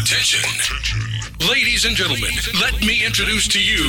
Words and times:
Attention. 0.00 0.40
Ladies 1.50 1.84
and 1.84 1.94
gentlemen, 1.94 2.32
let 2.60 2.80
me 2.80 3.04
introduce 3.04 3.46
to 3.48 3.60
you. 3.62 3.84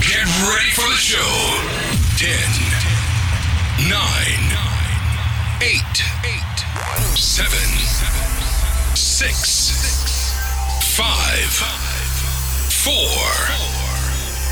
Get 0.00 0.24
ready 0.46 0.70
for 0.70 0.86
the 0.86 0.94
show. 0.94 1.18
10, 2.16 2.30
9, 3.90 3.98
8, 5.60 5.82
7, 7.16 7.58
6, 8.94 9.70
5, 10.94 11.06
4, 12.70 12.94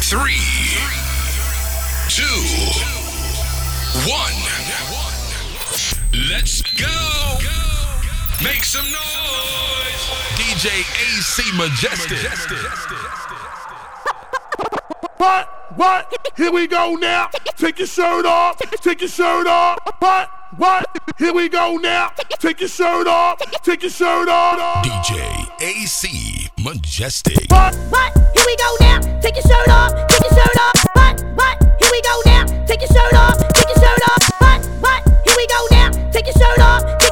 3, 0.02 0.34
2, 2.08 2.24
1. 4.10 4.34
Let's 6.30 6.62
go! 6.62 7.73
Make 8.42 8.64
some 8.64 8.84
noise! 8.84 10.04
DJ 10.36 10.80
AC 10.80 11.56
Majestic. 11.56 12.18
What? 15.16 15.48
What? 15.76 16.12
Here 16.36 16.52
we 16.52 16.66
go 16.66 16.96
now. 16.96 17.28
Take 17.56 17.78
your 17.78 17.86
shirt 17.88 18.26
off. 18.26 18.58
Take 18.82 19.00
your 19.00 19.08
shirt 19.08 19.46
off. 19.46 19.78
What? 20.00 20.28
What? 20.58 20.86
Here 21.18 21.32
we 21.32 21.48
go 21.48 21.76
now. 21.76 22.10
Take 22.40 22.60
your 22.60 22.68
shirt 22.68 23.06
off. 23.06 23.38
Take 23.62 23.82
your 23.82 23.90
shirt 23.90 24.28
off. 24.28 24.84
DJ 24.84 25.48
AC 25.62 26.50
Majestic. 26.58 27.50
What? 27.50 27.74
What? 27.88 28.12
Here 28.34 28.44
we 28.46 28.56
go 28.56 28.76
now. 28.80 29.00
Take 29.20 29.36
your 29.36 29.44
shirt 29.44 29.68
off. 29.68 29.92
Take 30.08 30.20
your 30.30 30.38
shirt 30.38 30.56
off. 30.60 30.84
What? 30.92 31.24
What? 31.36 31.62
Here 31.80 31.90
we 31.90 32.02
go 32.02 32.20
now. 32.26 32.44
Take 32.66 32.80
your 32.82 32.88
shirt 32.88 33.14
off. 33.14 33.38
Take 33.54 33.68
your 33.68 33.78
shirt 33.82 34.02
off. 34.10 34.30
What? 34.40 34.66
What? 34.80 35.02
Here 35.24 35.36
we 35.36 35.46
go 35.46 35.66
now. 35.70 35.90
Take 36.10 36.26
your 36.26 36.34
shirt 36.34 36.58
off. 36.58 37.03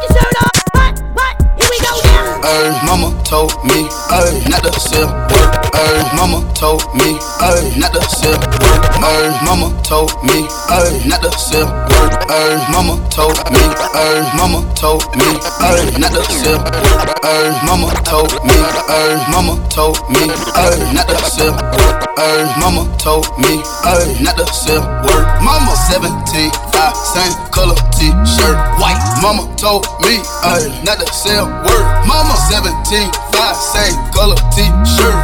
Now. 2.63 2.73
Ay, 2.73 2.87
mama 2.87 3.11
told 3.25 3.53
me, 3.65 3.89
ay, 4.11 4.43
not 4.49 4.63
to 4.63 4.81
sell 4.81 5.07
work. 5.07 5.75
Ay, 5.75 6.17
mama 6.17 6.43
told 6.55 6.83
me, 6.95 7.19
ay, 7.41 7.75
not 7.77 7.93
to 7.93 8.03
sell 8.09 8.39
work. 8.39 8.83
Ay, 9.03 9.41
mama 9.45 9.73
told 9.83 10.13
me, 10.23 10.47
ay, 10.71 11.03
not 11.07 11.23
to 11.23 11.31
sell 11.39 11.67
work. 11.67 12.23
Ay, 12.31 12.67
mama 12.71 13.01
told 13.11 13.37
me, 13.51 13.59
ay, 13.95 14.31
mama 14.37 14.63
told 14.77 15.03
me, 15.17 15.27
ay, 15.61 15.91
not 15.99 16.13
to 16.13 16.23
sell 16.31 16.59
work. 16.59 17.25
Ay, 17.25 17.51
mama 17.67 17.91
told 18.05 18.31
me, 18.45 18.55
ay, 18.89 19.27
mama 19.31 19.59
told 19.71 19.99
me, 20.11 20.23
ay, 20.55 20.93
not 20.95 21.09
to 21.09 21.17
sell 21.25 21.53
work. 21.53 22.07
Ay, 22.19 22.45
mama 22.61 22.87
told 22.99 23.27
me, 23.39 23.63
ay, 23.85 24.17
not 24.23 24.37
to 24.37 24.47
sell 24.53 24.83
work. 25.03 25.27
Mama 25.43 25.75
17, 25.91 26.51
five, 26.71 26.95
same 26.97 27.35
color 27.51 27.75
t-shirt, 27.99 28.57
white. 28.79 29.01
Mama 29.23 29.49
told 29.57 29.87
me, 30.03 30.23
ay, 30.45 30.63
not 30.85 31.01
to 31.01 31.07
sell 31.13 31.47
work. 31.67 32.07
Mama 32.07 32.35
17, 32.53 33.09
five, 33.33 33.57
same 33.57 33.97
color 34.13 34.37
t-shirt. 34.53 35.17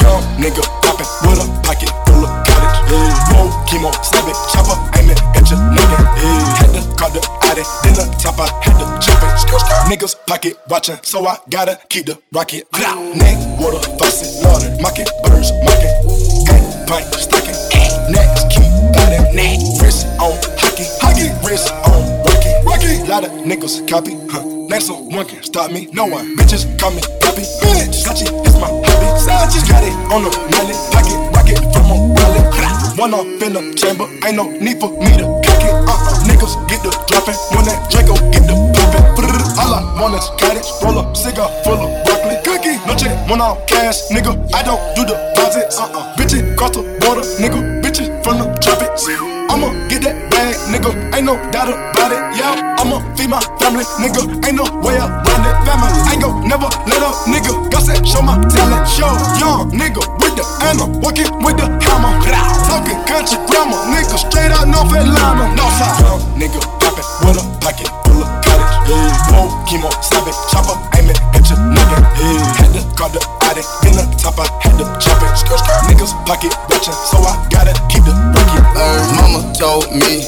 Young 0.00 0.24
nigga 0.40 0.64
poppin' 0.80 1.04
with 1.28 1.44
a 1.44 1.46
pocket 1.60 1.92
full 2.08 2.24
of 2.24 2.32
cottage. 2.48 2.88
Yeah. 2.88 3.28
Roll 3.36 3.52
chemo, 3.68 3.92
stab 4.00 4.24
it, 4.24 4.32
chopper, 4.48 4.80
aim 4.96 5.10
it 5.10 5.20
at 5.36 5.44
your 5.52 5.60
nigga. 5.68 6.00
Yeah. 6.16 6.56
Had 6.56 6.72
to 6.72 6.80
call 6.96 7.10
the 7.12 7.20
addy, 7.44 7.60
then 7.84 7.92
the 7.92 8.08
top 8.16 8.40
I 8.40 8.48
had 8.64 8.72
to 8.80 8.86
chop 9.04 9.20
it. 9.20 9.92
Niggas 9.92 10.16
pocket 10.26 10.56
watchin', 10.70 10.96
so 11.02 11.26
I 11.26 11.36
gotta 11.50 11.78
keep 11.90 12.06
the 12.06 12.18
rocket. 12.32 12.64
Neck, 12.72 13.36
water, 13.60 13.84
faucet, 14.00 14.42
water, 14.42 14.74
market, 14.80 15.10
birds, 15.24 15.52
market. 15.68 15.92
Gang, 16.48 16.64
pint, 16.88 17.04
stacking. 17.12 17.52
Next, 18.08 18.48
keep 18.48 18.64
body, 18.96 19.20
neck, 19.36 19.60
wrist 19.76 20.06
on 20.16 20.40
hockey, 20.56 20.88
hockey, 21.04 21.28
wrist 21.44 21.68
on 21.84 22.00
rocky, 22.24 22.48
rocky. 22.64 23.06
Lot 23.06 23.24
of 23.24 23.32
niggas 23.44 23.86
copy, 23.86 24.16
huh? 24.32 24.61
Name 24.72 25.12
one 25.12 25.26
can 25.26 25.42
stop 25.42 25.70
me, 25.70 25.86
no 25.92 26.06
one. 26.06 26.34
Bitches 26.34 26.64
call 26.80 26.92
me 26.92 27.02
Poppy, 27.20 27.44
bitch. 27.60 27.92
Sachi 27.92 28.24
is 28.24 28.56
my 28.56 28.72
hobby. 28.72 29.08
Sachi 29.20 29.60
got 29.68 29.84
it 29.84 29.92
on 30.08 30.24
the 30.24 30.32
mallet, 30.48 30.80
pocket 30.88 31.12
rocket 31.36 31.60
from 31.76 31.92
a 31.92 31.96
wallet. 32.16 32.96
One 32.96 33.12
off 33.12 33.28
in 33.44 33.52
the 33.52 33.76
chamber, 33.76 34.08
ain't 34.24 34.36
no 34.40 34.48
need 34.48 34.80
for 34.80 34.88
me 34.96 35.12
to 35.20 35.28
kick 35.44 35.68
it. 35.68 35.76
Uh-uh, 35.76 36.24
niggas 36.24 36.56
get 36.72 36.80
the 36.80 36.88
dropping 37.04 37.36
when 37.52 37.68
that 37.68 37.84
Draco 37.92 38.16
get 38.32 38.48
the 38.48 38.56
popping. 38.72 39.28
All 39.60 39.76
I 39.76 40.00
want 40.00 40.16
is 40.16 40.24
cottage, 40.40 40.64
roll 40.80 41.04
up 41.04 41.18
cigar 41.18 41.52
full 41.68 41.76
of 41.76 41.92
broccoli. 42.08 42.40
Cookie, 42.40 42.80
no 42.88 42.96
check, 42.96 43.12
one 43.28 43.42
off 43.42 43.60
cash, 43.66 44.08
nigga. 44.08 44.32
I 44.54 44.62
don't 44.64 44.80
do 44.96 45.04
deposits. 45.04 45.76
Uh-uh, 45.76 46.16
bitches 46.16 46.56
cross 46.56 46.72
the 46.72 46.80
border, 47.04 47.20
nigga. 47.36 47.71
I'ma 49.02 49.74
get 49.90 50.06
that 50.06 50.30
bag, 50.30 50.54
nigga. 50.70 50.94
Ain't 51.10 51.26
no 51.26 51.34
doubt 51.50 51.74
about 51.74 52.14
it. 52.14 52.22
Yeah, 52.38 52.54
I'ma 52.78 53.02
feed 53.18 53.34
my 53.34 53.42
family, 53.58 53.82
nigga. 53.98 54.22
Ain't 54.46 54.54
no 54.54 54.62
way 54.78 54.94
around 54.94 55.42
it. 55.42 55.56
Family, 55.66 55.90
ain't 56.06 56.22
gon' 56.22 56.46
never 56.46 56.70
let 56.86 57.02
up, 57.02 57.26
nigga. 57.26 57.50
Got 57.74 57.82
said, 57.82 58.06
show 58.06 58.22
my 58.22 58.38
talent. 58.46 58.86
Show 58.86 59.10
young 59.42 59.74
nigga 59.74 60.06
with 60.22 60.38
the 60.38 60.46
ammo, 60.70 60.86
working 61.02 61.26
with 61.42 61.58
the 61.58 61.66
hammer. 61.82 62.14
Talking 62.70 62.94
country 63.10 63.42
grammar, 63.50 63.74
nigga. 63.90 64.22
Straight 64.22 64.54
out 64.54 64.70
North 64.70 64.94
Atlanta. 64.94 65.50
Northside, 65.58 65.98
young 66.06 66.22
nigga 66.38 66.62
poppin' 66.78 67.02
with 67.26 67.42
a 67.42 67.44
pocket 67.58 67.90
full 68.06 68.22
of 68.22 68.30
cottage. 68.46 68.86
Yeah, 68.86 69.34
roll 69.34 69.50
chemo, 69.66 69.90
stab 69.98 70.30
it, 70.30 70.36
chopper, 70.46 70.78
aim 70.94 71.10
it 71.10 71.18
at 71.34 71.42
your 71.50 71.58
nigga. 71.58 71.98
Yeah, 72.22 72.38
had 72.54 72.70
to 72.70 72.82
call 72.94 73.10
the 73.10 73.18
addict 73.50 73.66
in 73.82 73.98
the 73.98 74.06
top, 74.14 74.38
I 74.38 74.46
had 74.62 74.78
to 74.78 74.86
chop 75.02 75.18
it. 75.26 75.34
Niggas 75.90 76.14
pocket 76.22 76.54
watchin', 76.70 76.94
so 76.94 77.18
I 77.18 77.34
gotta 77.50 77.74
keep 77.90 77.91
told 79.72 79.88
me 79.94 80.20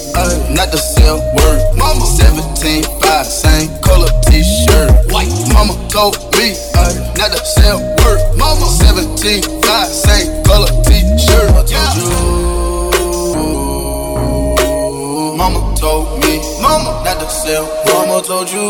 not 0.56 0.72
to 0.72 0.78
sell 0.78 1.18
word. 1.36 1.60
Mama 1.76 2.06
17, 2.06 2.82
5, 3.00 3.26
same 3.26 3.68
color 3.82 4.08
t-shirt. 4.24 4.90
White. 5.12 5.28
Mama 5.52 5.74
told 5.90 6.16
me 6.38 6.56
not 7.18 7.30
to 7.32 7.44
sell 7.44 7.78
word. 8.00 8.20
Mama 8.38 8.64
17, 8.64 9.42
5, 9.62 9.88
same 9.88 10.42
color 10.44 10.72
t-shirt. 10.84 11.50
I 11.52 11.62
told 11.68 11.92
you. 12.00 12.08
Mama 15.36 15.60
told 15.76 16.24
me, 16.24 16.40
mama 16.62 17.02
not 17.04 17.20
to 17.20 17.28
sell. 17.28 17.68
Mama 17.92 18.22
told 18.22 18.50
you. 18.50 18.64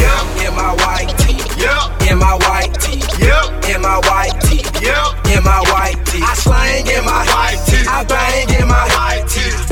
Yep, 0.00 0.48
in 0.48 0.52
my 0.56 0.72
white 0.80 1.12
tee. 1.18 1.40
Yep, 1.60 2.08
in 2.08 2.16
my 2.18 2.34
white 2.46 2.72
tee. 2.80 3.02
Yep, 3.20 3.68
in 3.68 3.82
my 3.82 3.98
white 4.08 4.40
tee. 4.46 4.64
Yep, 4.80 5.36
in 5.36 5.44
my 5.44 5.60
white 5.72 6.00
tee. 6.06 6.22
I 6.22 6.34
slang 6.34 6.86
in 6.86 7.04
my 7.04 7.33
white 8.08 8.44
tee. 8.44 8.44
I 8.44 8.48
bang 8.48 8.60
in 8.60 8.68
my. 8.68 8.84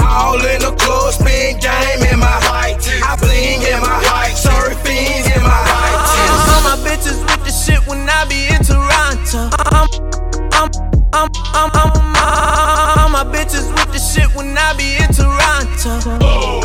All 0.09 0.37
in 0.37 0.61
the 0.61 0.73
club, 0.77 1.13
spin 1.13 1.59
game 1.59 2.03
in 2.13 2.19
my. 2.19 2.29
I 2.29 3.17
bling 3.19 3.63
in 3.63 3.81
my 3.81 3.99
white 4.05 4.37
tee. 4.37 4.49
Surf 4.49 4.87
in 4.87 5.43
my. 5.43 5.51
All 6.53 6.63
my 6.63 6.77
bitches 6.85 7.21
with 7.21 7.45
the 7.45 7.53
shit 7.53 7.87
when 7.87 8.09
I 8.09 8.25
be 8.27 8.49
in 8.49 8.63
Toronto. 8.63 9.51
I'm, 9.59 9.89
I'm, 10.53 10.71
I'm, 11.13 11.31
I'm, 11.55 11.71
I'm, 11.75 11.93
I'm, 12.15 12.99
all 12.99 13.09
my 13.09 13.25
bitches 13.25 13.69
with 13.73 13.93
the 13.93 13.99
shit 13.99 14.35
when 14.35 14.57
I 14.57 14.75
be 14.75 14.97
in 14.97 15.13
Toronto. 15.13 16.19
Oh. 16.23 16.62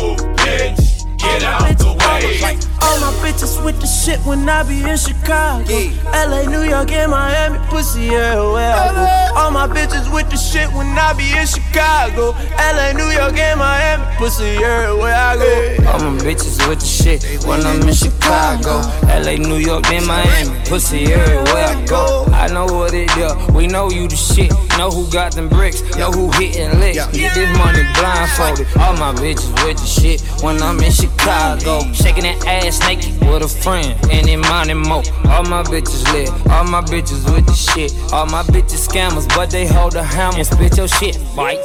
Get 1.38 1.46
out 1.46 1.78
the 1.78 1.92
way. 1.94 2.58
All 2.82 2.98
my 2.98 3.12
bitches 3.22 3.62
with 3.64 3.80
the 3.80 3.86
shit 3.86 4.18
when 4.26 4.48
I 4.48 4.64
be 4.64 4.82
in 4.82 4.96
Chicago. 4.96 5.64
LA, 6.10 6.42
New 6.50 6.62
York, 6.62 6.90
and 6.90 7.12
Miami, 7.12 7.58
pussy 7.68 8.08
everywhere 8.08 8.74
I 8.74 8.90
go. 8.92 9.38
All 9.38 9.50
my 9.52 9.68
bitches 9.68 10.12
with 10.12 10.28
the 10.30 10.36
shit 10.36 10.68
when 10.72 10.86
I 10.98 11.12
be 11.12 11.30
in 11.30 11.46
Chicago. 11.46 12.32
LA, 12.58 12.92
New 12.92 13.10
York, 13.10 13.38
and 13.38 13.60
Miami, 13.60 14.04
pussy 14.16 14.56
everywhere 14.56 15.14
I 15.14 15.36
go. 15.36 15.90
All 15.90 16.00
my 16.10 16.18
bitches 16.22 16.58
with 16.68 16.80
the 16.80 16.86
shit 16.86 17.22
when 17.46 17.64
I'm 17.64 17.86
in 17.86 17.94
Chicago. 17.94 18.82
LA, 19.06 19.36
New 19.36 19.58
York, 19.58 19.84
then 19.84 20.06
Miami. 20.06 20.58
Pussy 20.68 21.12
everywhere 21.12 21.66
I 21.66 21.86
go. 21.86 22.26
I 22.32 22.48
know 22.48 22.66
what 22.66 22.94
it 22.94 23.10
is. 23.16 23.54
We 23.54 23.68
know 23.68 23.90
you 23.90 24.08
the 24.08 24.16
shit. 24.16 24.50
Know 24.76 24.90
who 24.90 25.10
got 25.10 25.34
them 25.34 25.48
bricks. 25.48 25.82
Know 25.96 26.10
who 26.10 26.30
hitting 26.32 26.78
licks. 26.80 27.06
Get 27.08 27.34
this 27.34 27.56
money 27.58 27.82
blindfolded. 27.94 28.66
All 28.78 28.96
my 28.96 29.12
bitches 29.14 29.52
with 29.64 29.78
the 29.78 29.86
shit 29.86 30.20
when 30.42 30.60
I'm 30.62 30.78
in 30.80 30.90
Chicago. 30.90 31.27
Shaking 31.28 32.24
that 32.24 32.46
ass 32.46 32.80
naked 32.88 33.20
with 33.28 33.42
a 33.42 33.48
friend. 33.48 33.94
And 34.10 34.26
in 34.28 34.40
money 34.40 34.72
mo. 34.72 35.02
All 35.28 35.44
my 35.44 35.62
bitches 35.62 36.10
lit. 36.12 36.30
All 36.50 36.64
my 36.64 36.80
bitches 36.80 37.30
with 37.30 37.44
the 37.44 37.52
shit. 37.52 37.92
All 38.14 38.24
my 38.24 38.42
bitches 38.44 38.88
scammers, 38.88 39.28
but 39.36 39.50
they 39.50 39.66
hold 39.66 39.94
a 39.96 40.02
hammer 40.02 40.38
and 40.38 40.46
spit 40.46 40.78
your 40.78 40.88
shit, 40.88 41.18
bite. 41.36 41.60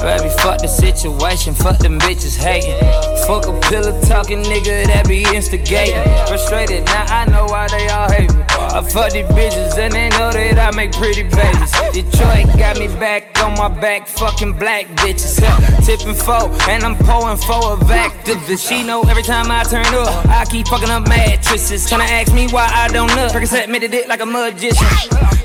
Baby, 0.00 0.30
fuck 0.38 0.58
the 0.62 0.66
situation. 0.66 1.52
Fuck 1.52 1.78
them 1.78 2.00
bitches 2.00 2.36
hating. 2.36 2.80
Fuck 3.26 3.46
a 3.46 3.60
pillar 3.68 4.00
talking 4.02 4.42
nigga 4.44 4.86
that 4.86 5.06
be 5.06 5.22
instigating. 5.34 6.02
Frustrated, 6.26 6.84
now 6.86 7.04
I 7.08 7.26
know 7.26 7.44
why 7.44 7.68
they 7.68 7.88
all 7.88 8.10
hate 8.10 8.32
me. 8.32 8.42
I 8.48 8.80
fuck 8.80 9.12
these 9.12 9.26
bitches 9.26 9.76
and 9.76 9.92
they 9.92 10.08
know 10.10 10.32
that 10.32 10.58
I 10.58 10.74
make 10.74 10.92
pretty 10.92 11.24
babies. 11.24 11.72
Detroit 11.92 12.48
got 12.56 12.78
me 12.78 12.88
back 12.98 13.38
on 13.44 13.52
my 13.54 13.68
back, 13.68 14.08
fucking 14.08 14.54
black 14.54 14.86
bitches. 15.04 15.36
Tipping 15.84 16.14
four, 16.14 16.48
and 16.70 16.82
I'm 16.82 16.96
pouring 16.96 17.36
four 17.36 17.74
of 17.74 17.80
activists. 17.80 18.68
She 18.68 18.82
know 18.82 19.01
every 19.08 19.22
time 19.22 19.50
I 19.50 19.64
turn 19.64 19.86
up, 19.94 20.26
I 20.26 20.44
keep 20.44 20.66
fucking 20.68 20.90
up 20.90 21.08
mattresses. 21.08 21.88
Tryna 21.88 22.08
ask 22.08 22.32
me 22.34 22.48
why 22.48 22.68
I 22.72 22.88
don't 22.88 23.08
nut. 23.08 23.32
Percocet 23.32 23.68
made 23.68 23.82
it 23.82 24.08
like 24.08 24.20
a 24.20 24.26
magician. 24.26 24.86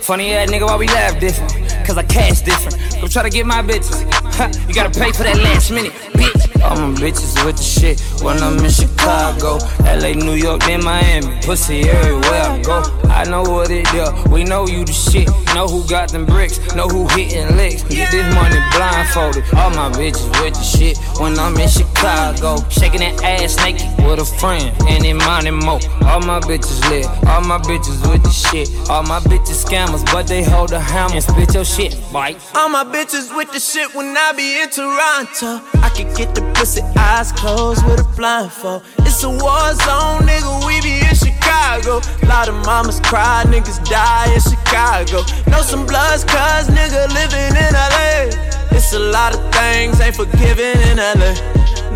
Funny 0.01 0.33
ass 0.33 0.49
nigga, 0.49 0.65
why 0.65 0.77
we 0.77 0.87
laugh 0.87 1.19
different? 1.19 1.51
Cause 1.85 1.97
I 1.97 2.03
cash 2.03 2.41
different. 2.41 3.01
Go 3.01 3.07
try 3.07 3.23
to 3.23 3.29
get 3.29 3.45
my 3.45 3.61
bitches. 3.61 4.05
Huh, 4.33 4.51
you 4.67 4.73
gotta 4.73 4.97
pay 4.97 5.11
for 5.11 5.23
that 5.23 5.37
last 5.37 5.71
minute, 5.71 5.91
bitch. 6.13 6.46
All 6.63 6.75
my 6.75 6.93
bitches 6.99 7.43
with 7.45 7.57
the 7.57 7.63
shit 7.63 8.01
when 8.21 8.41
I'm 8.41 8.57
in 8.63 8.71
Chicago. 8.71 9.59
LA, 9.83 10.13
New 10.13 10.33
York, 10.33 10.61
then 10.61 10.83
Miami. 10.83 11.39
Pussy 11.41 11.81
everywhere 11.89 12.41
I 12.41 12.61
go. 12.61 12.83
I 13.09 13.23
know 13.25 13.43
what 13.43 13.69
it 13.69 13.85
do. 13.91 14.05
We 14.31 14.43
know 14.43 14.67
you 14.67 14.85
the 14.85 14.93
shit. 14.93 15.27
Know 15.53 15.67
who 15.67 15.87
got 15.87 16.11
them 16.11 16.25
bricks. 16.25 16.59
Know 16.75 16.87
who 16.87 17.07
hitting 17.09 17.55
licks. 17.57 17.83
Get 17.83 18.11
this 18.11 18.27
money 18.35 18.59
blindfolded. 18.75 19.43
All 19.55 19.69
my 19.71 19.89
bitches 19.91 20.29
with 20.41 20.53
the 20.53 20.63
shit 20.63 20.97
when 21.19 21.37
I'm 21.37 21.55
in 21.57 21.69
Chicago. 21.69 22.57
Shaking 22.69 23.01
that 23.01 23.23
ass 23.23 23.57
naked 23.57 23.87
with 24.05 24.19
a 24.19 24.25
friend. 24.25 24.73
And 24.87 25.05
in 25.05 25.17
money 25.17 25.51
mo. 25.51 25.79
All 26.05 26.21
my 26.21 26.39
bitches 26.39 26.81
lit. 26.89 27.05
All 27.27 27.41
my 27.41 27.59
bitches 27.59 27.99
with 28.09 28.23
the 28.23 28.31
shit. 28.31 28.69
All 28.89 29.03
my 29.03 29.19
bitches 29.19 29.57
scammers, 29.67 30.05
but 30.11 30.27
they 30.27 30.43
hold 30.43 30.71
a 30.71 30.79
hammer 30.79 31.15
and 31.15 31.23
spit 31.23 31.53
your 31.53 31.65
shit, 31.65 31.95
bite. 32.11 32.37
All 32.55 32.69
my 32.69 32.83
bitches 32.83 33.35
with 33.35 33.51
the 33.51 33.59
shit 33.59 33.93
when 33.93 34.15
I 34.17 34.31
be 34.33 34.61
in 34.61 34.69
Toronto. 34.69 35.61
I 35.81 35.89
can 35.89 36.13
get 36.15 36.33
the 36.35 36.41
pussy 36.53 36.81
eyes 36.97 37.31
closed 37.31 37.85
with 37.85 37.99
a 37.99 38.07
blindfold. 38.15 38.83
It's 38.99 39.23
a 39.23 39.29
war 39.29 39.73
zone, 39.85 40.21
nigga. 40.27 40.65
We 40.67 40.81
be 40.81 40.99
in 40.99 41.15
Chicago. 41.15 42.01
A 42.21 42.25
Lot 42.27 42.49
of 42.49 42.55
mamas 42.65 42.99
cry, 42.99 43.43
niggas 43.47 43.83
die 43.89 44.33
in 44.33 44.41
Chicago. 44.41 45.23
Know 45.49 45.61
some 45.61 45.85
bloods, 45.85 46.23
cuz 46.23 46.67
nigga 46.69 47.07
living 47.13 47.53
in 47.55 47.73
LA. 47.73 48.29
It's 48.71 48.93
a 48.93 48.99
lot 48.99 49.35
of 49.35 49.41
things 49.53 49.99
ain't 49.99 50.15
forgiven 50.15 50.77
in 50.89 50.97
LA. 50.97 51.33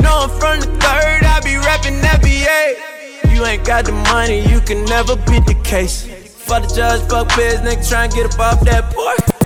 Know 0.01 0.25
I'm 0.25 0.29
from 0.39 0.59
the 0.59 0.67
third, 0.79 1.23
I 1.23 1.39
be 1.43 1.57
rapping 1.57 1.99
FBA. 2.01 3.33
You 3.33 3.45
ain't 3.45 3.65
got 3.65 3.85
the 3.85 3.93
money, 4.13 4.39
you 4.51 4.59
can 4.61 4.85
never 4.85 5.15
beat 5.27 5.45
the 5.45 5.59
case. 5.63 6.07
Fuck 6.47 6.67
the 6.67 6.75
judge, 6.75 7.01
fuck 7.09 7.27
biz, 7.35 7.59
nigga 7.61 7.87
try 7.87 8.03
and 8.05 8.13
get 8.13 8.33
above 8.33 8.63
that 8.65 8.93
pork. 8.93 9.40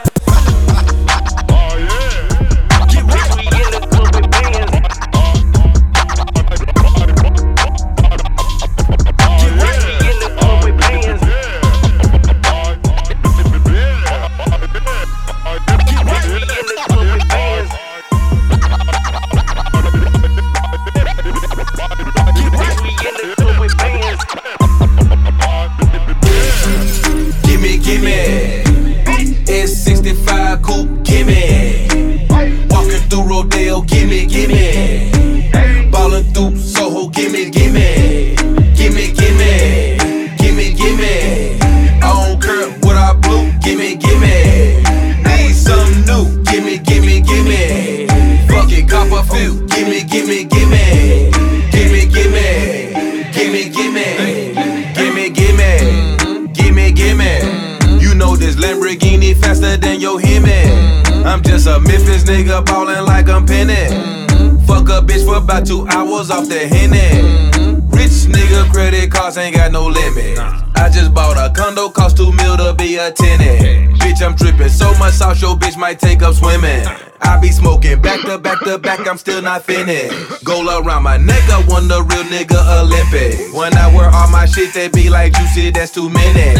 Trippin' 75.05 75.17
so 75.17 75.27
much 75.27 75.41
your 75.41 75.55
bitch 75.55 75.77
might 75.77 75.99
take 75.99 76.21
up 76.21 76.33
swimming. 76.33 76.85
I 77.21 77.39
be 77.39 77.49
smoking 77.49 78.01
back 78.01 78.21
to 78.21 78.37
back 78.37 78.59
to 78.61 78.77
back, 78.77 79.07
I'm 79.07 79.17
still 79.17 79.41
not 79.41 79.63
finished. 79.63 80.43
Gold 80.43 80.67
around 80.67 81.03
my 81.03 81.17
neck, 81.17 81.41
I 81.49 81.63
won 81.67 81.87
the 81.87 82.01
real 82.01 82.23
nigga 82.23 82.81
Olympic. 82.81 83.53
When 83.53 83.75
I 83.77 83.93
wear 83.93 84.09
all 84.09 84.29
my 84.29 84.45
shit, 84.45 84.73
they 84.73 84.89
be 84.89 85.09
like, 85.09 85.33
juicy, 85.33 85.71
that's 85.71 85.91
too 85.91 86.09
many. 86.09 86.59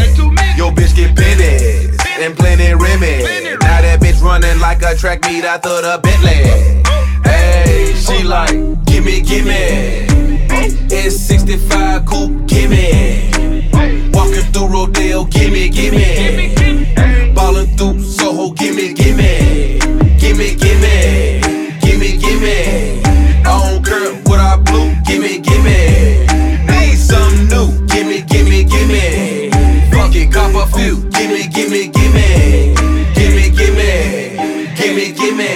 Yo, 0.56 0.70
bitch, 0.70 0.94
get 0.96 1.16
pennies 1.16 1.96
and 2.20 2.36
plenty 2.36 2.74
Remy. 2.74 3.56
Now 3.60 3.82
that 3.82 4.00
bitch 4.00 4.20
running 4.22 4.58
like 4.60 4.82
a 4.82 4.94
track 4.96 5.22
meet, 5.22 5.44
I 5.44 5.58
thought 5.58 5.84
a 5.84 6.00
Bentley. 6.00 6.82
Hey, 7.24 7.94
she 7.94 8.22
like, 8.24 8.50
gimme, 8.86 9.20
gimme. 9.22 10.06
It's 10.88 11.16
65 11.16 12.06
coupe, 12.06 12.46
gimme. 12.46 13.30
Walking 14.12 14.52
through 14.52 14.68
Rodeo, 14.68 15.24
gimme, 15.24 15.68
gimme. 15.68 16.95
Ballin' 17.46 17.76
through 17.76 18.02
Soho, 18.02 18.50
gimme, 18.54 18.92
gimme. 18.92 19.78
Gimme, 20.18 20.56
gimme. 20.56 21.40
Gimme, 21.80 22.16
gimme. 22.18 23.00
I 23.04 23.70
don't 23.70 23.84
care 23.86 24.14
what 24.26 24.40
I 24.40 24.56
blew, 24.56 24.90
gimme, 25.06 25.38
gimme. 25.38 26.26
Need 26.66 26.96
something 26.98 27.46
new, 27.46 27.86
gimme, 27.86 28.22
gimme, 28.22 28.64
gimme. 28.64 29.50
Fuck 29.92 30.16
it, 30.16 30.32
cop 30.32 30.56
a 30.56 30.66
few, 30.74 31.08
gimme, 31.10 31.46
gimme, 31.46 31.86
gimme. 31.86 32.74
Gimme, 33.14 33.44
gimme. 33.54 34.74
Gimme, 34.74 35.12
gimme. 35.14 35.50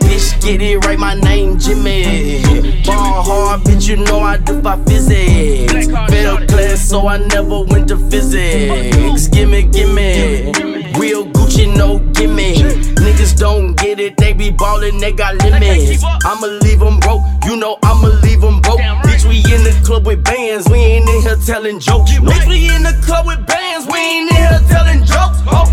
Bitch, 0.00 0.40
get 0.42 0.60
it 0.60 0.84
right, 0.84 0.98
my 0.98 1.14
name 1.14 1.60
Jimmy. 1.60 2.42
Ball 2.84 3.22
hard, 3.22 3.60
bitch, 3.60 3.86
you 3.86 3.98
know 3.98 4.18
I 4.18 4.38
do 4.38 4.60
by 4.60 4.76
physics. 4.86 5.25
I 7.08 7.18
never 7.18 7.62
went 7.62 7.88
to 7.88 7.96
physics. 8.10 9.28
Gimme, 9.28 9.62
gimme. 9.70 10.52
Real 10.98 11.24
Gucci, 11.26 11.66
no 11.76 11.98
gimme. 12.12 12.65
Get 13.96 14.12
it, 14.12 14.16
they 14.18 14.34
be 14.34 14.50
ballin', 14.50 14.98
they 14.98 15.12
got 15.12 15.42
limits. 15.42 16.04
I'ma 16.04 16.46
leave 16.60 16.80
them 16.80 17.00
broke, 17.00 17.22
you 17.46 17.56
know 17.56 17.78
I'ma 17.82 18.08
leave 18.22 18.42
them 18.42 18.60
broke. 18.60 18.78
Bitch, 18.78 19.24
we 19.24 19.38
in 19.38 19.64
the 19.64 19.72
club 19.86 20.04
with 20.04 20.22
bands, 20.22 20.68
we 20.68 20.76
ain't 20.76 21.08
in 21.08 21.22
here 21.22 21.36
telling 21.46 21.80
jokes. 21.80 22.12
Bitch, 22.12 22.46
we 22.46 22.68
in 22.68 22.82
the 22.82 22.92
club 23.06 23.26
with 23.26 23.46
bands, 23.46 23.86
we 23.86 23.98
ain't 23.98 24.30
in 24.30 24.36
here 24.36 24.60
telling 24.68 24.98
jokes. 24.98 25.40
Oh. 25.48 25.64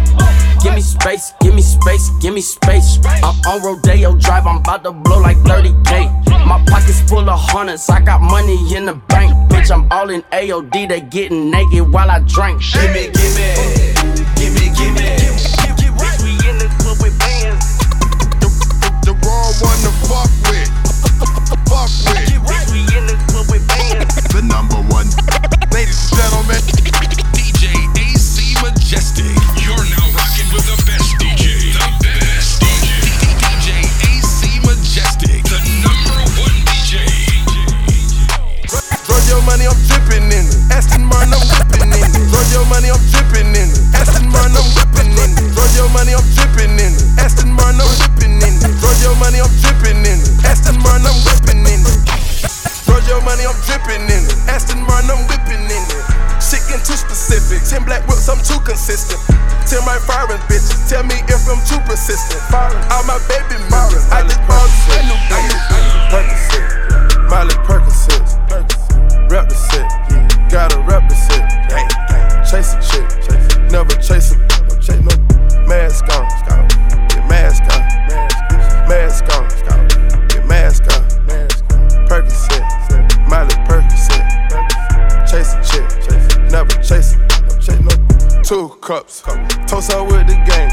Give 0.63 0.73
me 0.73 0.79
space, 0.79 1.33
give 1.41 1.53
me 1.53 1.61
space, 1.61 2.09
give 2.21 2.33
me 2.33 2.39
space. 2.39 2.99
I'm 3.05 3.35
on 3.45 3.61
Rodeo 3.61 4.15
Drive, 4.15 4.47
I'm 4.47 4.59
about 4.59 4.85
to 4.85 4.93
blow 4.93 5.19
like 5.19 5.37
30k. 5.39 6.47
My 6.47 6.63
pockets 6.65 7.01
full 7.01 7.29
of 7.29 7.37
hundreds, 7.37 7.89
I 7.89 7.99
got 7.99 8.21
money 8.21 8.55
in 8.73 8.85
the 8.85 8.93
bank. 8.93 9.33
Bitch, 9.51 9.69
I'm 9.69 9.91
all 9.91 10.09
in 10.09 10.21
AOD, 10.31 10.87
they 10.87 11.01
getting 11.01 11.51
naked 11.51 11.91
while 11.91 12.09
I 12.09 12.19
drink. 12.19 12.61
Gimme, 12.71 13.11
gimme. 13.11 14.23
Gimme, 14.37 14.75
gimme. 14.77 14.93
Bitch, 15.03 15.27
we 15.27 15.32
one 19.61 19.77
to 19.85 19.91
fuck 20.09 20.31
with. 20.49 20.69
Fuck 21.69 21.91
with. 22.09 22.25
Bitch, 22.47 22.71
we 22.73 22.81
in 22.97 23.05
the 23.05 23.17
club 23.29 23.45
with 23.51 23.67
bands. 23.67 24.15
The 24.33 24.41
number 24.41 24.79
one. 24.89 25.05
Ladies 25.69 25.99
and 26.09 26.17
gentlemen. 26.17 26.61
DJ 27.37 27.75
AC 27.99 28.55
Majestic. 28.63 29.35
You're 29.61 29.85
now 29.93 30.07
rocking 30.17 30.49
with 30.53 30.65
the 30.65 30.77
best 30.89 31.19
DJ. 31.21 31.75
The 31.75 31.85
best 32.01 32.61
DJ. 32.61 32.87
DJ 33.45 33.83
AC 34.09 34.59
Majestic. 34.65 35.43
The 35.45 35.59
number 35.85 36.17
one 36.41 36.57
DJ. 36.71 37.05
Throw 39.05 39.19
your 39.29 39.41
money, 39.45 39.67
I'm 39.67 39.77
dripping 39.85 40.31
in 40.33 40.49
it. 40.49 40.71
Aston 40.71 41.05
Martin, 41.05 41.33
I'm 41.33 41.45
whipping 41.51 41.93
in 41.93 41.99
it. 41.99 42.02
Throw 42.33 42.41
your 42.49 42.65
money, 42.65 42.89
I'm 42.89 42.97
dripping 43.13 43.53
in 43.53 43.69
it. 43.69 43.77
Aston 43.93 44.25
Martin, 44.33 44.57
I'm 44.57 44.65
whipping 44.73 45.13
in 45.13 45.37
it. 45.37 45.53
Throw 45.53 45.69
your 45.77 45.85
money, 45.93 46.17
I'm 46.17 46.25
dripping 46.33 46.73
in 46.81 46.97
it. 46.97 47.21
Aston 47.21 47.53
Martin, 47.53 47.77
I'm 47.77 47.93
whipping 48.01 48.41
in 48.41 48.57
it. 48.57 48.73
Throw 48.81 48.89
your 49.05 49.13
money, 49.21 49.37
I'm 49.37 49.53
dripping 49.61 50.01
in 50.01 50.17
it. 50.17 50.41
Aston 50.41 50.81
Martin, 50.81 51.05
I'm 51.05 51.13
whipping 51.29 51.61
in 51.61 51.85
it. 51.85 51.97
Throw 52.89 52.97
your 53.05 53.21
money, 53.21 53.45
I'm 53.45 53.53
dripping 53.69 54.09
in 54.09 54.25
it. 54.25 54.33
Aston 54.49 54.81
Martin, 54.81 55.13
I'm 55.13 55.21
whipping 55.29 55.61
in 55.61 55.77
it. 55.77 56.01
Shit 56.41 56.65
getting 56.65 56.81
too 56.81 56.97
specific. 56.97 57.69
Ten 57.69 57.85
black 57.85 58.01
whips, 58.09 58.25
I'm 58.25 58.41
too 58.41 58.57
consistent. 58.65 59.21
Ten 59.69 59.85
right 59.85 60.01
firing 60.01 60.41
bitches. 60.49 60.89
Tell 60.89 61.05
me 61.05 61.21
if 61.29 61.45
I'm 61.45 61.61
too 61.69 61.77
persistent. 61.85 62.41
All 62.49 63.05
my 63.05 63.21
baby 63.29 63.61
mamas. 63.69 64.09
I 64.09 64.25
just 64.25 64.41
bought 64.49 64.73
a 64.89 65.05
new 65.05 65.21
Percocet. 66.09 66.65
Miley 67.29 67.53
Percocet. 67.61 68.25
Rep 69.29 69.49
the 69.49 69.57
set. 69.69 69.85
Gotta 70.49 70.81
rep 70.81 71.05
the 71.05 71.13
set. 71.13 71.92
Chase 72.53 72.75
a 72.75 72.81
chick. 72.85 73.09
Never 73.71 73.95
chase 73.95 74.29
a. 74.29 74.37
No 74.37 74.75
chase 74.77 75.01
no. 75.01 75.09
Mask 75.65 76.05
on. 76.13 76.21
Get 77.09 77.25
mask 77.27 77.63
on. 77.63 77.81
Mask 78.87 79.25
on. 79.33 79.47
Get 80.27 80.45
mask 80.45 80.83
on. 80.93 81.01
Percocet. 82.05 82.61
Miley 83.27 83.55
Percocet. 83.65 84.21
Chase 85.25 85.55
a 85.55 85.63
chick. 85.65 86.51
Never 86.51 86.69
chase. 86.83 87.17
No 87.17 87.57
chase 87.57 87.81
no. 87.81 88.43
Two 88.43 88.69
cups. 88.81 89.23
Toast 89.65 89.89
up 89.89 90.05
with 90.11 90.27
the 90.27 90.37
game. 90.45 90.69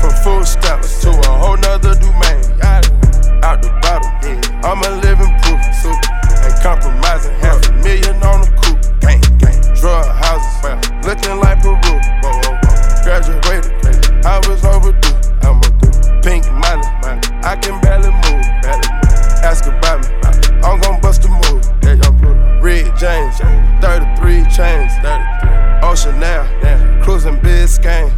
From 0.00 0.10
full 0.24 0.44
stops 0.44 1.00
to 1.02 1.10
a 1.10 1.38
whole 1.38 1.56
nother 1.56 1.94
domain. 1.94 2.42
Out 3.44 3.62
the 3.62 3.70
bottle. 3.80 4.10
I'm 4.66 4.82
a 4.82 4.90
living 5.06 5.30
proof. 5.38 5.62
Ain't 6.42 6.60
compromising, 6.64 7.45
looking 11.26 11.40
like 11.42 11.62
Peru. 11.62 11.76
Graduated, 13.02 14.24
I 14.24 14.38
was 14.48 14.64
overdue. 14.64 15.14
I'm 15.42 15.58
a 15.58 15.70
do. 15.78 15.88
Pink 16.22 16.44
money. 16.52 16.86
I 17.42 17.56
can 17.60 17.80
barely 17.80 18.10
move. 18.10 18.44
Ask 19.42 19.66
about 19.66 20.00
me, 20.02 20.08
I'm 20.62 20.80
gon' 20.80 21.00
bust 21.00 21.24
a 21.24 21.28
move. 21.28 21.64
Red 22.62 22.96
James, 22.98 23.38
33 23.80 24.44
chains, 24.50 24.92
33. 25.02 25.82
Ocean 25.82 26.18
now, 26.18 26.42
cruising 27.04 27.36
Biscayne. 27.36 28.10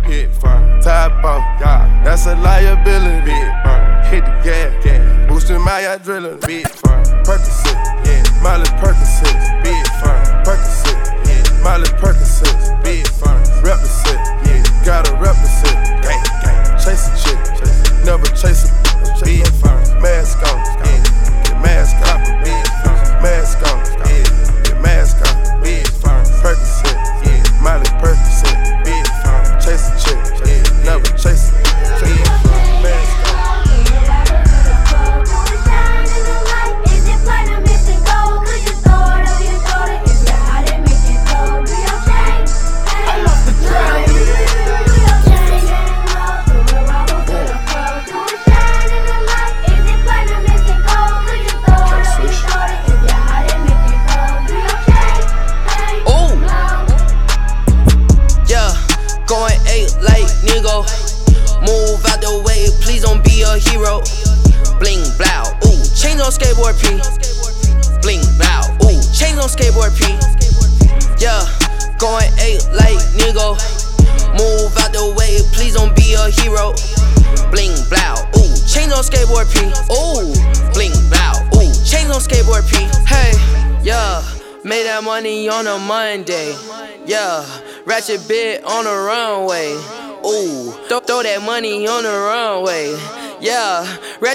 Top 0.82 1.12
yeah, 1.60 2.02
that's 2.04 2.26
a 2.26 2.34
liability. 2.36 3.32
Hit 4.08 4.24
the 4.24 4.32
gas, 4.42 5.28
boosting 5.28 5.60
my 5.60 5.82
adrenaline. 5.82 6.40
Percocet, 7.24 7.76
Miley 8.42 8.64
Percocet, 8.80 8.87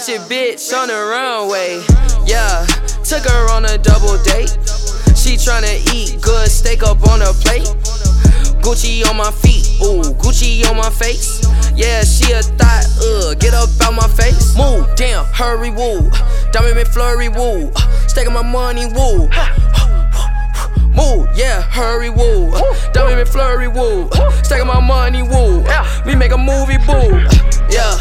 ratchet 0.08 0.30
bitch 0.30 0.74
on 0.76 0.90
the 0.90 0.94
runway. 0.94 1.82
Yeah, 2.26 2.66
took 3.04 3.24
her 3.24 3.52
on 3.52 3.66
a 3.66 3.78
double 3.78 4.18
date. 4.24 4.50
She 5.16 5.36
tryna 5.36 5.80
eat 5.94 6.22
good 6.22 6.50
steak 6.50 6.84
up 6.84 7.08
on 7.08 7.22
her 7.22 7.34
plate. 7.34 7.64
Gucci 8.62 9.08
on 9.10 9.16
my 9.18 9.32
feet, 9.32 9.80
ooh, 9.82 10.02
Gucci 10.20 10.70
on 10.70 10.76
my 10.76 10.90
face. 10.90 11.46
Yeah, 11.76 12.04
she 12.04 12.32
a 12.34 12.42
thought, 12.42 12.86
uh, 13.02 13.34
get 13.36 13.54
up 13.54 13.70
out 13.82 13.94
my 13.94 14.08
face. 14.10 14.58
Move, 14.58 14.88
damn, 14.96 15.26
hurry, 15.26 15.70
woo. 15.70 16.10
Diamond 16.52 16.76
McFlurry, 16.76 17.34
woo. 17.34 17.72
Staking 18.08 18.34
my 18.34 18.44
money, 18.44 18.86
woo. 18.88 19.30
Move, 20.96 21.28
yeah, 21.36 21.62
hurry, 21.62 22.10
woo. 22.10 22.52
Diamond 22.94 23.28
McFlurry, 23.28 23.74
woo. 23.74 24.10
Stacking 24.44 24.68
my 24.68 24.80
money, 24.80 25.24
woo. 25.24 25.64
We 26.06 26.16
make 26.16 26.32
a 26.32 26.38
movie, 26.38 26.78
boo. 26.78 27.18
Yeah, 27.70 27.98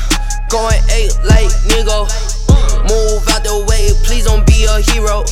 going 0.53 0.85
eight 0.93 1.17
like 1.25 1.49
nigga. 1.73 2.05
Move 2.85 3.25
out 3.33 3.41
the 3.41 3.65
way, 3.67 3.89
please 4.05 4.27
don't 4.29 4.47
be 4.47 4.69
a 4.69 4.85
hero. 4.93 5.25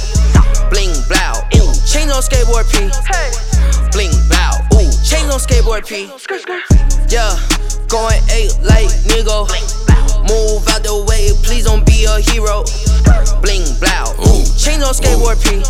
Bling 0.73 0.97
blow, 1.13 1.45
ooh, 1.61 1.69
change 1.85 2.09
on 2.09 2.25
skateboard 2.25 2.65
P. 2.73 2.89
Bling 3.93 4.17
blow, 4.33 4.81
ooh, 4.81 4.89
change 5.05 5.29
on 5.29 5.37
skateboard 5.37 5.85
P. 5.87 6.09
Yeah, 7.13 7.37
going 7.93 8.17
eight 8.33 8.57
like 8.65 8.89
nigga. 9.13 9.45
Move 10.25 10.67
out 10.73 10.83
the 10.83 11.05
way, 11.07 11.29
please 11.45 11.65
don't 11.65 11.85
be 11.85 12.07
a 12.09 12.17
hero. 12.33 12.65
Bling 13.45 13.69
blow, 13.77 14.17
ooh, 14.25 14.41
change 14.57 14.81
on 14.81 14.97
skateboard 14.97 15.37
P. 15.45 15.61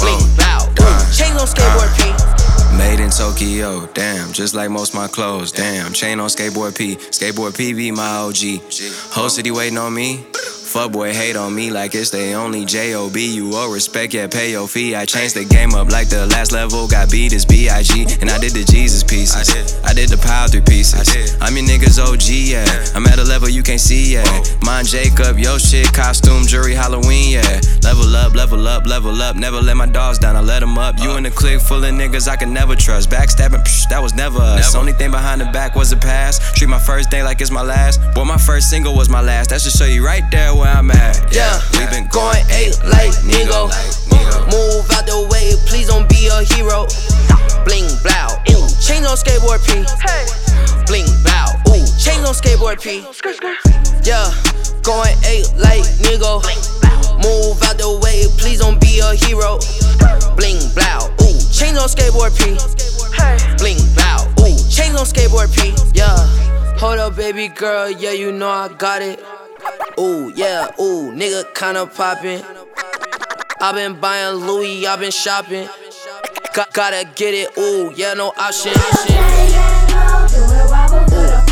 Bling 0.00 0.24
blow, 0.32 0.64
ooh, 0.80 0.98
change 1.12 1.36
on 1.36 1.44
skateboard 1.44 1.92
P. 2.00 2.35
Made 2.76 3.00
in 3.00 3.10
Tokyo, 3.10 3.86
damn, 3.94 4.32
just 4.32 4.54
like 4.54 4.70
most 4.70 4.94
my 4.94 5.08
clothes, 5.08 5.50
damn. 5.50 5.92
Chain 5.92 6.20
on 6.20 6.28
skateboard 6.28 6.76
P, 6.76 6.96
skateboard 6.96 7.56
P 7.56 7.72
be 7.72 7.90
my 7.90 8.16
OG. 8.18 8.60
Whole 9.12 9.30
city 9.30 9.50
waiting 9.50 9.78
on 9.78 9.94
me. 9.94 10.26
Fuck 10.66 10.92
boy 10.92 11.14
hate 11.14 11.36
on 11.36 11.54
me 11.54 11.70
like 11.70 11.94
it's 11.94 12.10
they 12.10 12.34
only 12.34 12.66
J-O-B. 12.66 13.34
You 13.34 13.54
owe 13.54 13.72
respect, 13.72 14.12
yeah, 14.12 14.26
pay 14.26 14.50
your 14.50 14.68
fee. 14.68 14.94
I 14.94 15.06
changed 15.06 15.36
the 15.36 15.44
game 15.44 15.74
up 15.74 15.88
like 15.88 16.10
the 16.10 16.26
last 16.26 16.52
level. 16.52 16.86
Got 16.86 17.10
beat 17.10 17.32
as 17.32 17.46
B-I-G. 17.46 18.18
And 18.20 18.28
I 18.28 18.38
did 18.38 18.52
the 18.52 18.64
Jesus 18.64 19.02
pieces. 19.02 19.48
I 19.84 19.94
did, 19.94 20.10
the 20.10 20.18
power 20.18 20.48
three 20.48 20.60
pieces. 20.60 21.36
I'm 21.40 21.56
your 21.56 21.64
niggas 21.64 21.96
OG, 22.02 22.28
yeah. 22.28 22.66
Can't 23.76 23.88
see, 23.88 24.14
yeah. 24.14 24.42
Mine 24.62 24.86
Jacob, 24.86 25.38
yo 25.38 25.58
shit, 25.58 25.92
costume, 25.92 26.46
jury, 26.46 26.72
Halloween, 26.72 27.32
yeah. 27.32 27.60
Level 27.82 28.16
up, 28.16 28.34
level 28.34 28.66
up, 28.66 28.86
level 28.86 29.20
up. 29.20 29.36
Never 29.36 29.60
let 29.60 29.76
my 29.76 29.84
dogs 29.84 30.18
down, 30.18 30.34
I 30.34 30.40
let 30.40 30.60
them 30.60 30.78
up. 30.78 30.98
You 30.98 31.18
in 31.18 31.24
the 31.24 31.30
clique 31.30 31.60
full 31.60 31.84
of 31.84 31.92
niggas 31.92 32.26
I 32.26 32.36
can 32.36 32.54
never 32.54 32.74
trust. 32.74 33.10
Backstabbing, 33.10 33.64
psh, 33.64 33.88
that 33.90 34.00
was 34.00 34.14
never 34.14 34.38
us. 34.38 34.74
Only 34.74 34.94
thing 34.94 35.10
behind 35.10 35.42
the 35.42 35.44
back 35.52 35.74
was 35.74 35.90
the 35.90 35.96
past. 35.98 36.56
Treat 36.56 36.70
my 36.70 36.78
first 36.78 37.10
day 37.10 37.22
like 37.22 37.42
it's 37.42 37.50
my 37.50 37.60
last. 37.60 38.00
Boy, 38.14 38.24
my 38.24 38.38
first 38.38 38.70
single 38.70 38.96
was 38.96 39.10
my 39.10 39.20
last. 39.20 39.50
That 39.50 39.60
should 39.60 39.72
show 39.72 39.84
you 39.84 40.04
right 40.04 40.24
there 40.30 40.54
where 40.54 40.72
I'm 40.72 40.90
at. 40.90 41.20
Yeah, 41.30 41.60
we 41.72 41.84
been 41.92 42.08
going 42.08 42.44
eight 42.56 42.80
like 42.84 43.12
nigga. 43.28 43.68
Move 44.48 44.88
out 44.96 45.04
the 45.04 45.28
way, 45.30 45.52
please 45.66 45.88
don't 45.88 46.08
be 46.08 46.28
a 46.32 46.44
hero. 46.54 46.88
Bling 47.68 47.92
blow, 48.00 48.40
ooh, 48.56 48.68
change 48.80 49.04
on 49.04 49.20
skateboard 49.20 49.60
P. 49.68 49.84
Bling 50.86 51.04
blow, 51.20 51.65
ooh, 51.76 51.86
change 51.98 52.24
on 52.24 52.34
skateboard 52.34 52.80
P. 52.82 53.04
Yeah, 54.02 54.30
going 54.82 55.14
eight 55.24 55.46
like 55.56 55.84
nigga. 56.00 56.40
Move 57.16 57.62
out 57.64 57.76
the 57.78 57.98
way, 58.02 58.24
please 58.38 58.60
don't 58.60 58.80
be 58.80 59.00
a 59.00 59.14
hero. 59.14 59.58
Bling 60.36 60.60
blow, 60.74 61.08
ooh, 61.22 61.38
change 61.52 61.76
on 61.76 61.88
skateboard 61.88 62.32
P. 62.36 62.56
Bling 63.58 63.80
blow, 63.94 64.44
ooh, 64.44 64.56
change 64.68 64.94
on 64.96 65.06
skateboard 65.06 65.52
P. 65.54 65.74
Yeah, 65.94 66.16
hold 66.78 66.98
up, 66.98 67.16
baby 67.16 67.48
girl, 67.48 67.90
yeah, 67.90 68.12
you 68.12 68.32
know 68.32 68.48
I 68.48 68.68
got 68.68 69.02
it. 69.02 69.22
Ooh, 69.98 70.32
yeah, 70.34 70.70
ooh, 70.80 71.12
nigga 71.12 71.52
kinda 71.54 71.86
poppin'. 71.86 72.42
i 73.60 73.72
been 73.72 73.98
buying 73.98 74.36
Louis, 74.36 74.86
i 74.86 74.96
been 74.96 75.10
shopping. 75.10 75.68
Got, 76.54 76.72
gotta 76.72 77.08
get 77.14 77.34
it, 77.34 77.58
ooh, 77.58 77.92
yeah, 77.96 78.14
no 78.14 78.32
option. 78.38 79.55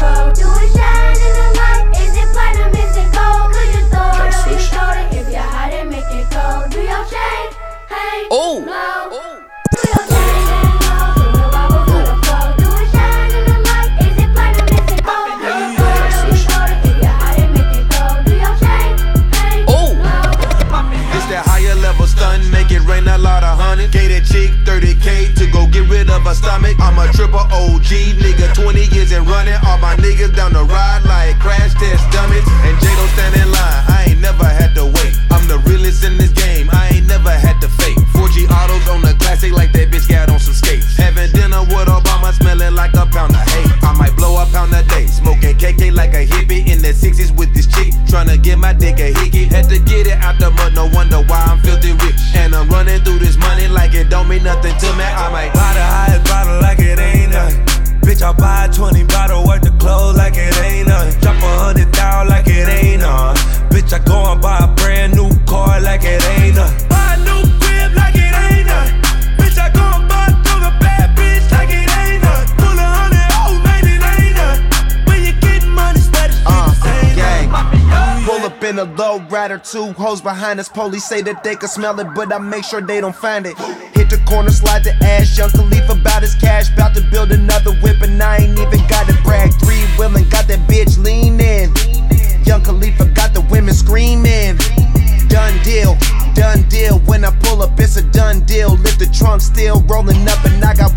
Ooh. 0.03 0.54
Rid 26.25 26.37
stomach. 26.37 26.77
I'm 26.81 26.99
a 26.99 27.11
triple 27.13 27.45
OG 27.53 28.17
nigga, 28.17 28.55
20 28.55 28.95
years 28.95 29.13
and 29.13 29.27
running. 29.27 29.55
All 29.67 29.79
my 29.79 29.97
niggas 29.97 30.35
down 30.35 30.53
the 30.53 30.65
ride 30.65 31.05
like 31.05 31.39
crash 31.39 31.75
test 31.75 32.03
dummies. 32.11 32.45
And 32.65 32.77
J 32.81 32.87
don't 32.97 33.09
stand 33.13 33.37
in 33.37 33.51
line, 33.51 33.83
I 33.89 34.07
ain't 34.11 34.21
never 34.21 34.45
had 34.45 34.75
to 34.77 34.87
wait. 34.87 35.15
I'm 35.31 35.47
the 35.49 35.59
realest 35.69 36.05
in 36.05 36.17
this 36.17 36.33
game, 36.33 36.69
I 36.73 36.91
ain't 36.95 37.07
never 37.07 37.31
had 37.31 37.61
to 37.61 37.69
fake. 37.69 37.99
4G 38.17 38.49
autos 38.51 38.89
on 38.89 39.03
the 39.03 39.15
classic 39.21 39.53
like 39.53 39.73
that 39.73 39.91
bitch 39.91 40.09
got 40.09 40.31
on 40.31 40.41
some 40.41 40.55
skates. 40.55 40.97
Having 40.97 41.33
dinner 41.33 41.63
with 41.63 41.89
Obama, 41.89 42.33
smelling 42.33 42.75
like 42.75 42.95
a 42.95 43.07
pound 43.07 43.35
of 43.35 43.45
hate 43.49 43.74
pound 44.55 44.73
a 44.73 44.83
day. 44.87 45.07
Smoking 45.07 45.59
KK 45.59 45.93
like 45.93 46.15
a 46.15 46.25
hippie 46.25 46.63
in 46.71 46.79
the 46.79 46.95
60s 46.95 47.35
with 47.37 47.53
this 47.53 47.67
chick. 47.67 47.93
Trying 48.07 48.29
to 48.29 48.39
get 48.39 48.59
my 48.59 48.73
dick 48.73 49.01
a 49.01 49.11
hickey. 49.19 49.45
Had 49.51 49.69
to 49.69 49.79
get 49.81 50.07
it 50.07 50.19
out 50.23 50.39
the 50.39 50.51
mud, 50.51 50.75
no 50.75 50.87
wonder 50.95 51.19
why 51.27 51.43
I'm 51.51 51.59
filthy 51.61 51.93
rich. 51.93 52.21
And 52.35 52.55
I'm 52.55 52.69
running 52.71 53.03
through 53.03 53.19
this 53.19 53.37
money 53.37 53.67
like 53.67 53.95
it 53.95 54.09
don't 54.09 54.29
mean 54.29 54.45
nothing 54.45 54.77
to 54.79 54.89
me. 54.95 55.05
I 55.05 55.27
might 55.35 55.53
buy 55.53 55.73
the 55.75 55.87
highest 55.95 56.25
bottle 56.31 56.61
like 56.63 56.79
it 56.79 56.99
ain't 56.99 57.33
nothing. 57.33 57.67
Bitch, 58.07 58.23
I 58.23 58.33
buy 58.33 58.67
a 58.67 58.73
20 58.73 59.05
bottle 59.05 59.45
worth 59.45 59.67
of 59.67 59.77
clothes 59.79 60.17
like 60.17 60.35
it 60.37 60.57
ain't 60.63 60.89
nothing. 60.89 61.21
Drop 61.21 61.37
a 61.37 61.51
hundred 61.59 61.93
thousand 61.93 62.29
like 62.31 62.47
it 62.47 62.69
ain't 62.69 63.03
nothing. 63.03 63.43
Bitch, 63.75 63.93
I 63.93 63.99
go 64.05 64.33
and 64.33 64.41
buy 64.41 64.59
a 64.63 64.69
brand 64.77 65.17
new 65.17 65.31
car 65.47 65.81
like 65.81 66.03
it 66.05 66.23
ain't 66.39 66.57
nothing. 66.57 66.94
In 78.65 78.79
a 78.79 78.85
low 78.85 79.21
rider, 79.29 79.59
two 79.59 79.93
hoes 79.93 80.23
behind 80.23 80.59
us. 80.59 80.71
Police 80.71 81.05
say 81.05 81.21
that 81.21 81.45
they 81.45 81.55
can 81.55 81.69
smell 81.69 82.01
it, 82.01 82.07
but 82.15 82.33
I 82.33 82.39
make 82.39 82.65
sure 82.65 82.81
they 82.81 82.99
don't 82.99 83.15
find 83.15 83.45
it. 83.45 83.59
Hit 83.93 84.09
the 84.09 84.17
corner, 84.27 84.49
slide 84.49 84.85
the 84.85 84.95
ash. 85.05 85.37
Young 85.37 85.51
Khalifa 85.51 85.93
about 85.93 86.23
his 86.23 86.35
cash, 86.35 86.73
about 86.73 86.95
to 86.95 87.03
build 87.11 87.31
another 87.31 87.75
whip, 87.83 88.01
and 88.01 88.21
I 88.23 88.39
ain't 88.39 88.59
even 88.59 88.81
got 88.89 89.07
to 89.07 89.13
brag. 89.23 89.53
Three 89.61 89.85
willing, 89.99 90.27
got 90.31 90.49
that 90.49 90.61
bitch 90.67 90.97
leaning. 90.97 91.77
Young 92.47 92.63
Khalifa 92.63 93.05
got 93.13 93.35
the 93.35 93.43
women 93.51 93.75
screaming. 93.75 94.57
Done 95.29 95.53
deal, 95.63 95.99
done 96.33 96.63
deal. 96.71 97.01
When 97.01 97.23
I 97.23 97.37
pull 97.45 97.61
up, 97.61 97.79
it's 97.79 97.97
a 97.97 98.03
done 98.03 98.47
deal. 98.47 98.77
Lift 98.81 98.99
the 98.99 99.13
trunk, 99.13 99.43
still 99.43 99.83
rolling 99.83 100.27
up, 100.27 100.43
and 100.47 100.65
I 100.65 100.73
got 100.75 100.94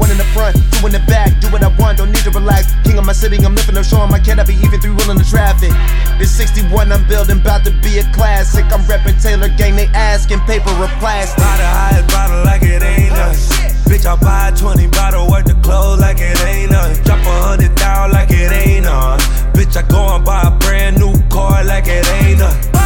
relax. 3.22 3.38
King 3.38 3.46
of 3.46 3.46
my 3.46 3.46
city, 3.46 3.46
I'm 3.46 3.56
lifting 3.56 3.78
up, 3.78 3.86
showing 3.86 4.12
my 4.12 4.20
cat 4.20 4.40
I 4.40 4.44
be 4.44 4.54
even 4.56 4.80
three 4.80 4.92
wheeling 4.92 5.18
the 5.18 5.24
traffic. 5.24 5.72
This 6.20 6.32
61 6.36 6.92
I'm 6.92 7.08
building, 7.08 7.40
about 7.40 7.66
to 7.66 7.72
be 7.82 8.00
a 8.00 8.14
classic. 8.14 8.66
I'm 8.66 8.82
repping 8.82 9.22
Taylor 9.22 9.50
Gang, 9.50 9.76
they 9.76 9.88
asking 9.94 10.40
paper 10.42 10.70
or 10.70 10.88
plastic. 11.00 11.38
Buy 11.38 11.58
the 11.58 11.66
highest 11.66 12.08
bottle 12.10 12.44
like 12.46 12.62
it 12.64 12.84
ain't 12.84 13.12
oh, 13.12 13.16
nothing. 13.16 13.92
Bitch, 13.92 14.06
I 14.06 14.16
buy 14.16 14.50
a 14.50 14.56
20 14.56 14.88
bottle 14.88 15.30
worth 15.30 15.50
of 15.50 15.62
clothes 15.62 16.00
like 16.00 16.18
it 16.20 16.40
ain't 16.44 16.72
nothing. 16.72 17.04
Drop 17.04 17.20
a 17.20 17.36
hundred 17.42 17.76
down 17.76 18.12
like 18.12 18.30
it 18.32 18.52
ain't 18.52 18.86
nothing. 18.86 19.54
Bitch, 19.54 19.76
I 19.78 19.88
go 19.88 20.16
and 20.16 20.26
buy 20.26 20.42
a 20.44 20.52
brand 20.60 21.00
new 21.00 21.16
car 21.30 21.64
like 21.64 21.86
it 21.88 22.06
ain't 22.22 22.40
nothing. 22.40 22.77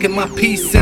Good, 0.00 0.12
my 0.12 0.26
piece 0.28 0.79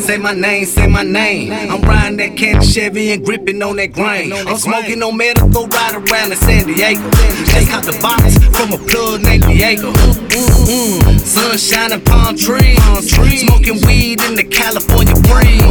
Say 0.00 0.16
my 0.16 0.32
name, 0.34 0.64
say 0.64 0.86
my 0.88 1.04
name. 1.04 1.52
I'm 1.52 1.82
riding 1.82 2.16
that 2.16 2.36
candy 2.36 2.66
Chevy 2.66 3.12
and 3.12 3.24
gripping 3.24 3.62
on 3.62 3.76
that 3.76 3.92
grain. 3.92 4.32
I'm 4.32 4.56
smoking 4.56 5.02
on 5.02 5.16
medical, 5.16 5.68
ride 5.68 5.94
around 5.94 6.32
in 6.32 6.38
San 6.38 6.66
Diego. 6.66 7.04
Just 7.46 7.70
caught 7.70 7.84
the 7.84 7.94
box 8.02 8.34
from 8.56 8.72
a 8.74 8.78
plug 8.90 9.22
named 9.22 9.44
Diego. 9.44 9.92
Mm-mm. 9.92 11.20
Sunshine 11.20 11.92
and 11.92 12.04
palm 12.04 12.34
trees. 12.34 12.80
Smoking 13.06 13.78
weed 13.86 14.18
in 14.24 14.34
the 14.34 14.42
California 14.42 15.14
breeze. 15.30 15.62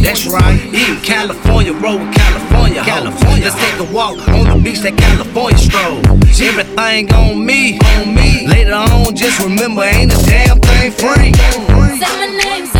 That's 0.00 0.26
right, 0.26 0.56
in 0.72 0.96
California, 1.02 1.74
roll 1.74 1.98
with 1.98 2.14
California. 2.14 2.82
California. 2.82 3.44
Let's 3.44 3.58
take 3.60 3.78
a 3.80 3.92
walk 3.92 4.16
on 4.28 4.48
the 4.48 4.56
beach, 4.64 4.80
that 4.80 4.96
California 4.96 5.58
stroll. 5.58 6.00
Everything 6.40 7.12
on 7.12 7.44
me, 7.44 7.78
on 8.00 8.14
me. 8.14 8.46
Later 8.46 8.80
on, 8.80 9.14
just 9.14 9.40
remember, 9.44 9.82
ain't 9.82 10.14
a 10.14 10.16
damn 10.24 10.58
thing 10.60 10.92
free. 10.92 11.34
Say 11.34 11.60
my 11.60 11.60
name, 11.68 12.00
say 12.00 12.16
my 12.16 12.26
name. 12.32 12.73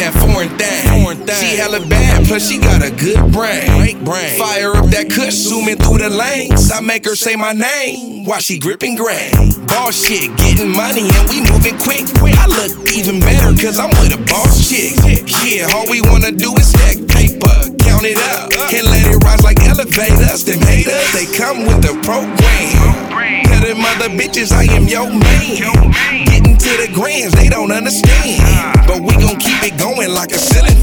Lot. 0.00 0.14
In 0.14 0.14
that 0.14 0.32
foreign 0.32 0.48
thing. 0.58 1.40
She 1.40 1.56
hella 1.56 1.80
bad, 1.86 2.26
plus 2.26 2.48
she 2.48 2.58
got 2.58 2.82
a 2.82 2.90
good 2.90 3.32
brain. 3.32 4.04
Fire 4.38 4.76
up 4.76 4.86
that 4.90 5.10
kush, 5.10 5.34
zooming 5.34 5.76
through 5.76 5.98
the 5.98 6.10
lanes. 6.10 6.70
I 6.72 6.80
make 6.80 7.04
her 7.04 7.14
say 7.16 7.36
my 7.36 7.52
name 7.52 8.24
while 8.24 8.40
she 8.40 8.58
gripping 8.58 8.96
grain. 8.96 9.32
Ball 9.66 9.90
shit, 9.90 10.36
getting 10.36 10.72
money 10.72 11.08
and 11.08 11.28
we 11.28 11.40
moving 11.46 11.78
quick. 11.78 12.06
I 12.36 12.46
look 12.46 12.72
even 12.92 13.20
better 13.20 13.54
cause 13.56 13.78
I'm 13.78 13.90
with 14.00 14.14
a 14.14 14.20
boss 14.28 14.68
chick. 14.68 14.96
Yeah, 15.44 15.68
all 15.74 15.88
we 15.90 16.02
wanna 16.02 16.32
do 16.32 16.54
is 16.56 16.70
stack 16.70 16.98
paper, 17.06 17.54
count 17.78 18.04
it 18.04 18.18
up, 18.34 18.50
and 18.72 18.86
let 18.90 19.06
it 19.06 19.22
rise 19.24 19.42
like 19.42 19.60
elevators. 19.62 20.44
Them 20.44 20.60
haters, 20.60 21.12
they 21.12 21.26
come 21.36 21.66
with 21.66 21.82
the 21.82 21.94
program. 22.02 22.34
Tell 23.46 23.62
them 23.62 23.84
other 23.84 24.10
bitches 24.10 24.52
I 24.52 24.64
am 24.74 24.88
your 24.88 25.08
man. 25.08 26.19
To 26.70 26.76
the 26.76 26.92
grands, 26.94 27.34
they 27.34 27.48
don't 27.48 27.72
understand. 27.72 28.86
But 28.86 29.00
we 29.02 29.16
gon' 29.16 29.40
keep 29.40 29.60
it 29.64 29.76
going 29.76 30.14
like 30.14 30.30
a 30.30 30.38
ceiling 30.38 30.78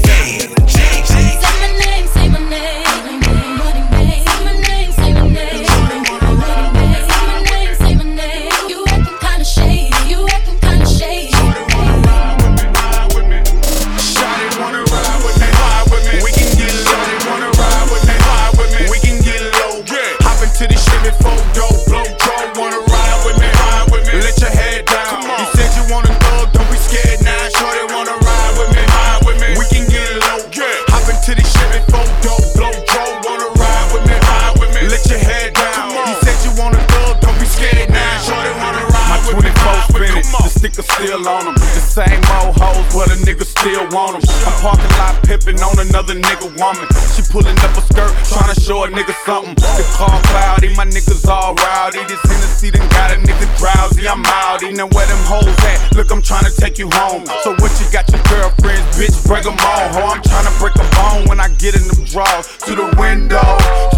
still 43.68 43.84
want 43.92 44.16
them. 44.16 44.24
I'm 44.48 44.56
parking 44.64 44.92
lot 44.96 45.14
pimping 45.28 45.60
on 45.60 45.76
another 45.78 46.14
nigga 46.14 46.48
woman. 46.56 46.88
She 47.12 47.20
pulling 47.28 47.58
up 47.60 47.76
a 47.76 47.82
skirt, 47.84 48.12
trying 48.24 48.54
to 48.54 48.58
show 48.60 48.84
a 48.84 48.88
nigga 48.88 49.12
something. 49.28 49.54
The 49.76 49.84
car 49.92 50.16
cloudy, 50.32 50.72
my 50.74 50.86
niggas 50.88 51.28
all 51.28 51.54
rowdy. 51.54 52.00
This 52.08 52.20
Hennessy 52.24 52.70
done 52.70 52.88
got 52.88 53.12
a 53.12 53.16
nigga 53.20 53.44
drowsy. 53.60 54.08
I'm 54.08 54.24
outy. 54.24 54.72
Now 54.72 54.88
where 54.96 55.06
them 55.06 55.20
hoes 55.28 55.52
at? 55.68 55.92
Look, 55.94 56.10
I'm 56.10 56.22
trying 56.22 56.48
to 56.48 56.54
take 56.56 56.78
you 56.78 56.88
home. 56.94 57.26
So 57.44 57.52
what 57.60 57.72
you 57.76 57.86
got 57.92 58.08
your 58.08 58.22
girlfriends, 58.32 58.88
bitch? 58.96 59.12
Break 59.28 59.44
them 59.44 59.58
all, 59.60 59.86
ho. 59.92 60.16
I'm 60.16 60.22
trying 60.22 60.48
to 60.48 60.54
break 60.56 60.74
a 60.80 60.86
bone 60.96 61.28
when 61.28 61.40
I 61.40 61.48
get 61.60 61.76
in 61.76 61.84
them 61.84 62.04
drawers. 62.08 62.48
To 62.64 62.72
the 62.72 62.88
window, 62.96 63.44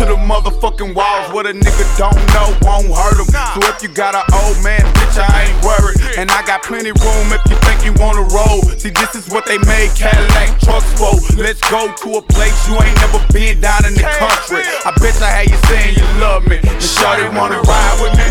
to 0.03 0.05
the 0.05 0.19
motherfucking 0.19 0.95
walls. 0.99 1.31
What 1.31 1.47
a 1.47 1.55
nigga 1.55 1.85
don't 1.95 2.19
know 2.35 2.51
won't 2.67 2.91
hurt 2.91 3.23
him. 3.23 3.31
So 3.31 3.63
if 3.71 3.83
you 3.83 3.89
got 3.89 4.19
an 4.19 4.27
old 4.35 4.59
man, 4.65 4.83
bitch, 4.99 5.23
I 5.23 5.47
ain't 5.47 5.61
worried. 5.63 6.19
And 6.19 6.31
I 6.31 6.43
got 6.43 6.63
plenty 6.63 6.91
room 6.91 7.27
if 7.31 7.43
you 7.47 7.57
think 7.63 7.87
you 7.87 7.95
wanna 8.03 8.27
roll. 8.35 8.63
See, 8.81 8.91
this 8.91 9.15
is 9.15 9.29
what 9.29 9.47
they 9.47 9.60
made 9.67 9.91
Cadillac 9.97 10.61
trucks 10.61 10.91
for. 10.95 11.17
Let's 11.37 11.61
go 11.71 11.89
to 11.89 12.09
a 12.19 12.23
place 12.23 12.57
you 12.69 12.77
ain't 12.77 12.97
never 13.01 13.21
been 13.33 13.61
down 13.61 13.85
in 13.85 13.95
the 13.95 14.07
country. 14.21 14.63
I 14.85 14.93
bet 15.01 15.17
I 15.21 15.41
how 15.41 15.45
you 15.49 15.59
saying 15.69 15.97
you 15.97 16.07
love 16.21 16.47
me. 16.47 16.61
The 16.63 16.81
shorty 16.81 17.27
wanna 17.35 17.61
ride 17.65 17.97
with 18.01 18.13
me. 18.15 18.25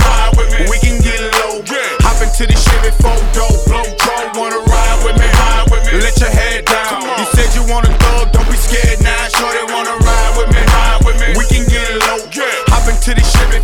We 0.70 0.78
can 0.80 1.02
get 1.02 1.20
low. 1.42 1.62
Hop 2.06 2.22
into 2.22 2.46
the 2.46 2.56
Chevy 2.56 2.92
four 3.02 3.18
door, 3.34 3.52
blow 3.68 3.86
draw. 4.00 4.22
Wanna 4.38 4.62
ride 4.64 5.00
with 5.04 5.18
me. 5.18 5.28
Ride 5.28 5.68
with 5.72 5.84
me. 5.90 6.00
Let 6.00 6.16
your 6.20 6.32
head 6.32 6.66
down. 6.66 7.02
You 7.20 7.26
said 7.34 7.50
you 7.58 7.66
wanna 7.72 7.92
thug, 8.00 8.32
don't 8.32 8.50
be 8.50 8.58
scared 8.58 9.02
now. 9.02 9.18
Shorty 9.34 9.66
wanna 9.74 9.98
ride 10.00 10.34
with 10.38 10.50
me. 10.54 10.62
Ride 10.62 11.02
with 11.06 11.18
me. 11.20 11.34
We 11.38 11.46
can 11.50 11.66
get 11.68 11.90
low. 12.08 12.22
Hop 12.70 12.88
into 12.88 13.14
the 13.14 13.24
Chevy 13.26 13.60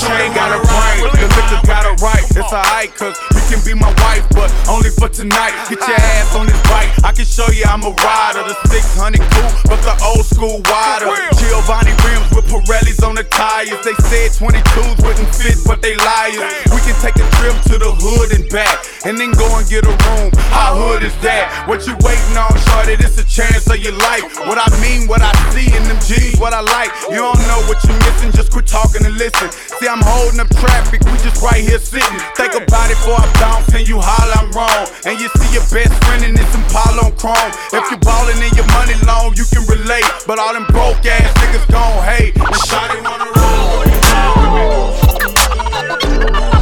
train 0.00 0.32
got 0.34 0.50
a 0.50 0.58
rhyme. 0.58 1.10
The 1.14 1.63
right, 2.00 2.24
it's 2.24 2.52
alright, 2.52 2.94
cause 2.94 3.16
you 3.34 3.42
can 3.50 3.60
be 3.64 3.74
my 3.74 3.92
wife, 4.02 4.24
but 4.30 4.50
only 4.68 4.90
for 4.90 5.08
tonight. 5.08 5.52
Get 5.68 5.80
your 5.80 5.98
ass 5.98 6.34
on 6.34 6.46
this 6.46 6.60
bike, 6.68 6.90
I 7.04 7.12
can 7.12 7.24
show 7.24 7.46
you 7.50 7.64
I'm 7.68 7.82
a 7.82 7.92
rider. 7.92 8.42
The 8.46 8.56
600 8.68 9.20
coupe, 9.20 9.54
but 9.68 9.80
the 9.82 9.94
old 10.02 10.26
school 10.26 10.62
wider. 10.70 11.10
Giovanni 11.38 11.92
rims 12.06 12.28
with 12.34 12.46
Pirellis 12.48 13.02
on 13.06 13.14
the 13.14 13.24
tires. 13.24 13.80
They 13.84 13.94
said 14.08 14.32
22s 14.34 15.02
wouldn't 15.04 15.30
fit, 15.34 15.58
but 15.66 15.82
they 15.82 15.96
liars. 15.96 16.40
We 16.72 16.80
can 16.82 16.96
take 17.02 17.16
a 17.16 17.26
trip 17.38 17.56
to 17.70 17.76
the 17.78 17.92
hood 17.92 18.32
and 18.32 18.48
back, 18.50 18.86
and 19.04 19.18
then 19.18 19.32
go 19.32 19.46
and 19.58 19.66
get 19.68 19.84
a 19.84 19.94
room. 19.94 20.30
How 20.54 20.74
hood 20.74 21.02
is 21.02 21.14
that? 21.22 21.68
What 21.68 21.86
you 21.86 21.94
waiting 22.00 22.36
on, 22.36 22.52
shorty? 22.70 22.96
This 22.96 23.18
a 23.18 23.24
chance 23.24 23.66
of 23.70 23.78
your 23.78 23.96
life. 24.04 24.24
What 24.46 24.58
I 24.58 24.68
mean, 24.80 25.08
what 25.08 25.22
I 25.22 25.32
see 25.52 25.68
in 25.70 25.82
them 25.84 25.98
G's, 26.00 26.38
what 26.38 26.52
I 26.52 26.60
like. 26.60 26.90
You 27.10 27.20
don't 27.20 27.40
know 27.48 27.60
what 27.66 27.82
you're 27.84 27.98
missing, 28.04 28.32
just 28.32 28.52
quit 28.52 28.66
talking 28.66 29.04
and 29.04 29.16
listen. 29.16 29.50
See, 29.78 29.88
I'm 29.88 30.02
holding 30.02 30.40
up 30.40 30.50
traffic, 30.60 31.00
we 31.04 31.16
just 31.24 31.42
right 31.42 31.62
here 31.62 31.78
sitting. 31.84 32.18
Think 32.34 32.54
about 32.56 32.90
it 32.90 32.96
before 32.96 33.20
I 33.20 33.28
bounce 33.38 33.68
and 33.74 33.86
you 33.86 34.00
holler 34.00 34.38
I'm 34.40 34.50
wrong. 34.56 34.88
And 35.04 35.20
you 35.20 35.28
see 35.36 35.52
your 35.52 35.66
best 35.68 35.92
friend 36.04 36.24
in 36.24 36.34
this 36.34 36.48
Impala 36.54 37.06
on 37.06 37.12
chrome. 37.20 37.52
If 37.72 37.84
you 37.90 37.98
ballin' 37.98 38.40
in 38.40 38.52
your 38.56 38.66
money 38.72 38.96
long, 39.06 39.36
you 39.36 39.44
can 39.52 39.62
relate. 39.68 40.08
But 40.26 40.38
all 40.38 40.54
them 40.54 40.66
broke 40.72 41.04
ass 41.04 41.30
niggas 41.38 41.66
gon' 41.70 42.02
hate. 42.08 42.34
And 42.36 42.56
shawty 42.64 42.98
wanna 43.04 43.28
roll 43.36 43.84
with 43.84 43.92
me. 46.50 46.53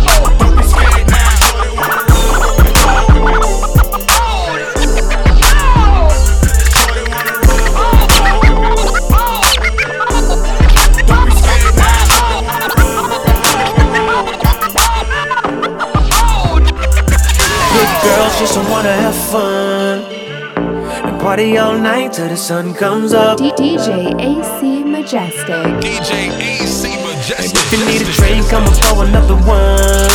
Party 21.32 21.56
all 21.56 21.78
night 21.78 22.12
till 22.12 22.28
the 22.28 22.36
sun 22.36 22.74
comes 22.74 23.14
up. 23.14 23.38
DJ 23.38 23.88
AC 24.20 24.84
Majestic. 24.84 25.64
DJ 25.80 26.28
AC 26.28 26.82
Majestic. 27.06 27.54
If 27.54 27.72
you 27.72 27.80
need 27.86 28.02
a 28.02 28.12
drink, 28.18 28.52
I'ma 28.52 28.70
pour 28.82 29.04
another 29.06 29.38
one. 29.48 30.10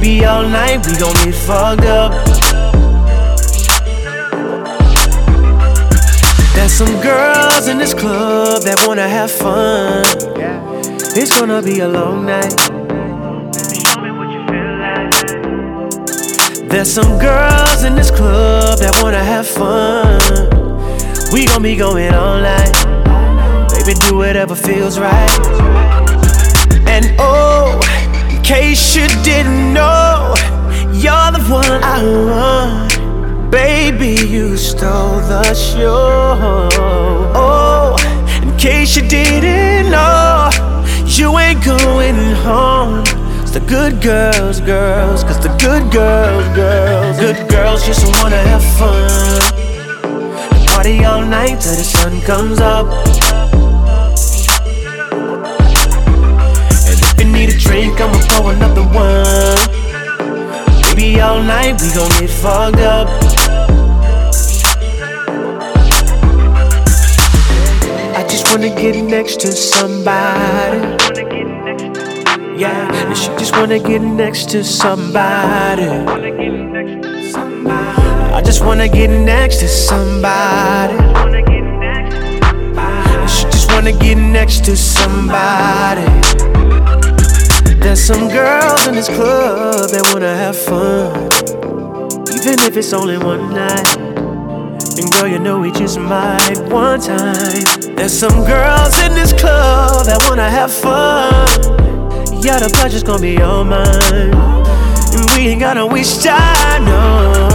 Baby, 0.00 0.24
all 0.24 0.48
night 0.48 0.78
we 0.86 0.96
gon' 0.96 1.12
get 1.22 1.34
fucked 1.34 1.84
up. 1.84 2.12
There's 6.54 6.72
some 6.72 6.94
girls 7.02 7.68
in 7.68 7.76
this 7.76 7.92
club 7.92 8.62
that 8.62 8.82
wanna 8.86 9.06
have 9.06 9.30
fun. 9.30 10.02
It's 11.14 11.38
gonna 11.38 11.60
be 11.60 11.80
a 11.80 11.88
long 11.88 12.24
night. 12.24 12.73
There's 16.74 16.92
some 16.92 17.20
girls 17.20 17.84
in 17.84 17.94
this 17.94 18.10
club 18.10 18.80
that 18.80 19.00
wanna 19.00 19.22
have 19.22 19.46
fun. 19.46 20.18
We 21.32 21.46
gon' 21.46 21.62
be 21.62 21.76
going 21.76 22.12
all 22.12 22.40
night. 22.40 22.74
Baby, 23.70 23.94
do 24.00 24.16
whatever 24.16 24.56
feels 24.56 24.98
right. 24.98 25.30
And 26.88 27.14
oh, 27.20 27.78
in 28.28 28.42
case 28.42 28.96
you 28.96 29.06
didn't 29.22 29.72
know, 29.72 30.34
you're 30.90 31.30
the 31.30 31.46
one 31.48 31.80
I 31.84 32.02
want. 32.26 33.52
Baby, 33.52 34.26
you 34.26 34.56
stole 34.56 35.20
the 35.20 35.54
show. 35.54 36.68
Oh, 37.36 37.94
in 38.42 38.56
case 38.56 38.96
you 38.96 39.08
didn't 39.08 39.92
know, 39.92 40.50
you 41.06 41.38
ain't 41.38 41.64
going 41.64 42.16
home. 42.42 43.23
The 43.54 43.60
good 43.60 44.02
girls, 44.02 44.60
girls, 44.60 45.22
cause 45.22 45.38
the 45.38 45.48
good 45.62 45.92
girls, 45.92 46.56
girls, 46.56 47.20
good 47.20 47.48
girls 47.48 47.86
just 47.86 48.04
wanna 48.20 48.42
have 48.50 48.64
fun. 48.76 49.40
Party 50.66 51.04
all 51.04 51.22
night 51.22 51.60
till 51.60 51.76
the 51.76 51.84
sun 51.84 52.20
comes 52.22 52.58
up. 52.58 52.88
And 56.88 56.98
if 57.00 57.14
you 57.16 57.26
need 57.32 57.50
a 57.50 57.56
drink, 57.56 58.00
I'ma 58.00 58.18
pour 58.30 58.50
another 58.52 58.82
one. 58.90 59.56
Baby, 60.96 61.20
all 61.20 61.40
night 61.40 61.80
we 61.80 61.94
gon' 61.94 62.10
get 62.18 62.30
fucked 62.30 62.80
up. 62.80 63.06
I 68.18 68.26
just 68.28 68.50
wanna 68.50 68.74
get 68.74 68.96
next 69.04 69.38
to 69.42 69.52
somebody. 69.52 71.33
And 73.14 73.22
she 73.22 73.30
just 73.38 73.52
wanna 73.52 73.78
get 73.78 74.02
next 74.02 74.50
to 74.50 74.64
somebody. 74.64 75.86
I 78.34 78.42
just 78.44 78.64
wanna 78.64 78.88
get 78.88 79.08
next 79.08 79.60
to 79.60 79.68
somebody. 79.68 80.94
And 82.74 83.30
she 83.30 83.44
just 83.44 83.70
wanna 83.70 83.92
get 83.92 84.16
next 84.18 84.64
to 84.64 84.76
somebody. 84.76 86.02
There's 87.78 88.00
some 88.02 88.28
girls 88.30 88.88
in 88.88 88.96
this 88.96 89.06
club 89.06 89.90
that 89.90 90.10
wanna 90.12 90.34
have 90.34 90.56
fun, 90.56 91.14
even 92.34 92.58
if 92.66 92.76
it's 92.76 92.92
only 92.92 93.16
one 93.16 93.54
night. 93.54 93.96
And 93.96 95.12
girl, 95.12 95.28
you 95.28 95.38
know 95.38 95.60
we 95.60 95.70
just 95.70 96.00
might 96.00 96.58
one 96.68 97.00
time. 97.00 97.62
There's 97.94 98.12
some 98.12 98.44
girls 98.44 99.00
in 99.04 99.14
this 99.14 99.32
club 99.32 100.04
that 100.06 100.20
wanna 100.28 100.50
have 100.50 100.72
fun. 100.72 101.93
Yeah, 102.44 102.58
the 102.58 102.68
pleasure's 102.68 103.02
gonna 103.02 103.22
be 103.22 103.40
all 103.40 103.64
mine. 103.64 104.34
And 105.16 105.24
we 105.30 105.48
ain't 105.48 105.60
gotta 105.60 105.86
waste 105.86 106.22
time, 106.22 106.84
no. 106.84 107.48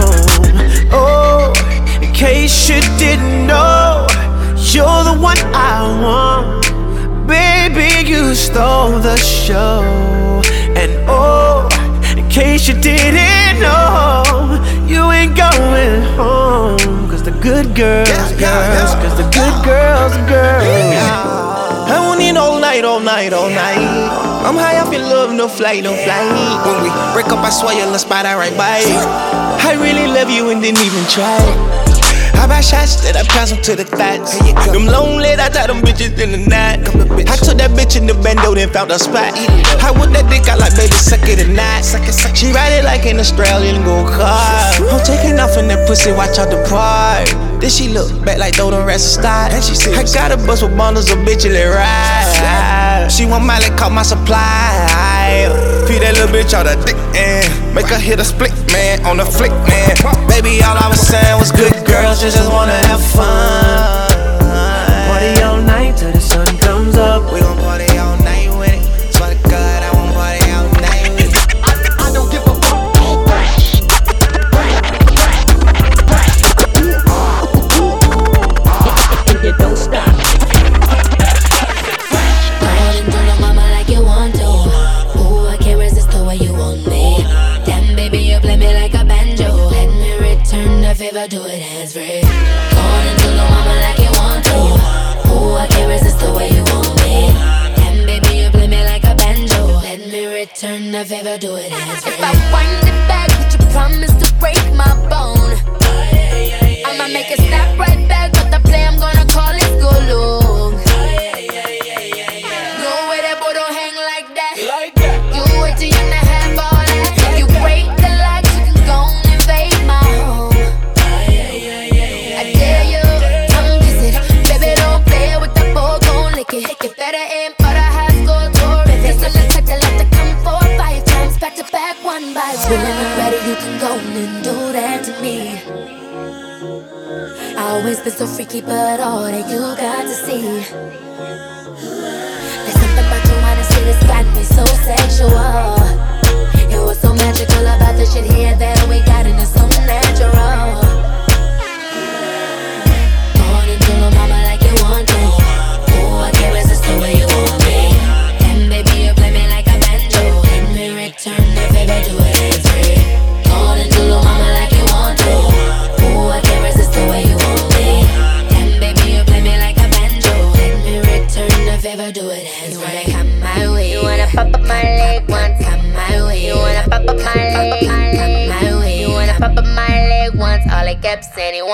Oh, 0.90 1.52
in 2.02 2.12
case 2.12 2.68
you 2.68 2.80
didn't 2.98 3.46
know, 3.46 4.08
you're 4.56 5.04
the 5.04 5.16
one 5.16 5.38
I 5.54 5.86
want. 6.02 7.28
Baby, 7.28 8.08
you 8.10 8.34
stole 8.34 8.98
the 8.98 9.16
show. 9.16 9.84
And 10.74 10.90
oh, 11.06 11.68
in 12.18 12.28
case 12.28 12.66
you 12.66 12.74
didn't 12.74 13.60
know, 13.60 14.58
you 14.88 15.08
ain't 15.12 15.36
going 15.36 16.02
home. 16.18 17.08
Cause 17.08 17.22
the 17.22 17.30
good 17.30 17.76
girls, 17.76 18.32
girls, 18.32 18.94
cause 18.98 19.16
the 19.16 19.30
good 19.30 19.64
girls, 19.64 20.16
girls. 20.28 21.39
I 21.90 22.06
want 22.06 22.20
it 22.20 22.36
all 22.36 22.60
night, 22.60 22.84
all 22.84 23.00
night, 23.00 23.32
all 23.32 23.50
night. 23.50 23.82
I'm 24.46 24.54
high 24.54 24.78
off 24.78 24.92
in 24.92 25.02
love, 25.02 25.32
no 25.32 25.48
flight, 25.48 25.82
no 25.82 25.94
flight. 25.94 26.30
When 26.64 26.82
we 26.84 26.90
break 27.12 27.26
up, 27.26 27.44
I 27.44 27.50
swear 27.50 27.74
you'll 27.74 27.98
spot 27.98 28.26
I 28.26 28.36
right 28.36 28.56
by. 28.56 28.78
I 29.66 29.74
really 29.74 30.06
love 30.06 30.30
you 30.30 30.50
and 30.50 30.62
didn't 30.62 30.80
even 30.80 31.04
try. 31.10 31.89
I 32.50 32.60
shots 32.60 33.00
that 33.06 33.16
I 33.16 33.24
pass 33.24 33.50
them 33.50 33.62
to 33.62 33.76
the 33.76 33.84
thoughts. 33.84 34.36
Them 34.68 34.86
lonely, 34.86 35.32
I 35.32 35.48
tie 35.48 35.66
them 35.66 35.80
bitches 35.80 36.18
in 36.20 36.32
the 36.32 36.42
night. 36.44 36.84
I 37.24 37.36
took 37.38 37.56
that 37.56 37.72
bitch 37.72 37.96
in 37.96 38.06
the 38.06 38.14
bando, 38.14 38.54
then 38.54 38.68
found 38.70 38.90
a 38.90 38.98
spot. 38.98 39.32
I 39.80 39.90
whip 39.94 40.10
that 40.12 40.28
dick 40.28 40.48
out 40.48 40.58
like 40.58 40.74
baby, 40.76 40.92
suck 40.92 41.24
it 41.24 41.40
or 41.40 41.48
not. 41.48 41.84
She 42.36 42.52
ride 42.52 42.76
it 42.76 42.84
like 42.84 43.06
an 43.06 43.18
Australian 43.20 43.82
go 43.84 44.04
car. 44.04 44.74
I'm 44.90 45.00
taking 45.04 45.38
off 45.38 45.56
in 45.56 45.68
that 45.68 45.86
pussy, 45.86 46.12
watch 46.12 46.38
out 46.38 46.50
the 46.50 46.60
part. 46.68 47.30
Then 47.60 47.70
she 47.70 47.88
look 47.88 48.10
back 48.24 48.38
like 48.38 48.54
throw 48.54 48.70
the 48.70 48.84
rest 48.84 49.20
she 49.64 49.74
said, 49.74 49.94
I 49.94 50.04
got 50.12 50.32
a 50.32 50.36
bus 50.36 50.62
with 50.62 50.76
bundles 50.76 51.10
of 51.10 51.18
bitches 51.18 51.52
that 51.52 51.70
ride. 51.70 52.89
She 53.08 53.24
want 53.24 53.44
Miley, 53.44 53.70
call 53.78 53.90
my 53.90 54.02
supply. 54.02 55.48
Feed 55.86 56.02
that 56.02 56.14
little 56.14 56.28
bitch 56.28 56.52
out 56.52 56.66
the 56.66 56.76
dick 56.84 56.96
and 57.16 57.74
make 57.74 57.86
her 57.86 57.98
hit 57.98 58.18
a 58.20 58.24
split, 58.24 58.52
man, 58.72 59.04
on 59.06 59.16
the 59.16 59.24
flick, 59.24 59.52
man. 59.68 59.96
Baby, 60.28 60.62
all 60.62 60.76
I 60.76 60.88
was 60.88 61.00
saying 61.00 61.38
was 61.38 61.52
good 61.52 61.72
girls 61.86 62.20
just, 62.20 62.36
just 62.36 62.50
wanna 62.50 62.76
have 62.86 63.02
fun. 63.02 64.10
Party 65.08 65.42
all 65.42 65.60
night 65.62 65.96
till 65.96 66.12
the 66.12 66.20
sun 66.20 66.46
comes 66.58 66.96
up. 66.96 67.32
We 67.32 67.40
gon' 67.40 67.58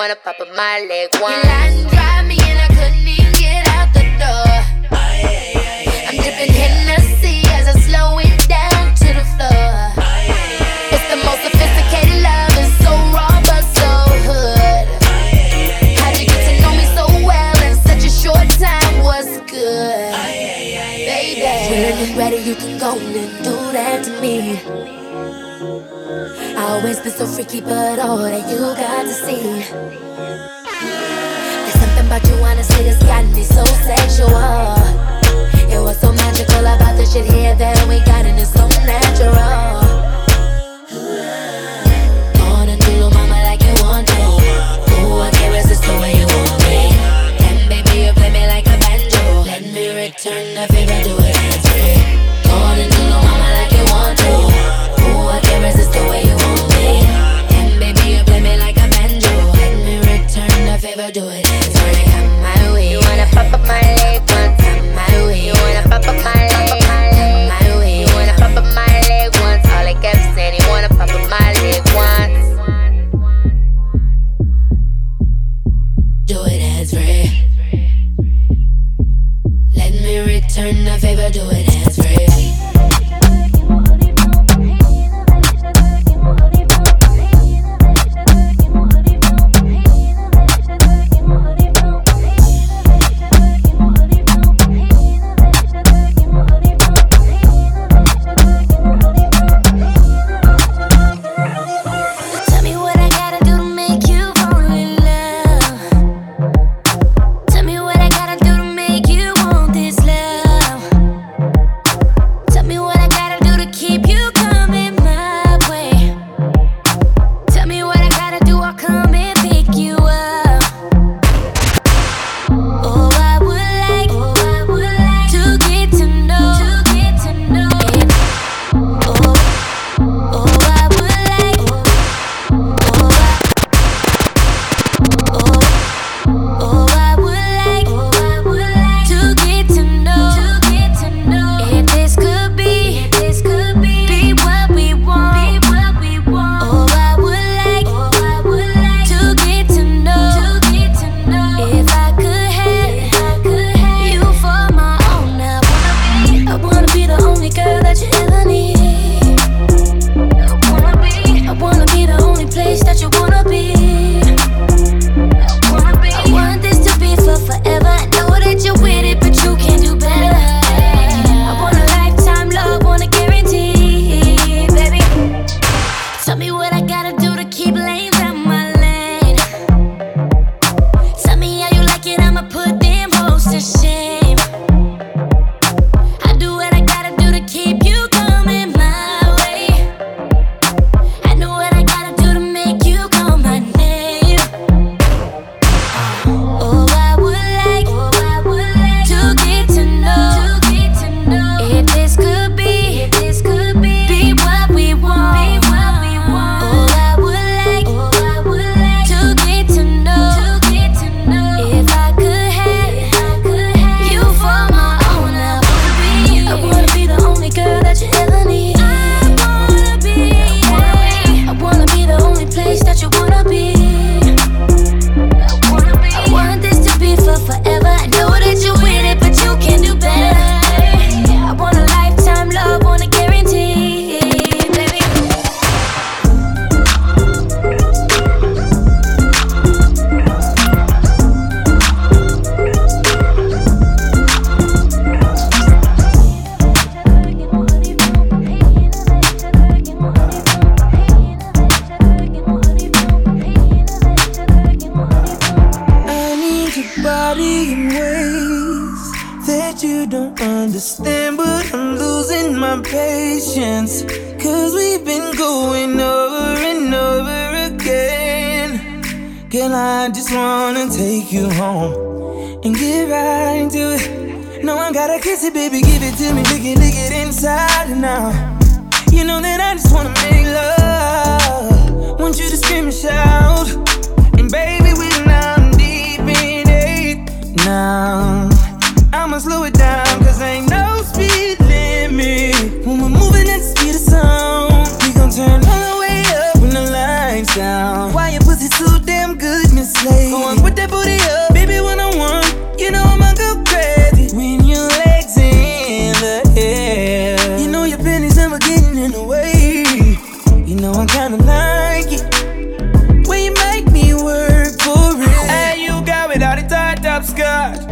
wanna 0.06 0.20
pop 0.22 0.38
up 0.38 0.48
my 0.54 0.86
leg 0.88 1.08
once. 1.20 1.34
You 1.34 1.50
lied 1.50 1.72
and 1.72 1.90
drive 1.90 2.26
me 2.26 2.38
and 2.38 2.60
I 2.62 2.68
couldn't 2.68 3.08
even 3.08 3.32
get 3.34 3.66
out 3.74 3.90
the 3.92 4.06
door. 4.22 4.46
Oh, 4.92 5.10
yeah, 5.18 5.50
yeah, 5.50 5.82
yeah, 5.82 6.08
I'm 6.08 6.16
dipping 6.22 6.54
Hennessy 6.54 7.42
as 7.50 7.66
I 7.66 7.74
slow 7.80 8.18
it 8.22 8.38
down 8.46 8.94
to 9.02 9.08
the 9.18 9.26
floor. 9.34 9.66
Oh, 9.98 10.94
it's 10.94 11.06
the 11.10 11.18
most 11.26 11.42
sophisticated 11.42 12.22
love, 12.22 12.54
it's 12.54 12.70
so 12.86 12.92
raw 13.18 13.34
but 13.50 13.64
so 13.74 13.90
hood. 14.30 14.86
Oh, 14.94 15.18
How'd 15.98 16.20
you 16.20 16.26
get 16.30 16.42
to 16.46 16.62
know 16.62 16.70
me 16.78 16.86
so 16.94 17.04
well 17.26 17.58
in 17.66 17.74
such 17.82 18.04
a 18.06 18.12
short 18.22 18.48
time? 18.62 19.02
What's 19.02 19.38
good, 19.50 20.14
baby? 21.02 21.42
When 21.42 22.06
you're 22.06 22.16
ready, 22.16 22.36
you 22.46 22.54
can 22.54 22.78
go 22.78 22.92
and 22.94 23.42
do 23.42 23.54
that 23.74 24.04
to 24.04 24.20
me. 24.20 25.05
I 26.56 26.72
always 26.72 26.98
been 27.00 27.12
so 27.12 27.26
freaky, 27.26 27.60
but 27.60 27.98
all 27.98 28.16
that 28.16 28.48
you 28.50 28.58
got 28.58 29.02
to 29.02 29.12
see. 29.12 29.62
There's 31.62 31.74
something 31.74 32.06
about 32.06 32.26
you, 32.26 32.34
honestly, 32.42 32.84
that's 32.84 33.02
got 33.04 33.24
me 33.26 33.42
so 33.44 33.64
sexual. 33.84 34.30
It 35.68 35.80
was 35.82 36.00
so 36.00 36.12
magical 36.12 36.60
about 36.60 36.96
the 36.96 37.04
shit 37.04 37.26
here 37.26 37.54
that 37.56 37.86
we 37.88 37.98
got, 38.06 38.24
and 38.24 38.40
it's 38.40 38.52
so 38.52 38.66
natural. 38.88 39.84
Born 42.40 42.68
little 42.68 43.10
mama, 43.10 43.38
like 43.44 43.60
you 43.62 43.74
want 43.84 44.08
to. 44.08 44.14
Ooh, 44.14 45.20
I 45.20 45.30
can't 45.32 45.54
resist 45.54 45.82
the 45.82 45.92
way 46.00 46.18
you 46.18 46.26
want. 46.26 46.45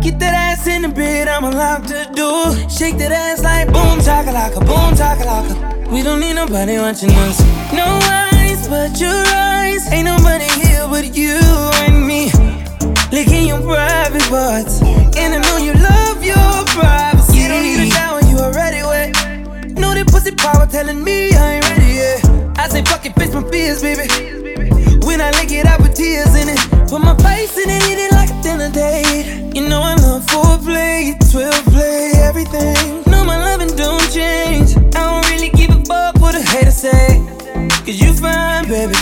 Get 0.05 0.19
that 0.19 0.35
ass 0.35 0.67
in 0.67 0.83
the 0.83 0.88
bed, 0.88 1.29
I'ma 1.29 1.49
lock 1.49 1.85
the 1.85 2.05
door. 2.12 2.53
Shake 2.69 2.99
that 2.99 3.11
ass 3.11 3.43
like 3.43 3.73
boom 3.73 3.97
chakalaka, 4.05 4.61
boom 4.61 4.93
chakalaka. 4.93 5.90
We 5.90 6.03
don't 6.03 6.21
need 6.21 6.35
nobody 6.35 6.77
watching 6.77 7.09
us. 7.25 7.40
No 7.73 7.88
eyes 8.05 8.69
but 8.69 9.01
your 9.01 9.25
eyes. 9.33 9.90
Ain't 9.90 10.05
nobody 10.05 10.45
here 10.61 10.85
but 10.93 11.17
you 11.17 11.40
and 11.88 12.07
me. 12.07 12.29
Licking 13.17 13.49
your 13.49 13.62
private 13.62 14.29
parts. 14.29 14.83
And 15.17 15.33
I 15.33 15.40
know 15.40 15.57
you 15.57 15.73
love 15.73 16.23
your 16.23 16.53
privacy. 16.77 17.40
You 17.40 17.49
don't 17.49 17.62
need 17.62 17.81
a 17.81 17.90
shower, 17.90 18.21
you 18.29 18.37
already 18.45 18.85
wet. 18.85 19.17
Know 19.81 19.95
that 19.95 20.07
pussy 20.09 20.33
power 20.37 20.67
telling 20.67 21.03
me 21.03 21.33
I 21.33 21.57
ain't 21.57 21.71
ready 21.71 21.93
yet. 22.05 22.21
I 22.61 22.69
say 22.69 22.85
fuck 22.85 23.07
it, 23.07 23.14
face 23.14 23.33
my 23.33 23.43
fears, 23.49 23.81
baby. 23.81 24.05
When 25.01 25.23
I 25.23 25.31
lick 25.40 25.51
it, 25.51 25.64
I 25.64 25.79
put 25.79 25.97
tears 25.97 26.37
in 26.37 26.51
it. 26.53 26.61
Put 26.93 27.01
my 27.01 27.17
face 27.25 27.57
in 27.57 27.71
it, 27.71 27.83
eat 27.88 28.05
it 28.05 28.12
like 28.12 28.34
a 28.46 28.68
date. 28.70 29.54
You 29.54 29.66
know 29.68 29.80
I 29.80 29.94
love 29.94 30.26
foreplay, 30.26 31.16
12 31.30 31.64
play, 31.66 32.12
everything. 32.16 33.02
No, 33.11 33.24
my 33.24 33.38
loving 33.38 33.74
don't 33.74 34.02
change. 34.12 34.76
I 34.94 35.00
don't 35.09 35.30
really 35.30 35.48
give 35.48 35.70
a 35.70 35.83
fuck 35.85 36.20
what 36.20 36.35
a 36.35 36.42
hater 36.42 36.70
say. 36.70 37.24
Cause 37.87 37.98
you 38.00 38.12
fine, 38.12 38.68
baby. 38.68 38.94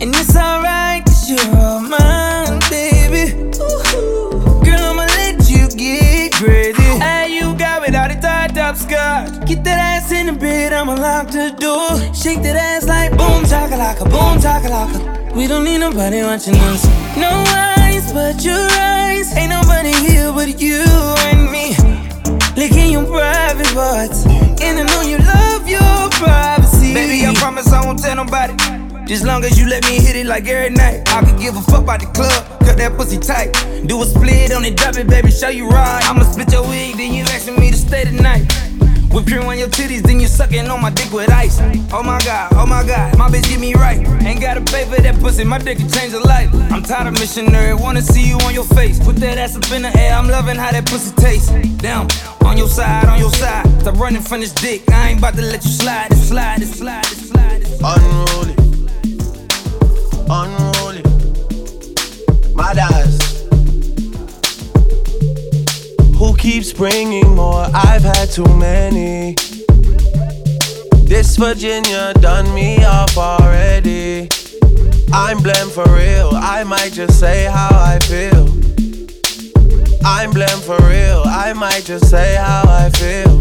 And 0.00 0.14
it's 0.16 0.34
alright, 0.34 1.04
cause 1.04 1.28
you're 1.28 1.56
all 1.56 1.80
mine, 1.80 2.60
baby. 2.70 3.34
Ooh, 3.60 4.30
Girl, 4.64 4.80
I'ma 4.88 5.04
let 5.20 5.48
you 5.50 5.68
get 5.68 6.32
crazy. 6.32 6.80
Hey, 6.98 7.34
you 7.34 7.54
got 7.58 7.82
without 7.82 8.10
a 8.10 8.18
tied 8.18 8.56
up 8.56 8.76
skirt. 8.76 9.44
Get 9.46 9.64
that 9.64 9.78
ass 9.78 10.12
in 10.12 10.26
the 10.26 10.32
bed, 10.32 10.72
I'ma 10.72 10.94
lock 10.94 11.26
the 11.28 11.54
door. 11.58 11.90
Shake 12.14 12.40
that 12.42 12.56
ass 12.56 12.86
like 12.86 13.10
boom 13.18 13.44
chakalaka, 13.44 14.04
boom 14.04 14.38
chakalaka. 14.40 15.34
We 15.36 15.46
don't 15.46 15.64
need 15.64 15.78
nobody 15.78 16.22
watching 16.22 16.54
us. 16.56 16.84
No 17.18 17.28
but 18.12 18.44
your 18.44 18.54
eyes. 18.54 19.34
Ain't 19.36 19.50
nobody 19.50 19.92
here 19.92 20.32
but 20.32 20.60
you 20.60 20.82
and 21.30 21.50
me. 21.50 21.74
Licking 22.56 22.92
your 22.92 23.04
private 23.06 23.66
parts. 23.74 24.26
And 24.26 24.78
I 24.78 24.82
know 24.84 25.02
you 25.02 25.18
love 25.18 25.68
your 25.68 26.10
privacy. 26.18 26.94
Baby, 26.94 27.26
I 27.26 27.34
promise 27.34 27.72
I 27.72 27.84
won't 27.84 27.98
tell 27.98 28.16
nobody. 28.16 28.54
Just 29.06 29.24
long 29.24 29.44
as 29.44 29.58
you 29.58 29.68
let 29.68 29.84
me 29.84 29.96
hit 29.96 30.16
it 30.16 30.26
like 30.26 30.46
every 30.46 30.74
night. 30.74 31.02
I 31.08 31.24
could 31.24 31.40
give 31.40 31.56
a 31.56 31.62
fuck 31.62 31.82
about 31.82 32.00
the 32.00 32.06
club, 32.06 32.44
cut 32.60 32.76
that 32.78 32.96
pussy 32.96 33.18
tight. 33.18 33.52
Do 33.86 34.00
a 34.02 34.06
split 34.06 34.52
on 34.52 34.64
it, 34.64 34.76
drop 34.76 34.96
it, 34.96 35.08
baby, 35.08 35.30
show 35.30 35.48
you 35.48 35.68
right. 35.68 36.00
I'ma 36.08 36.22
split 36.22 36.52
your 36.52 36.62
wig, 36.62 36.96
then 36.96 37.12
you 37.12 37.24
asking 37.24 37.58
me 37.58 37.70
to 37.70 37.76
stay 37.76 38.04
tonight. 38.04 38.69
Whip 39.12 39.26
cream 39.26 39.42
on 39.42 39.58
your 39.58 39.68
titties, 39.68 40.02
then 40.02 40.20
you 40.20 40.28
sucking 40.28 40.68
on 40.68 40.80
my 40.80 40.90
dick 40.90 41.12
with 41.12 41.30
ice. 41.30 41.58
Oh 41.92 42.02
my 42.02 42.20
god, 42.24 42.52
oh 42.54 42.64
my 42.64 42.86
god, 42.86 43.18
my 43.18 43.28
bitch 43.28 43.48
get 43.48 43.58
me 43.58 43.74
right. 43.74 43.98
Ain't 44.22 44.40
gotta 44.40 44.60
pay 44.60 44.84
for 44.84 45.00
that 45.02 45.18
pussy, 45.20 45.42
my 45.42 45.58
dick 45.58 45.78
can 45.78 45.88
change 45.90 46.12
a 46.12 46.20
life. 46.20 46.48
I'm 46.70 46.82
tired 46.84 47.08
of 47.08 47.14
missionary, 47.14 47.74
wanna 47.74 48.02
see 48.02 48.28
you 48.28 48.36
on 48.46 48.54
your 48.54 48.64
face. 48.64 49.00
Put 49.00 49.16
that 49.16 49.36
ass 49.36 49.56
up 49.56 49.68
in 49.72 49.82
the 49.82 49.96
air, 49.98 50.14
I'm 50.14 50.28
loving 50.28 50.56
how 50.56 50.70
that 50.70 50.86
pussy 50.86 51.12
tastes. 51.16 51.50
Down, 51.78 52.06
on 52.44 52.56
your 52.56 52.68
side, 52.68 53.06
on 53.06 53.18
your 53.18 53.32
side. 53.32 53.66
Stop 53.80 53.96
running 53.96 54.22
from 54.22 54.40
this 54.40 54.52
dick, 54.52 54.88
I 54.92 55.10
ain't 55.10 55.18
about 55.18 55.34
to 55.34 55.42
let 55.42 55.64
you 55.64 55.70
slide, 55.70 56.12
it 56.12 56.16
slide, 56.16 56.62
it 56.62 56.66
slide, 56.66 57.04
it 57.06 57.16
slide. 57.16 57.62
It 57.62 57.66
slide. 57.66 57.96
Unruly, 57.98 58.54
unruly, 60.30 61.02
my 62.54 62.72
eyes. 62.94 63.29
Keeps 66.40 66.72
bringing 66.72 67.34
more? 67.34 67.66
I've 67.74 68.02
had 68.02 68.30
too 68.30 68.48
many. 68.56 69.34
This 71.04 71.36
Virginia 71.36 72.14
done 72.14 72.52
me 72.54 72.82
off 72.82 73.16
already. 73.18 74.28
I'm 75.12 75.42
blamed 75.42 75.70
for 75.70 75.84
real. 75.92 76.30
I 76.32 76.64
might 76.64 76.92
just 76.92 77.20
say 77.20 77.44
how 77.44 77.68
I 77.72 77.98
feel. 77.98 78.48
I'm 80.02 80.30
blamed 80.30 80.62
for 80.62 80.78
real. 80.88 81.24
I 81.26 81.52
might 81.54 81.84
just 81.84 82.08
say 82.08 82.36
how 82.36 82.62
I 82.66 82.88
feel. 82.88 83.38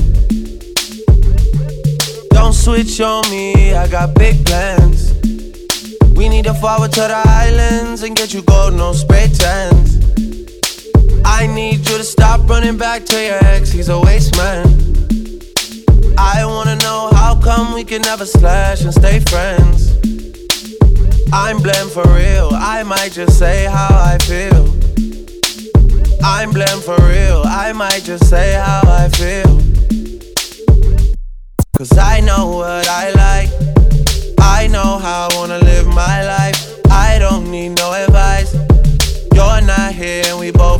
Don't 2.31 2.53
switch 2.53 2.99
on 2.99 3.23
me. 3.31 3.75
I 3.75 3.88
got 3.88 4.13
big 4.15 4.45
plans. 4.45 5.13
We 6.17 6.27
need 6.27 6.45
to 6.45 6.53
forward 6.53 6.91
to 6.93 7.01
the 7.01 7.23
islands 7.25 8.03
and 8.03 8.13
get 8.13 8.33
you 8.33 8.41
gold, 8.41 8.73
no 8.73 8.91
spray 8.91 9.29
tans. 9.33 10.09
I 11.31 11.47
need 11.47 11.87
you 11.87 11.97
to 11.97 12.03
stop 12.03 12.49
running 12.49 12.77
back 12.77 13.05
to 13.05 13.15
your 13.23 13.37
ex, 13.45 13.71
he's 13.71 13.89
a 13.89 13.99
waste 13.99 14.35
man. 14.35 14.65
I 16.17 16.43
wanna 16.45 16.75
know 16.77 17.09
how 17.13 17.39
come 17.39 17.73
we 17.73 17.83
can 17.83 18.01
never 18.01 18.25
slash 18.25 18.81
and 18.81 18.93
stay 18.93 19.19
friends. 19.21 19.93
I'm 21.31 21.61
blamed 21.61 21.91
for 21.91 22.03
real, 22.09 22.49
I 22.53 22.83
might 22.83 23.11
just 23.11 23.37
say 23.37 23.65
how 23.65 23.87
I 23.91 24.17
feel. 24.29 24.65
I'm 26.23 26.51
blamed 26.51 26.83
for 26.83 26.97
real, 27.07 27.43
I 27.45 27.73
might 27.73 28.03
just 28.03 28.27
say 28.27 28.53
how 28.53 28.81
I 28.85 29.07
feel. 29.09 29.55
Cause 31.77 31.95
I 31.97 32.19
know 32.21 32.57
what 32.57 32.88
I 32.89 33.11
like, 33.11 33.49
I 34.41 34.67
know 34.67 34.97
how 34.97 35.30
I 35.30 35.36
wanna 35.36 35.59
live 35.59 35.88
my 35.88 36.25
life. 36.25 36.59
I 36.89 37.19
don't 37.19 37.49
need 37.49 37.77
no 37.77 37.93
advice. 37.93 38.53
You're 39.34 39.61
not 39.61 39.93
here 39.93 40.23
and 40.27 40.39
we 40.39 40.51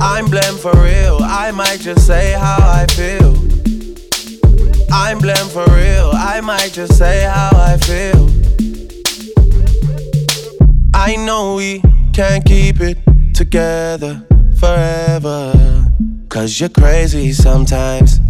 I'm 0.00 0.26
blamed 0.26 0.60
for 0.60 0.72
real, 0.72 1.18
I 1.22 1.50
might 1.52 1.80
just 1.80 2.06
say 2.06 2.32
how 2.32 2.58
I 2.60 2.86
feel. 2.90 3.34
I'm 4.92 5.18
blamed 5.18 5.50
for 5.50 5.64
real, 5.74 6.10
I 6.14 6.40
might 6.42 6.72
just 6.72 6.98
say 6.98 7.22
how 7.22 7.50
I 7.52 7.76
feel. 7.78 8.28
I 10.94 11.16
know 11.16 11.56
we 11.56 11.82
can't 12.12 12.44
keep 12.44 12.80
it 12.80 12.98
together 13.34 14.24
forever. 14.58 15.52
Cause 16.28 16.58
you're 16.58 16.68
crazy 16.68 17.32
sometimes, 17.32 18.20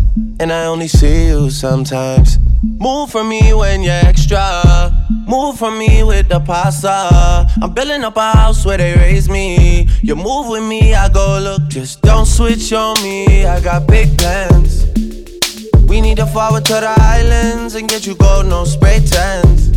and 0.41 0.53
I 0.53 0.67
only 0.67 0.89
see 0.89 1.27
you 1.27 1.51
sometimes. 1.51 2.39
Move 2.63 3.11
for 3.11 3.25
me 3.25 3.55
when 3.55 3.83
you're 3.83 3.93
extra. 3.93 4.93
Move 5.27 5.59
for 5.59 5.71
me 5.71 6.03
with 6.03 6.29
the 6.29 6.41
pasta. 6.41 7.47
I'm 7.63 7.73
building 7.73 8.05
up 8.05 8.17
a 8.17 8.33
house 8.33 8.65
where 8.65 8.79
they 8.79 8.95
raise 8.95 9.29
me. 9.29 9.89
You 10.03 10.17
move 10.17 10.49
with 10.49 10.65
me, 10.65 10.95
I 10.95 11.09
go 11.09 11.39
look. 11.43 11.69
Just 11.69 12.03
don't 12.03 12.27
switch 12.27 12.73
on 12.73 13.01
me. 13.03 13.47
I 13.47 13.61
got 13.61 13.87
big 13.87 14.17
plans. 14.19 14.87
We 15.89 16.01
need 16.01 16.17
to 16.17 16.27
forward 16.27 16.65
to 16.67 16.75
the 16.75 16.95
islands 16.99 17.75
and 17.75 17.89
get 17.89 18.07
you 18.07 18.15
gold, 18.17 18.47
no 18.47 18.65
spray 18.65 19.01
tents. 19.01 19.71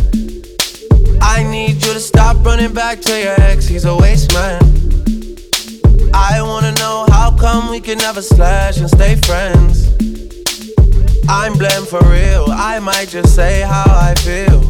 I 1.20 1.42
need 1.44 1.74
you 1.84 1.92
to 1.92 2.00
stop 2.00 2.44
running 2.44 2.72
back 2.72 3.00
to 3.02 3.20
your 3.20 3.40
ex. 3.40 3.66
He's 3.66 3.84
a 3.84 3.96
waste 3.96 4.32
man. 4.34 4.60
I 6.12 6.42
wanna 6.42 6.72
know 6.72 7.06
how 7.10 7.36
come 7.36 7.70
we 7.70 7.80
can 7.80 7.98
never 7.98 8.22
slash 8.22 8.78
and 8.78 8.88
stay 8.88 9.16
friends. 9.16 10.07
I'm 11.30 11.52
blam 11.58 11.84
for 11.84 12.00
real, 12.08 12.46
I 12.48 12.78
might 12.78 13.08
just 13.08 13.34
say 13.34 13.60
how 13.60 13.84
I 13.86 14.14
feel. 14.14 14.62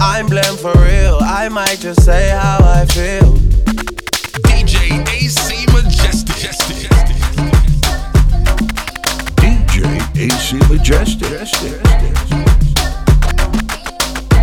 I'm 0.00 0.26
blam 0.26 0.56
for 0.56 0.72
real, 0.82 1.18
I 1.22 1.48
might 1.48 1.78
just 1.80 2.04
say 2.04 2.28
how 2.28 2.58
I 2.60 2.84
feel. 2.86 3.34
DJ 4.44 5.06
AC 5.08 5.66
Majestic. 5.72 6.50
DJ 9.36 10.18
AC 10.18 10.56
Majestic. 10.68 11.28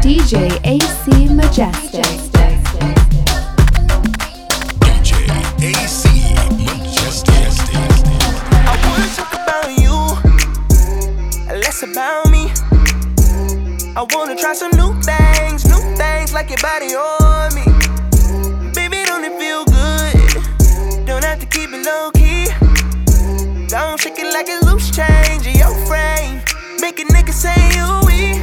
DJ 0.01 0.59
AC 0.65 1.33
Majestic. 1.33 2.24
about 11.83 12.29
me. 12.29 12.51
I 13.97 14.05
wanna 14.11 14.35
try 14.35 14.53
some 14.53 14.71
new 14.71 14.93
things, 15.01 15.65
new 15.65 15.81
things 15.97 16.31
like 16.31 16.49
your 16.49 16.59
body 16.59 16.95
on 16.95 17.53
me. 17.53 17.65
Baby, 18.73 19.03
don't 19.05 19.25
it 19.25 19.37
feel 19.37 19.65
good? 19.65 21.05
Don't 21.05 21.23
have 21.23 21.39
to 21.39 21.45
keep 21.45 21.69
it 21.73 21.85
low 21.85 22.11
key. 22.11 22.45
Don't 23.67 23.99
shake 23.99 24.19
it 24.19 24.33
like 24.33 24.47
a 24.47 24.65
loose 24.65 24.89
change 24.95 25.47
in 25.47 25.55
your 25.57 25.75
frame. 25.85 26.41
Make 26.79 26.99
a 26.99 27.05
nigga 27.05 27.33
say 27.33 27.55
you 27.75 27.87
we. 28.07 28.35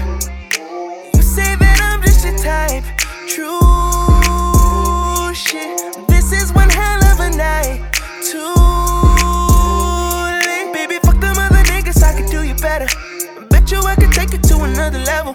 You 1.14 1.22
say 1.22 1.56
that 1.56 1.78
I'm 1.80 2.02
just 2.02 2.24
your 2.24 2.36
type, 2.38 2.84
true. 3.28 3.71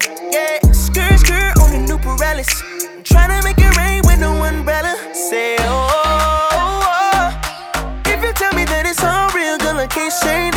Yeah, 0.05 0.59
skirt, 0.73 1.17
skirt 1.19 1.57
on 1.59 1.71
the 1.71 1.79
new 1.79 1.97
Pirellis. 1.97 2.63
I'm 2.95 3.03
trying 3.03 3.29
to 3.29 3.43
make 3.43 3.57
it 3.57 3.75
rain 3.77 4.01
with 4.05 4.19
no 4.19 4.43
umbrella. 4.43 4.95
Say, 5.13 5.55
oh, 5.59 5.89
oh, 5.91 6.51
oh. 6.53 7.41
oh. 7.75 8.01
if 8.05 8.23
you 8.23 8.31
tell 8.33 8.53
me 8.53 8.65
that 8.65 8.85
it's 8.85 9.03
all 9.03 9.29
real, 9.33 9.57
girl, 9.57 9.77
I 9.77 9.87
can't 9.87 10.13
say 10.13 10.51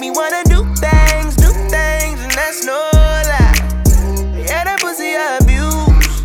make 0.00 0.12
me 0.12 0.16
wanna 0.16 0.42
do 0.44 0.64
things, 0.76 1.36
do 1.36 1.52
things, 1.68 2.20
and 2.22 2.32
that's 2.32 2.64
no 2.64 2.88
lie. 2.94 3.52
Yeah, 4.34 4.64
that 4.64 4.78
pussy 4.80 5.14
I 5.14 5.36
abuse, 5.42 6.24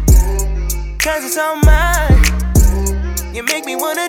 cause 0.97 1.25
it's 1.25 1.37
all 1.37 1.57
mine. 1.57 3.35
You 3.35 3.43
make 3.43 3.65
me 3.65 3.75
wanna 3.75 4.04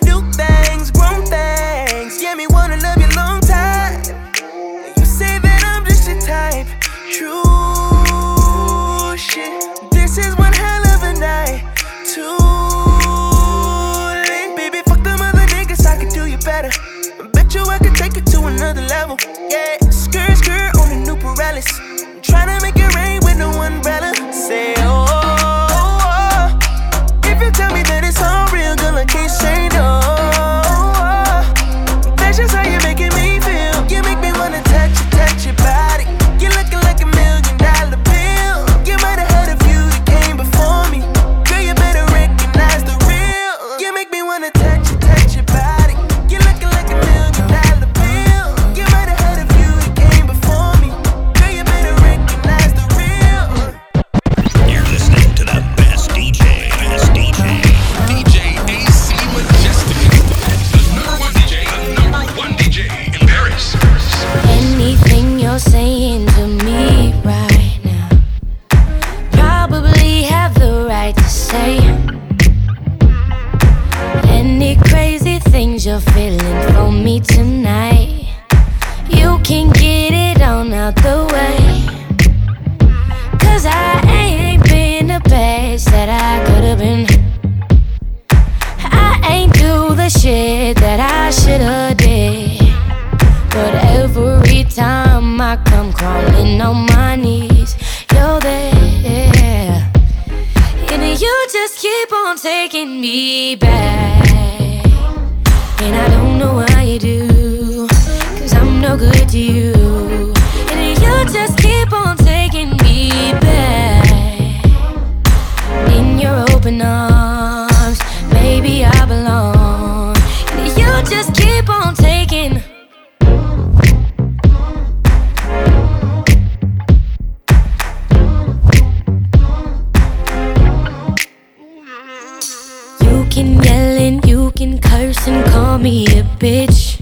bitch. 136.39 137.01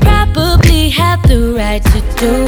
Probably 0.00 0.88
have 0.90 1.22
the 1.28 1.54
right 1.54 1.82
to 1.84 2.00
do 2.16 2.47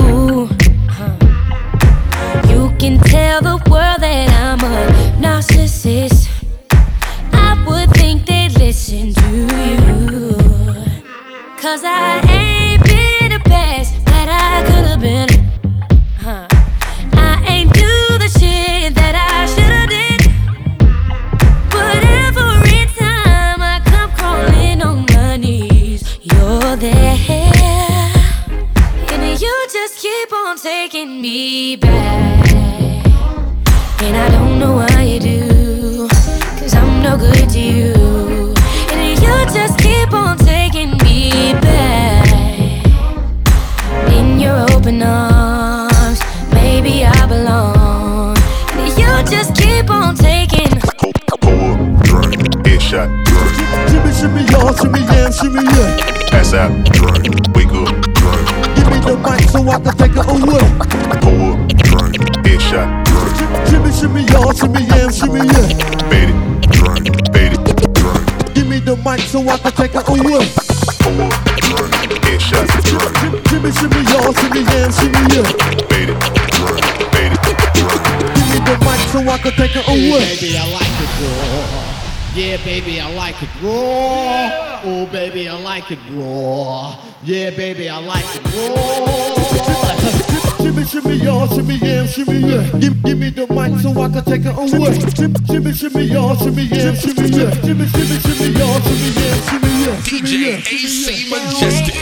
baby, 82.81 83.01
I 83.01 83.13
like 83.15 83.43
it 83.43 83.49
raw. 83.63 84.81
Oh, 84.85 85.07
baby, 85.13 85.49
I 85.49 85.61
like 85.61 85.91
it 85.91 85.99
raw. 86.13 86.97
Yeah, 87.23 87.51
baby, 87.51 87.91
I 87.91 87.99
like 87.99 88.25
it 88.25 88.45
raw. 88.55 89.51
Shimmy, 90.63 90.85
shimmy, 90.85 91.17
y'all, 91.17 91.47
shimmy, 91.49 91.75
yeah, 91.77 92.07
shimmy, 92.07 92.39
yeah. 92.39 92.79
Give, 92.79 93.03
give 93.03 93.19
me 93.19 93.31
the 93.31 93.47
mic 93.49 93.81
so 93.81 93.91
I 94.01 94.09
can 94.09 94.25
take 94.25 94.47
it 94.47 94.57
away. 94.57 94.99
Shimmy, 95.47 95.73
shimmy, 95.73 96.05
y'all, 96.05 96.37
shimmy, 96.37 96.63
yeah, 96.63 96.95
shimmy, 96.95 97.29
yeah. 97.29 97.51
Shimmy, 97.61 97.87
shimmy, 97.87 98.19
shimmy, 98.25 98.49
y'all, 98.57 98.81
shimmy, 98.81 99.11
yeah, 99.13 99.41
shimmy, 99.45 99.71
yeah. 99.85 100.01
DJ 100.01 100.61
AC 100.73 101.31
Majestic. 101.31 102.00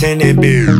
send 0.00 0.22
it. 0.22 0.79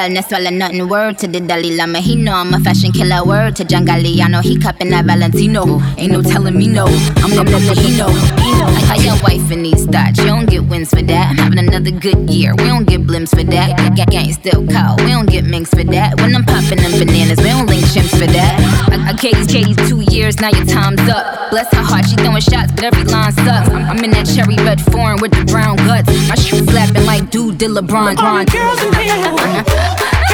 Girl, 0.00 0.08
not 0.08 0.24
swallow 0.30 0.48
nothing. 0.48 0.88
Word 0.88 1.18
to 1.18 1.26
the 1.28 1.40
Dalai 1.40 1.76
Lama, 1.76 2.00
he 2.00 2.16
know 2.16 2.32
I'm 2.32 2.54
a 2.54 2.60
fashion 2.60 2.90
killer. 2.90 3.22
Word 3.22 3.56
to 3.56 3.64
John 3.66 3.84
Galliano, 3.84 4.42
he 4.42 4.56
cupping 4.56 4.88
that 4.90 5.04
Valentino. 5.04 5.78
Ain't 5.98 6.12
no 6.12 6.22
telling 6.22 6.56
me 6.56 6.68
no. 6.68 6.86
I'm 6.86 7.36
the 7.36 7.44
Filipino. 7.44 8.49
How 8.60 8.96
your 8.96 9.16
wife 9.22 9.50
in 9.50 9.62
these 9.62 9.86
thoughts? 9.86 10.18
You 10.18 10.26
don't 10.26 10.46
get 10.46 10.64
wins 10.64 10.90
for 10.90 11.02
that. 11.02 11.30
I'm 11.30 11.36
having 11.36 11.58
another 11.58 11.90
good 11.90 12.28
year. 12.28 12.54
We 12.56 12.64
don't 12.64 12.86
get 12.86 13.02
blimps 13.06 13.30
for 13.30 13.44
that. 13.44 13.96
Gang, 13.96 14.06
gang 14.06 14.32
still 14.32 14.66
cold. 14.66 15.00
We 15.00 15.10
don't 15.10 15.28
get 15.28 15.44
minks 15.44 15.70
for 15.70 15.84
that. 15.84 16.20
When 16.20 16.34
I'm 16.34 16.44
popping 16.44 16.78
them 16.78 16.92
bananas, 16.98 17.38
we 17.38 17.48
don't 17.48 17.66
link 17.66 17.84
chimps 17.86 18.10
for 18.10 18.26
that. 18.26 18.54
I, 18.92 19.10
I 19.10 19.12
gave 19.14 19.46
J's 19.46 19.76
two 19.88 20.00
years, 20.12 20.40
now 20.40 20.50
your 20.50 20.66
time's 20.66 21.00
up. 21.08 21.50
Bless 21.50 21.72
her 21.74 21.82
heart, 21.82 22.06
she 22.08 22.16
throwing 22.16 22.40
shots, 22.40 22.72
but 22.72 22.84
every 22.84 23.04
line 23.04 23.32
sucks. 23.32 23.68
I'm, 23.68 23.84
I'm 23.84 24.04
in 24.04 24.10
that 24.12 24.26
cherry 24.26 24.56
red 24.56 24.80
foreign 24.92 25.20
with 25.20 25.32
the 25.32 25.44
brown 25.46 25.76
guts. 25.78 26.08
My 26.28 26.34
shoes 26.36 26.64
slapping 26.66 27.06
like 27.06 27.30
dude 27.30 27.58
did 27.58 27.70
LeBron. 27.70 28.18
All 28.18 28.38
the 28.38 28.50
girls 28.50 28.80
in 28.82 28.92
here, 28.94 29.64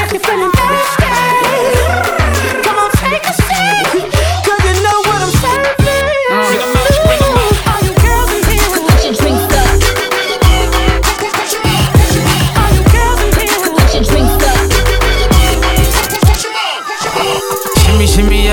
if 0.03 0.13
you're 0.13 0.21
feeling 0.21 0.53
thirsty, 0.53 1.06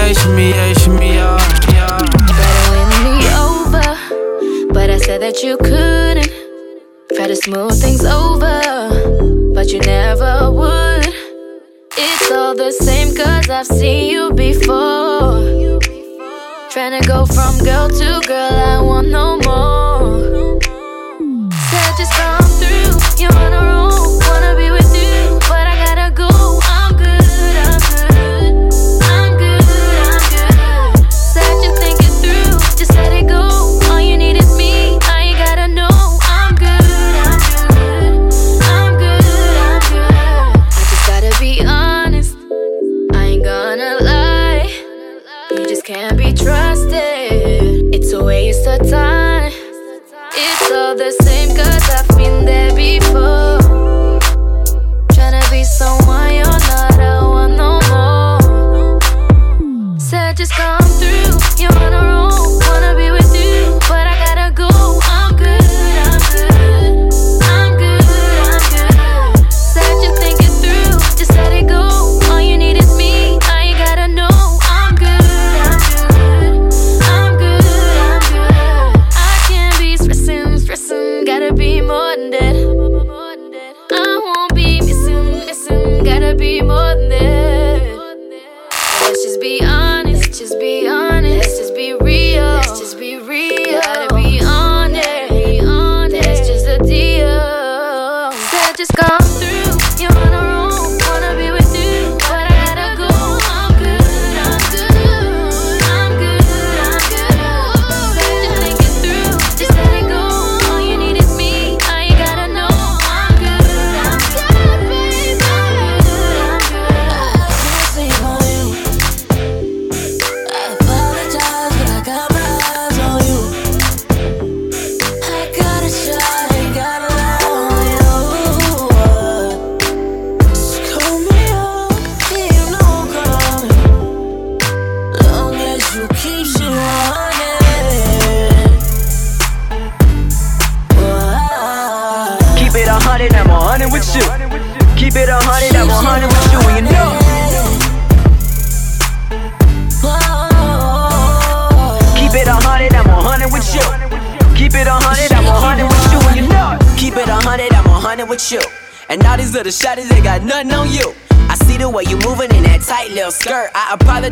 Yeah, 0.04 0.12
shimmy, 0.12 0.50
yeah, 0.50 0.74
shimmy, 0.74 1.14
yeah, 1.14 1.38
yeah. 1.72 1.98
Better 2.38 2.72
win 2.74 2.90
me 3.06 3.16
over, 3.40 4.74
but 4.74 4.90
I 4.90 4.98
said 4.98 5.22
that 5.22 5.42
you 5.42 5.56
couldn't. 5.56 6.30
Try 7.16 7.28
to 7.28 7.36
smooth 7.38 7.82
things 7.82 8.04
over, 8.04 8.60
but 9.56 9.72
you 9.72 9.80
never 9.80 10.52
would. 10.52 11.08
It's 11.98 12.32
all 12.32 12.54
the 12.54 12.74
same, 12.74 13.16
cause 13.16 13.50
I've 13.50 13.66
seen 13.66 14.12
you 14.12 14.34
before. 14.34 15.80
Trying 16.70 17.02
to 17.02 17.08
go 17.08 17.26
from 17.26 17.58
girl 17.60 17.88
to 17.88 18.22
girl, 18.28 18.52
I 18.52 18.82
want 18.82 19.08
no 19.08 19.38
more. 19.38 20.60
Said 21.70 21.94
just 21.98 22.12
come 22.12 22.44
through, 22.60 23.26
roll, 23.26 23.40
wanna 23.40 23.73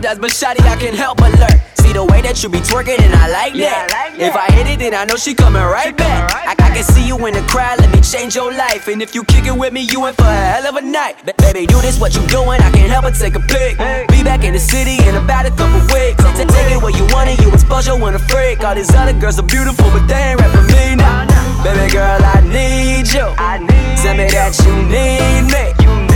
I 0.02 0.14
apologize, 0.14 0.20
but 0.20 0.32
shotty, 0.32 0.66
I 0.66 0.76
can't 0.78 0.96
help 0.96 1.20
but 1.20 1.32
learn. 1.38 1.62
See 1.76 1.94
the 1.94 2.04
way 2.04 2.22
that 2.22 2.42
you 2.42 2.50
be 2.50 2.58
twerking, 2.58 2.98
and 2.98 3.14
I 3.14 3.30
like 3.30 3.54
that. 3.54 4.18
If 4.18 4.34
I 4.36 4.50
hit 4.50 4.66
it, 4.66 4.80
then 4.80 4.96
I 4.96 5.06
know 5.06 5.16
she 5.16 5.36
coming 5.36 5.62
right 5.62 5.96
back. 5.96 6.34
I, 6.34 6.54
I 6.58 6.70
can 6.74 6.84
see 6.84 7.06
you 7.06 7.18
in 7.28 7.34
the 7.36 7.42
crowd, 7.46 7.80
let 7.80 7.94
me 7.94 8.02
change 8.02 8.36
your 8.36 8.52
life. 8.52 8.88
And 8.88 9.02
if 9.02 9.14
you 9.14 9.24
kick 9.24 9.46
it 9.46 9.54
with 9.54 9.74
me, 9.74 9.82
you 9.82 10.06
in 10.08 10.14
for 10.16 10.26
a 10.26 10.34
hell 10.58 10.66
of 10.66 10.76
a 10.76 10.82
night. 10.82 11.22
Ba- 11.26 11.38
baby, 11.38 11.68
do 11.68 11.80
this 11.82 12.00
what 12.00 12.16
you 12.16 12.26
doing, 12.34 12.62
I 12.62 12.72
can't 12.72 12.90
help 12.90 13.06
but 13.06 13.14
take 13.14 13.36
a 13.36 13.44
pic. 13.46 13.78
Be 14.10 14.24
back 14.26 14.44
in 14.44 14.54
the 14.54 14.60
city 14.60 14.98
in 15.06 15.16
about 15.16 15.46
a 15.46 15.52
couple 15.54 15.82
weeks. 15.94 16.18
Take, 16.34 16.50
take 16.50 16.74
it 16.74 16.82
where 16.82 16.96
you 16.98 17.06
want 17.14 17.30
it, 17.30 17.38
you 17.40 17.54
expose 17.54 17.86
your 17.86 18.00
when 18.00 18.16
a 18.16 18.20
freak. 18.26 18.64
All 18.64 18.74
these 18.74 18.90
other 18.96 19.14
girls 19.14 19.38
are 19.38 19.46
beautiful, 19.46 19.86
but 19.94 20.08
they 20.08 20.34
ain't 20.34 20.42
rap 20.42 20.50
for 20.50 20.66
me 20.66 20.96
now. 20.98 21.30
Baby 21.62 21.94
girl, 21.94 22.18
I 22.18 22.42
need 22.42 23.06
you. 23.14 23.30
I 23.38 23.62
need 23.62 23.98
Tell 24.02 24.18
me 24.18 24.26
that 24.34 24.58
you 24.66 24.74
need 24.90 25.46
me. 25.54 25.66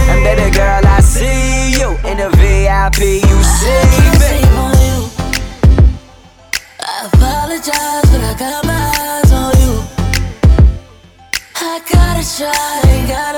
And 0.09 0.21
baby 0.25 0.49
girl, 0.55 0.81
I 0.85 1.01
see 1.01 1.77
you 1.77 1.93
in 2.09 2.17
the 2.17 2.29
VIP. 2.97 3.21
You 3.29 3.43
see 3.43 3.83
me. 4.19 4.35
I 6.79 7.09
apologize, 7.11 8.05
but 8.11 8.21
I 8.21 8.35
got 8.37 8.65
my 8.65 8.73
eyes 8.99 9.31
on 9.31 9.53
you. 9.59 9.83
I 11.55 11.81
got 11.91 12.19
a 12.19 12.23
shot, 12.23 12.85
ain't 12.85 13.07
got 13.09 13.34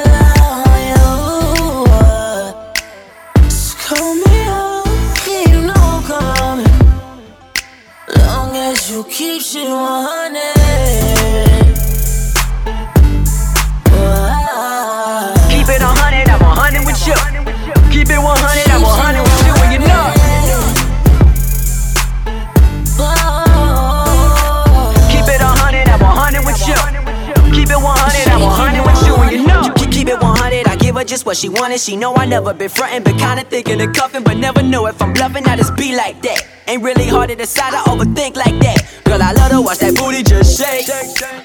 100, 31.08 31.16
I 31.16 31.16
give 31.16 31.16
her 31.16 31.16
just 31.16 31.26
what 31.26 31.38
she 31.38 31.50
wanted. 31.50 31.80
She 31.80 31.96
know 31.96 32.16
I 32.16 32.26
never 32.26 32.54
been 32.54 32.70
frontin', 32.70 33.04
but 33.04 33.18
kinda 33.18 33.44
thinking 33.50 33.82
of 33.82 33.94
cuffin', 33.94 34.24
but 34.24 34.38
never 34.38 34.64
know 34.64 34.88
if 34.88 35.02
I'm 35.02 35.14
bluffin'. 35.14 35.48
I 35.48 35.56
just 35.56 35.76
be 35.76 35.96
like 35.96 36.22
that. 36.22 36.57
Ain't 36.68 36.84
really 36.84 37.08
hard 37.08 37.30
to 37.30 37.36
decide, 37.36 37.74
I 37.74 37.80
overthink 37.88 38.36
like 38.36 38.60
that. 38.60 38.84
Girl, 39.06 39.24
I 39.24 39.32
love 39.32 39.52
to 39.56 39.62
watch 39.64 39.80
that 39.80 39.96
booty 39.96 40.20
just 40.20 40.60
shake. 40.60 40.84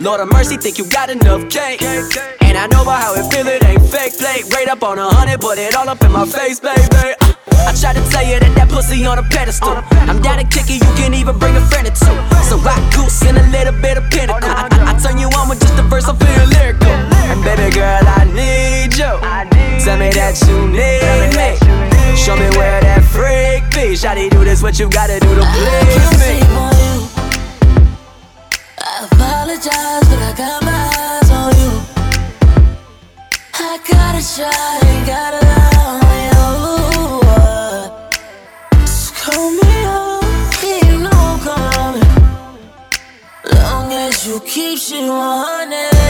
Lord 0.02 0.18
of 0.18 0.26
mercy, 0.34 0.56
think 0.56 0.78
you 0.78 0.84
got 0.90 1.10
enough 1.10 1.46
cake. 1.46 1.78
And 2.42 2.58
I 2.58 2.66
know 2.66 2.82
about 2.82 2.98
how 2.98 3.14
it 3.14 3.30
feel, 3.30 3.46
it 3.46 3.62
ain't 3.62 3.86
fake. 3.86 4.18
Play 4.18 4.42
right 4.50 4.66
up 4.66 4.82
on 4.82 4.98
a 4.98 5.06
hundred, 5.06 5.40
put 5.40 5.58
it 5.62 5.76
all 5.78 5.88
up 5.88 6.02
in 6.02 6.10
my 6.10 6.26
face, 6.26 6.58
baby. 6.58 6.82
I 7.62 7.70
try 7.78 7.94
to 7.94 8.02
tell 8.10 8.26
you 8.26 8.42
that 8.42 8.50
that 8.58 8.66
pussy 8.66 9.06
on 9.06 9.18
a 9.18 9.22
pedestal. 9.22 9.78
I'm 10.10 10.18
down 10.18 10.42
to 10.42 10.46
kick 10.50 10.66
it, 10.66 10.82
you 10.82 10.92
can 10.98 11.14
even 11.14 11.38
bring 11.38 11.54
a 11.54 11.62
friend 11.70 11.86
or 11.86 11.94
two. 11.94 12.18
So 12.50 12.58
I 12.58 12.74
goose 12.90 13.22
and 13.22 13.38
a 13.38 13.46
little 13.54 13.78
bit 13.78 14.02
of 14.02 14.10
pinnacle. 14.10 14.42
I, 14.42 14.66
I, 14.74 14.90
I 14.90 14.98
turn 14.98 15.22
you 15.22 15.30
on 15.38 15.46
with 15.46 15.62
just 15.62 15.78
a 15.78 15.86
verse, 15.86 16.10
I'm 16.10 16.18
feeling 16.18 16.50
lyrical. 16.50 16.90
And 17.30 17.38
baby 17.46 17.70
girl, 17.70 18.02
I 18.02 18.26
need 18.26 18.98
you. 18.98 19.14
Tell 19.86 19.98
me 20.02 20.10
that 20.18 20.34
you 20.50 20.66
need 20.66 21.30
me. 21.38 21.61
Show 22.16 22.36
me 22.36 22.48
where 22.56 22.80
that 22.80 23.02
freak 23.02 23.64
be. 23.74 23.94
Shawty, 23.94 24.30
do 24.30 24.44
this 24.44 24.62
what 24.62 24.78
you 24.78 24.88
gotta 24.88 25.18
do 25.18 25.34
to 25.34 25.42
please 25.42 26.18
me. 26.22 26.40
I 28.78 29.06
apologize, 29.10 30.06
but 30.08 30.18
I 30.18 30.32
got 30.36 30.62
my 30.62 30.90
eyes 30.98 31.30
on 31.30 31.52
you. 31.62 31.72
I 33.54 33.78
gotta 33.90 34.22
try, 34.34 34.80
ain't 34.88 35.06
gotta 35.06 35.40
lie 35.44 36.30
on 36.38 36.60
you. 38.70 38.80
Just 38.80 39.14
call 39.16 39.50
me 39.50 39.84
up, 39.84 40.22
you 40.62 40.98
know 40.98 41.10
I'm 41.10 41.38
coming. 41.40 42.10
Long 43.52 43.92
as 43.92 44.26
you 44.26 44.40
keep 44.40 44.78
shit 44.78 45.08
100. 45.08 46.01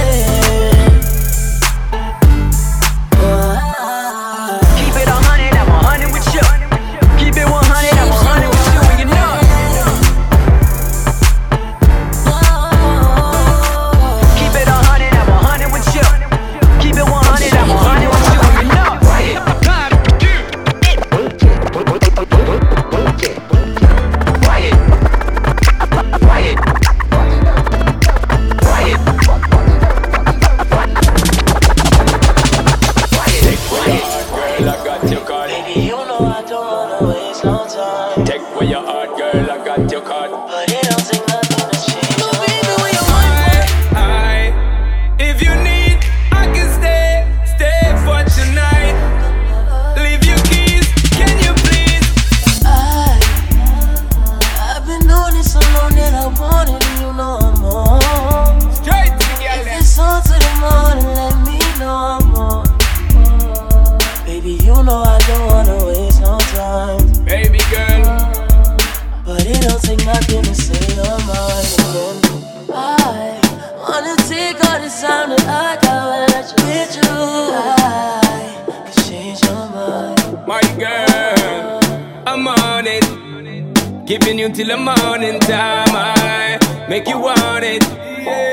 Giving 84.13 84.39
you 84.39 84.51
till 84.51 84.69
the 84.69 84.77
morning 84.77 85.41
time, 85.41 85.89
I 85.97 86.59
make 86.87 87.09
you 87.09 87.19
want 87.19 87.65
it. 87.65 87.83
Yeah. 88.21 88.53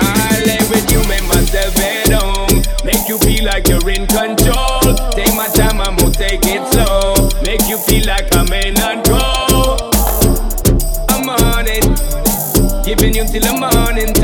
I 0.00 0.42
lay 0.46 0.62
with 0.70 0.86
you, 0.92 1.02
make 1.10 1.26
myself 1.26 1.76
at 1.76 2.14
home. 2.14 2.62
Make 2.84 3.08
you 3.08 3.18
feel 3.18 3.44
like 3.44 3.66
you're 3.66 3.90
in 3.90 4.06
control. 4.06 4.94
Take 5.10 5.34
my 5.34 5.48
time, 5.58 5.80
I'm 5.80 5.96
gonna 5.96 6.14
take 6.14 6.46
it 6.46 6.62
slow. 6.70 7.34
Make 7.42 7.66
you 7.66 7.78
feel 7.78 8.06
like 8.06 8.32
I'm 8.36 8.46
in 8.54 8.78
control. 8.78 9.90
I'm 11.10 11.26
on 11.26 11.66
it. 11.66 11.82
Giving 12.86 13.12
you 13.12 13.26
till 13.26 13.42
the 13.42 13.58
morning 13.58 14.14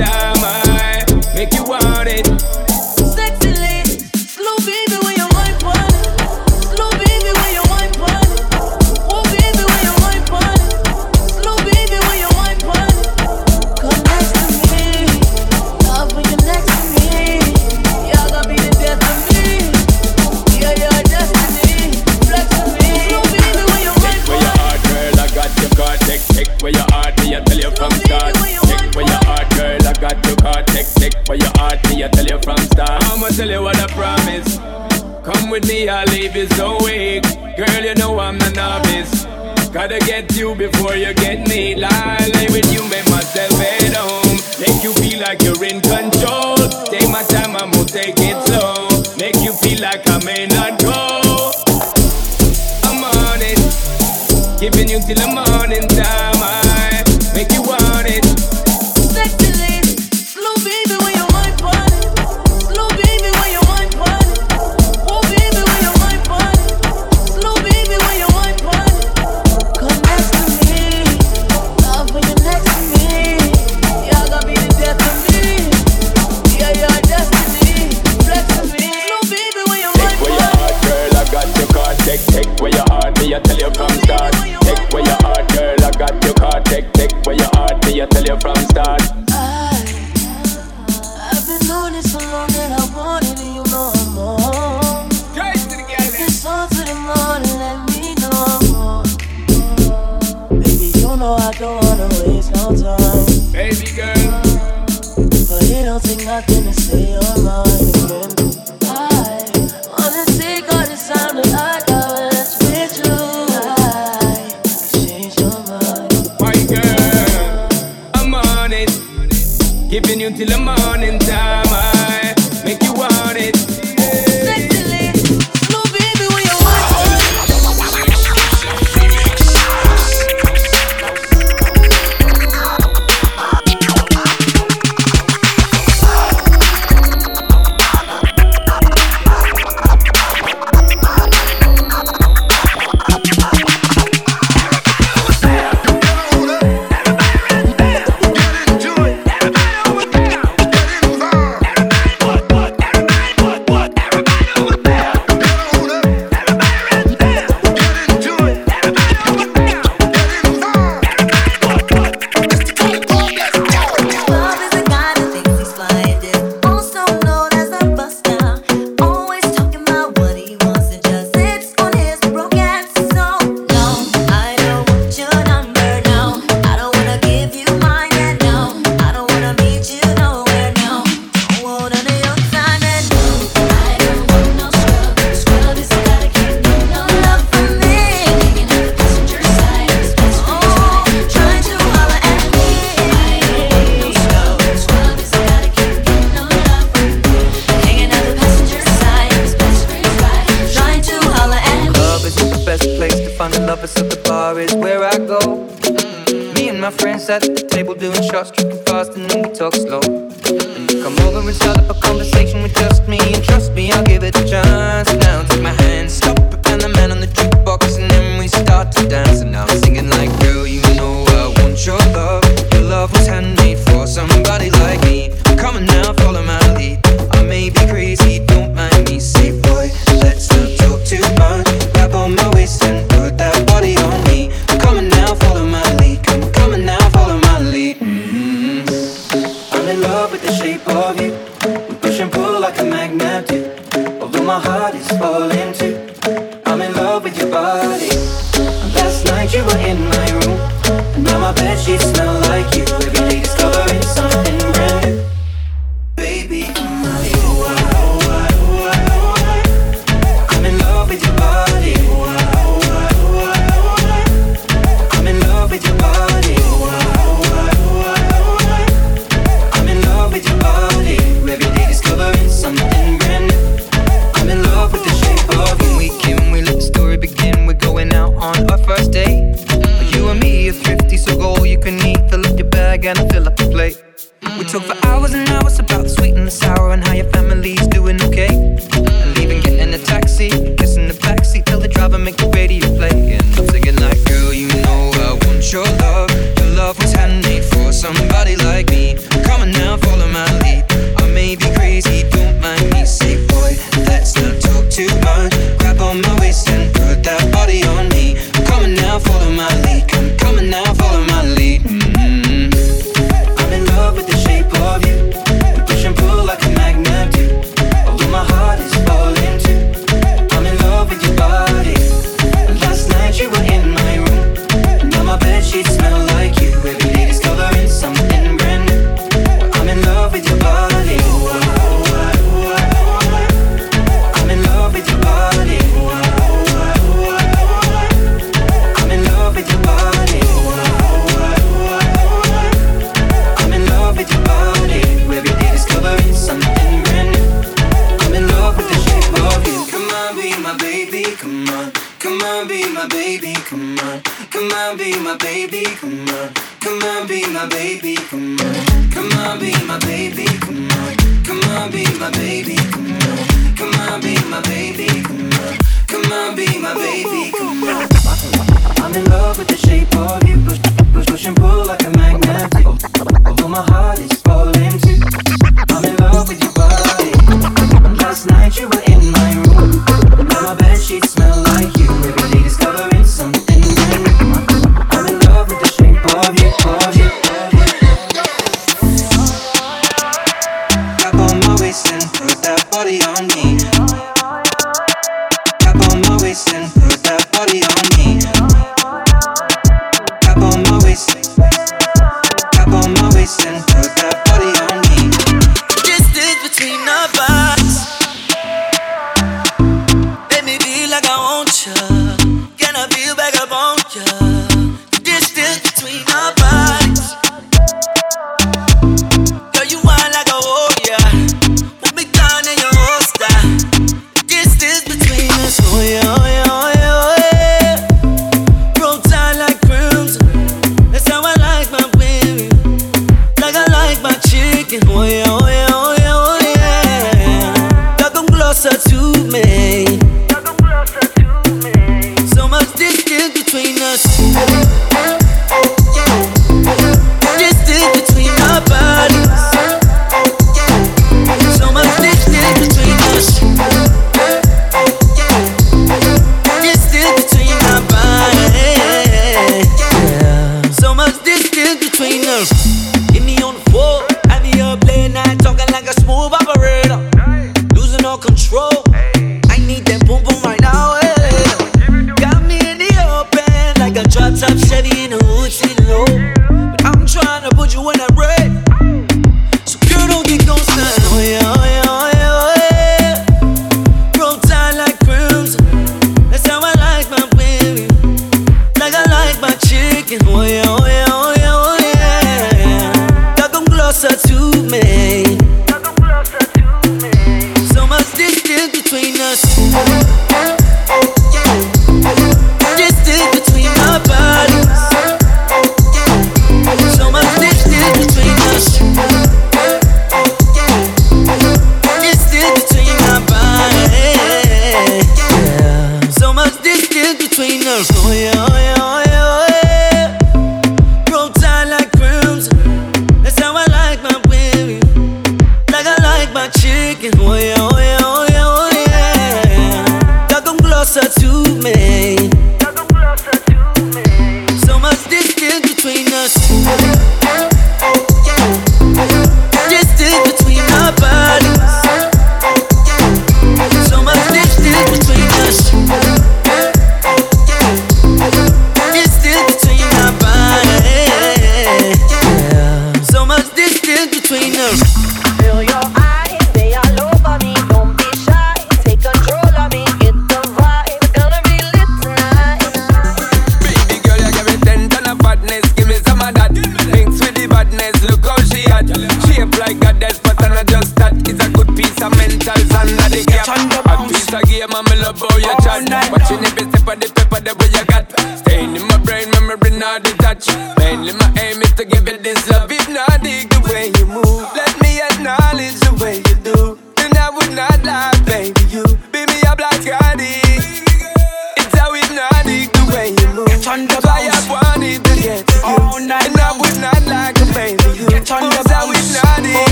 that 307.23 307.53
body 307.53 307.85
on 307.85 308.09
me. 308.09 308.37
I'm 308.55 308.65
coming 308.65 308.95
now, 308.95 309.19
follow 309.19 309.51
my 309.51 309.69
lead. 309.83 309.92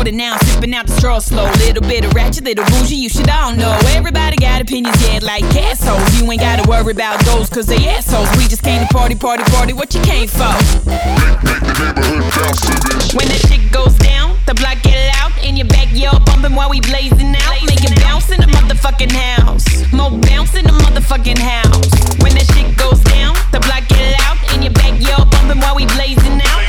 Older 0.00 0.12
now, 0.12 0.38
sipping 0.38 0.72
out 0.72 0.86
the 0.86 0.96
straw 0.96 1.18
slow. 1.18 1.44
Little 1.60 1.82
bit 1.82 2.06
of 2.06 2.14
ratchet, 2.14 2.44
little 2.44 2.64
bougie, 2.72 2.96
you 2.96 3.10
should 3.10 3.28
all 3.28 3.52
know. 3.54 3.78
Everybody 3.92 4.38
got 4.38 4.62
opinions, 4.62 4.96
yeah, 5.06 5.18
like 5.20 5.44
assholes. 5.52 6.00
You 6.18 6.24
ain't 6.32 6.40
gotta 6.40 6.66
worry 6.66 6.92
about 6.92 7.22
those, 7.26 7.50
cause 7.50 7.66
they 7.66 7.76
assholes. 7.86 8.26
We 8.38 8.48
just 8.48 8.62
came 8.62 8.80
to 8.80 8.88
party, 8.88 9.14
party, 9.14 9.44
party, 9.52 9.74
what 9.74 9.92
you 9.92 10.00
came 10.00 10.26
for? 10.26 10.48
Make, 10.88 11.04
make 11.44 11.60
the 11.60 11.76
neighborhood 11.84 12.32
bounce. 12.32 13.12
When 13.12 13.28
the 13.28 13.36
shit 13.44 13.60
goes 13.70 13.92
down, 13.98 14.40
the 14.46 14.54
block 14.54 14.80
get 14.80 14.96
loud. 15.12 15.36
In 15.44 15.58
your 15.58 15.68
backyard, 15.68 16.24
bumping 16.24 16.54
while 16.56 16.70
we 16.70 16.80
blazing 16.80 17.36
out. 17.36 17.60
Make 17.68 17.84
it 17.84 17.92
bounce 18.00 18.32
in 18.32 18.40
the 18.40 18.48
motherfucking 18.48 19.12
house. 19.12 19.68
More 19.92 20.16
bounce 20.16 20.54
in 20.56 20.64
the 20.64 20.72
motherfucking 20.80 21.36
house. 21.36 21.92
When 22.24 22.32
the 22.32 22.44
shit 22.56 22.72
goes 22.80 23.04
down, 23.04 23.36
the 23.52 23.60
block 23.60 23.84
get 23.92 24.00
loud. 24.16 24.40
In 24.56 24.62
your 24.62 24.72
backyard, 24.72 25.28
bumping 25.28 25.60
while 25.60 25.76
we 25.76 25.84
blazing 25.92 26.40
out 26.40 26.59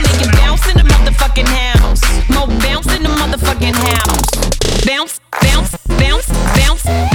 motherfucking 1.01 1.47
house. 1.47 2.01
more 2.29 2.47
bounce 2.47 2.95
in 2.95 3.03
the 3.03 3.09
motherfucking 3.09 3.73
house. 3.73 4.85
Bounce, 4.85 5.19
bounce, 5.41 5.75
bounce, 5.87 6.27
bounce. 6.57 7.10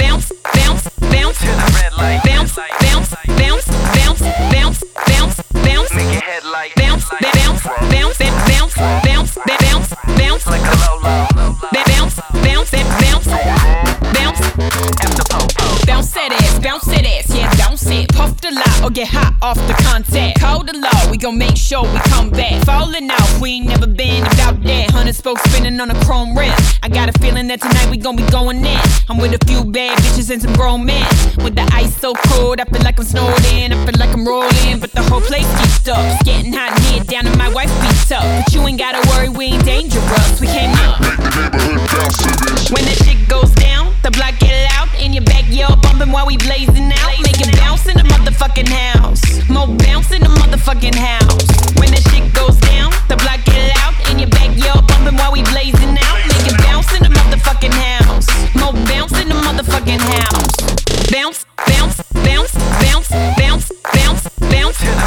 get 18.97 19.07
hot 19.09 19.35
off 19.43 19.57
the 19.67 19.75
contact. 19.85 20.41
Cold 20.41 20.65
the 20.65 20.73
low, 20.73 21.11
we 21.11 21.17
gon' 21.17 21.37
make 21.37 21.55
sure 21.55 21.83
we 21.83 21.99
come 22.09 22.31
back. 22.31 22.65
Falling 22.65 23.11
out, 23.11 23.29
we 23.39 23.51
ain't 23.51 23.67
never 23.67 23.85
been 23.85 24.25
about 24.25 24.63
that. 24.63 24.89
Hundred 24.89 25.13
spokes 25.13 25.43
spinning 25.43 25.79
on 25.79 25.91
a 25.91 26.05
chrome 26.05 26.35
rim. 26.35 26.57
I 26.81 26.89
got 26.89 27.07
a 27.07 27.13
feeling 27.19 27.47
that 27.49 27.61
tonight 27.61 27.91
we 27.91 27.97
gon' 27.97 28.15
be 28.15 28.25
going 28.31 28.65
in. 28.65 28.81
I'm 29.07 29.19
with 29.19 29.39
a 29.39 29.45
few 29.45 29.63
bad 29.65 29.99
bitches 29.99 30.31
and 30.31 30.41
some 30.41 30.53
grown 30.53 30.83
men. 30.83 31.05
With 31.43 31.53
the 31.53 31.69
ice 31.73 31.95
so 31.95 32.15
cold, 32.15 32.59
I 32.59 32.65
feel 32.65 32.81
like 32.81 32.97
I'm 32.97 33.05
snowed 33.05 33.45
in. 33.53 33.71
I 33.71 33.85
feel 33.85 33.99
like 33.99 34.13
I'm 34.17 34.27
rolling, 34.27 34.79
but 34.79 34.91
the 34.93 35.03
whole 35.03 35.21
place 35.21 35.45
keeps 35.61 35.87
up. 35.87 36.01
It's 36.01 36.23
getting 36.23 36.51
hot 36.51 36.73
here, 36.89 37.03
down 37.03 37.25
to 37.25 37.37
my 37.37 37.53
wife 37.53 37.69
beats 37.81 38.11
up. 38.11 38.23
But 38.23 38.51
you 38.51 38.65
ain't 38.65 38.79
gotta 38.79 39.07
worry, 39.09 39.29
we 39.29 39.45
ain't 39.53 39.63
dangerous. 39.63 40.41
We 40.41 40.47
came 40.47 40.73
up. 40.89 40.99
Make 41.01 41.17
the 41.21 41.29
neighborhood 41.37 41.85
bounce 41.93 42.17
to 42.17 42.29
this. 42.49 42.71
When 42.71 42.83
that 42.85 42.97
shit 43.05 43.29
goes 43.29 43.51
down 43.51 43.86
the 44.07 44.17
block 44.17 44.39
get 44.39 44.55
loud 44.71 44.87
in 45.03 45.11
your 45.11 45.23
backyard, 45.23 45.81
bumping 45.81 46.11
while 46.11 46.25
we 46.25 46.37
blazing 46.37 46.91
out. 46.95 47.11
Make 47.19 47.41
it 47.43 47.51
bounce 47.59 47.87
in 47.87 47.97
the 47.97 48.07
motherfucking 48.07 48.69
house. 48.69 49.21
More 49.49 49.67
bounce 49.67 50.11
in 50.11 50.21
the 50.21 50.31
motherfucking 50.39 50.95
house. 50.95 51.43
When 51.75 51.91
the 51.91 51.99
shit 52.07 52.23
goes 52.33 52.55
down, 52.71 52.95
the 53.11 53.17
block 53.17 53.43
get 53.43 53.59
loud 53.75 53.95
in 54.09 54.19
your 54.19 54.29
backyard, 54.29 54.87
bumping 54.87 55.17
while 55.19 55.33
we 55.33 55.43
blazing 55.43 55.99
out. 55.99 56.17
Make 56.23 56.47
it 56.47 56.57
bounce 56.63 56.87
in 56.95 57.03
the 57.03 57.11
motherfucking 57.11 57.75
house. 57.75 58.27
More 58.55 58.71
bounce 58.87 59.11
in 59.19 59.27
the 59.27 59.35
motherfucking 59.43 59.99
house. 59.99 60.55
Bounce, 61.11 61.43
bounce, 61.67 61.99
bounce, 62.23 62.53
bounce, 62.79 63.09
bounce, 63.11 63.67
bounce, 63.91 64.29
bounce. 64.39 65.06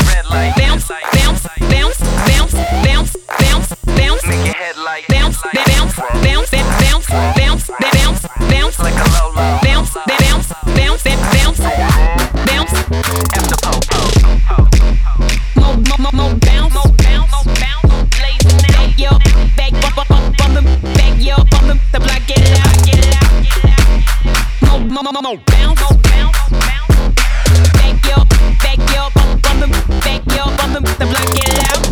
Bounce. 25.37 25.79
The 30.99 31.07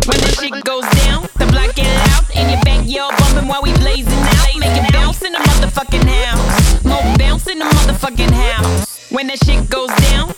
when 0.07 0.19
shit 0.39 0.63
goes 0.65 0.83
down. 1.05 1.27
The 1.37 1.45
block 1.45 1.75
get 1.75 1.87
loud 1.87 2.25
in 2.35 2.49
your 2.49 2.61
backyard 2.63 3.15
bumpin' 3.17 3.47
while 3.47 3.61
we 3.61 3.71
out. 4.11 4.59
Make 4.59 4.75
it 4.75 4.91
bounce 4.91 5.21
in 5.21 5.31
the 5.33 5.39
house. 5.39 6.83
Bounce 7.17 7.47
in 7.47 7.59
the 7.59 7.65
house. 7.65 9.11
When 9.11 9.27
that 9.27 9.39
shit 9.43 9.69
goes 9.69 9.89
down, 10.09 10.33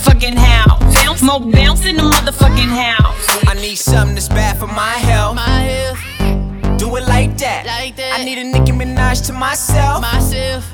motherfucking 0.00 0.36
house. 0.36 0.94
Bounce, 0.94 1.22
more 1.22 1.40
bounce 1.40 1.84
in 1.84 1.96
the 1.96 2.02
motherfucking 2.02 2.68
house. 2.68 3.44
I 3.46 3.54
need 3.54 3.76
something 3.76 4.14
that's 4.14 4.28
bad 4.28 4.58
for 4.58 4.66
my 4.66 4.92
health. 4.92 5.36
My 5.36 5.42
health. 5.42 6.78
Do 6.78 6.96
it 6.96 7.06
like 7.06 7.36
that. 7.38 7.66
Like 7.66 7.96
that. 7.96 8.18
I 8.18 8.24
need 8.24 8.38
a 8.38 8.44
Nicki 8.44 8.72
Minaj 8.72 9.26
to 9.26 9.32
myself. 9.32 10.00
Myself. 10.00 10.64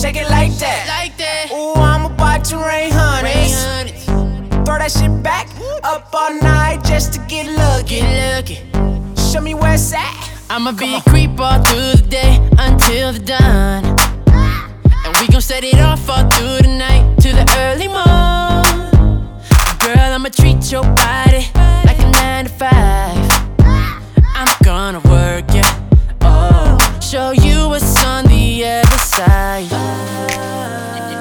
Shake 0.00 0.16
it 0.16 0.28
like 0.30 0.52
that. 0.58 0.86
Like 0.88 1.16
that. 1.18 1.50
Ooh, 1.52 1.74
I'm 1.74 2.06
about 2.06 2.44
to 2.46 2.56
rain 2.56 2.90
hundreds. 2.92 4.04
Throw 4.64 4.78
that 4.78 4.90
shit 4.90 5.22
back 5.22 5.48
up 5.84 6.08
all 6.14 6.34
night 6.40 6.82
just 6.84 7.12
to 7.14 7.20
get 7.28 7.46
lucky. 7.46 8.00
Get 8.00 8.36
lucky. 8.36 9.22
Show 9.30 9.40
me 9.40 9.54
where 9.54 9.74
it's 9.74 9.92
at. 9.92 10.32
I'ma 10.48 10.72
be 10.72 10.94
a 10.94 11.00
creep 11.02 11.38
all 11.40 11.62
through 11.62 12.02
the 12.02 12.06
day 12.08 12.38
until 12.58 13.12
the 13.12 13.18
dawn. 13.18 14.05
We 15.26 15.32
gon' 15.32 15.40
set 15.40 15.64
it 15.64 15.80
off 15.80 16.08
all 16.08 16.30
through 16.30 16.58
the 16.62 16.76
night 16.78 17.16
to 17.18 17.32
the 17.32 17.44
early 17.58 17.88
morn. 17.88 19.26
Girl, 19.80 20.14
I'ma 20.14 20.28
treat 20.28 20.70
your 20.70 20.84
body 20.84 21.50
like 21.84 21.98
a 21.98 22.10
nine 22.12 22.44
to 22.44 22.50
five. 22.52 23.18
I'm 24.36 24.46
gonna 24.62 25.00
work 25.00 25.52
ya, 25.52 25.64
oh, 26.20 26.78
show 27.02 27.32
you 27.32 27.68
what's 27.68 28.04
on 28.04 28.26
the 28.26 28.66
other 28.66 28.98
side. 28.98 29.66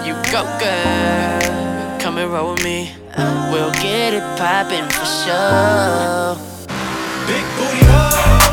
You 0.06 0.14
go, 0.32 0.44
girl, 0.60 2.00
come 2.00 2.20
and 2.20 2.32
roll 2.32 2.54
with 2.54 2.64
me. 2.64 2.92
We'll 3.50 3.72
get 3.72 4.14
it 4.14 4.22
poppin' 4.38 4.88
for 4.88 5.06
sure. 5.06 6.38
Big 7.26 7.44
booty 7.58 8.45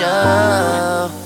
poppin' 0.00 1.17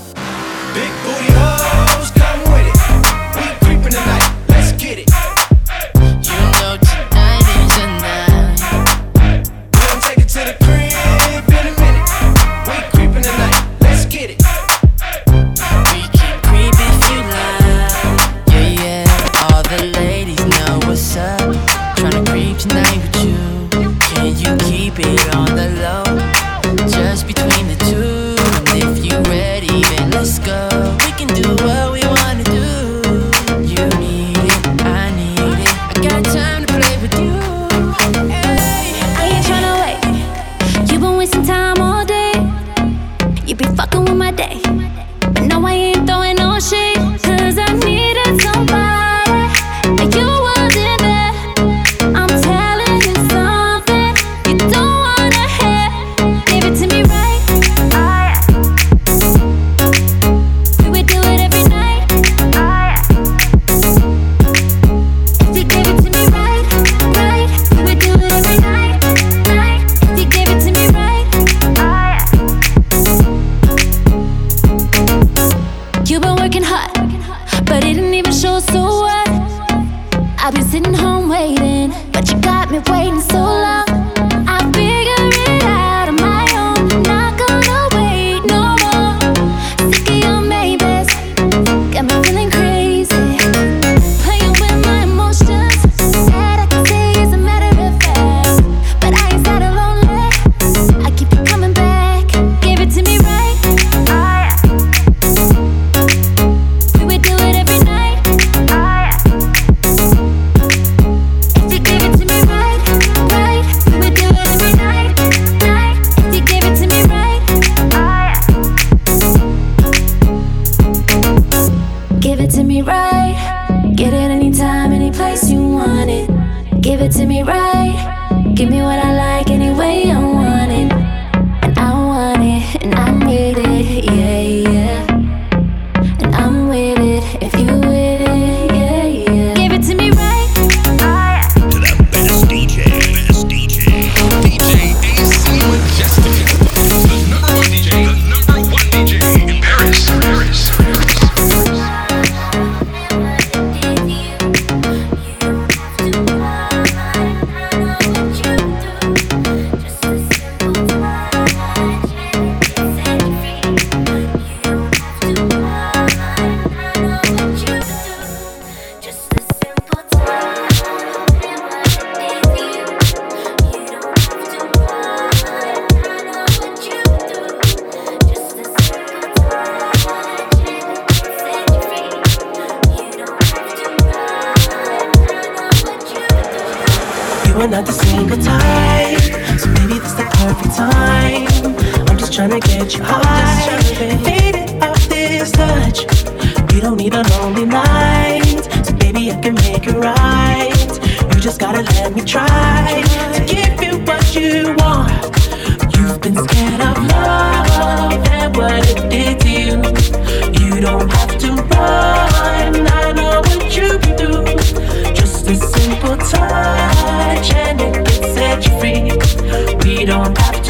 we 220.03 220.07
don't 220.07 220.37
have 220.37 220.62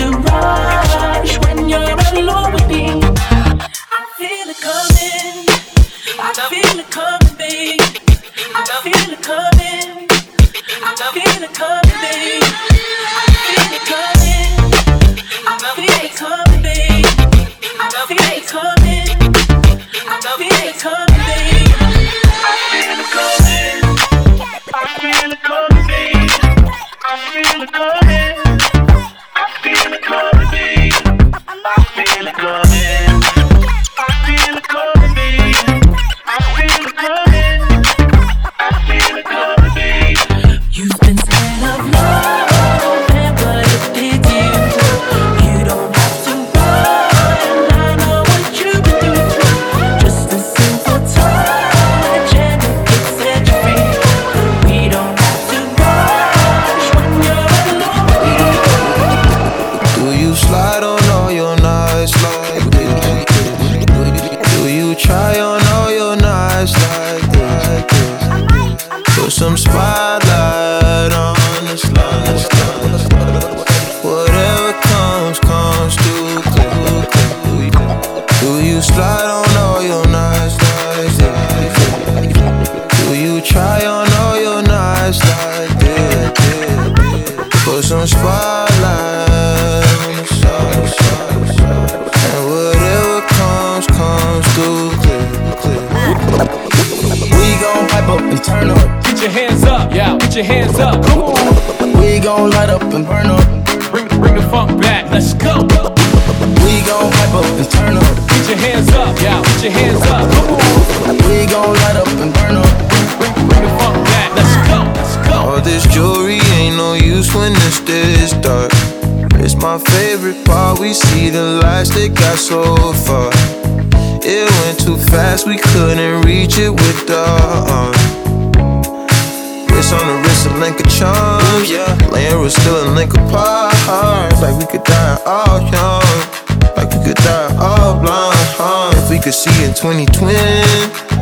2020. 139.83 140.39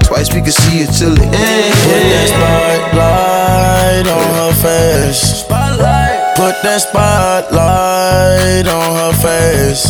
Twice 0.04 0.34
we 0.34 0.42
could 0.42 0.52
see 0.52 0.84
it 0.84 0.92
till 0.92 1.14
the 1.16 1.24
end. 1.24 1.72
Put 1.80 2.04
that 2.12 2.28
spotlight 2.28 4.06
on 4.06 4.28
her 4.36 4.52
face. 4.60 5.40
Spotlight, 5.40 6.36
Put 6.36 6.60
that 6.60 6.84
spotlight 6.84 8.68
on 8.68 8.90
her 9.00 9.14
face. 9.16 9.88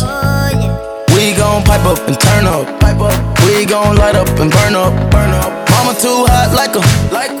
We 1.11 1.35
gon' 1.35 1.63
pipe 1.63 1.83
up 1.83 1.99
and 2.07 2.17
turn 2.17 2.47
up. 2.47 2.65
We 3.45 3.65
gon' 3.65 3.97
light 3.97 4.15
up 4.15 4.29
and 4.39 4.49
burn 4.49 4.75
up. 4.75 4.93
Mama 5.11 5.93
too 5.99 6.23
hot 6.31 6.55
like 6.55 6.73
a. 6.73 7.40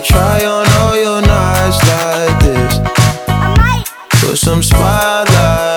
try 0.00 0.44
on 0.44 0.66
all 0.80 0.96
your 0.96 1.20
knives 1.22 1.78
like 1.88 2.40
this? 2.40 2.78
Put 4.20 4.38
some 4.38 4.62
spotlight. 4.62 5.67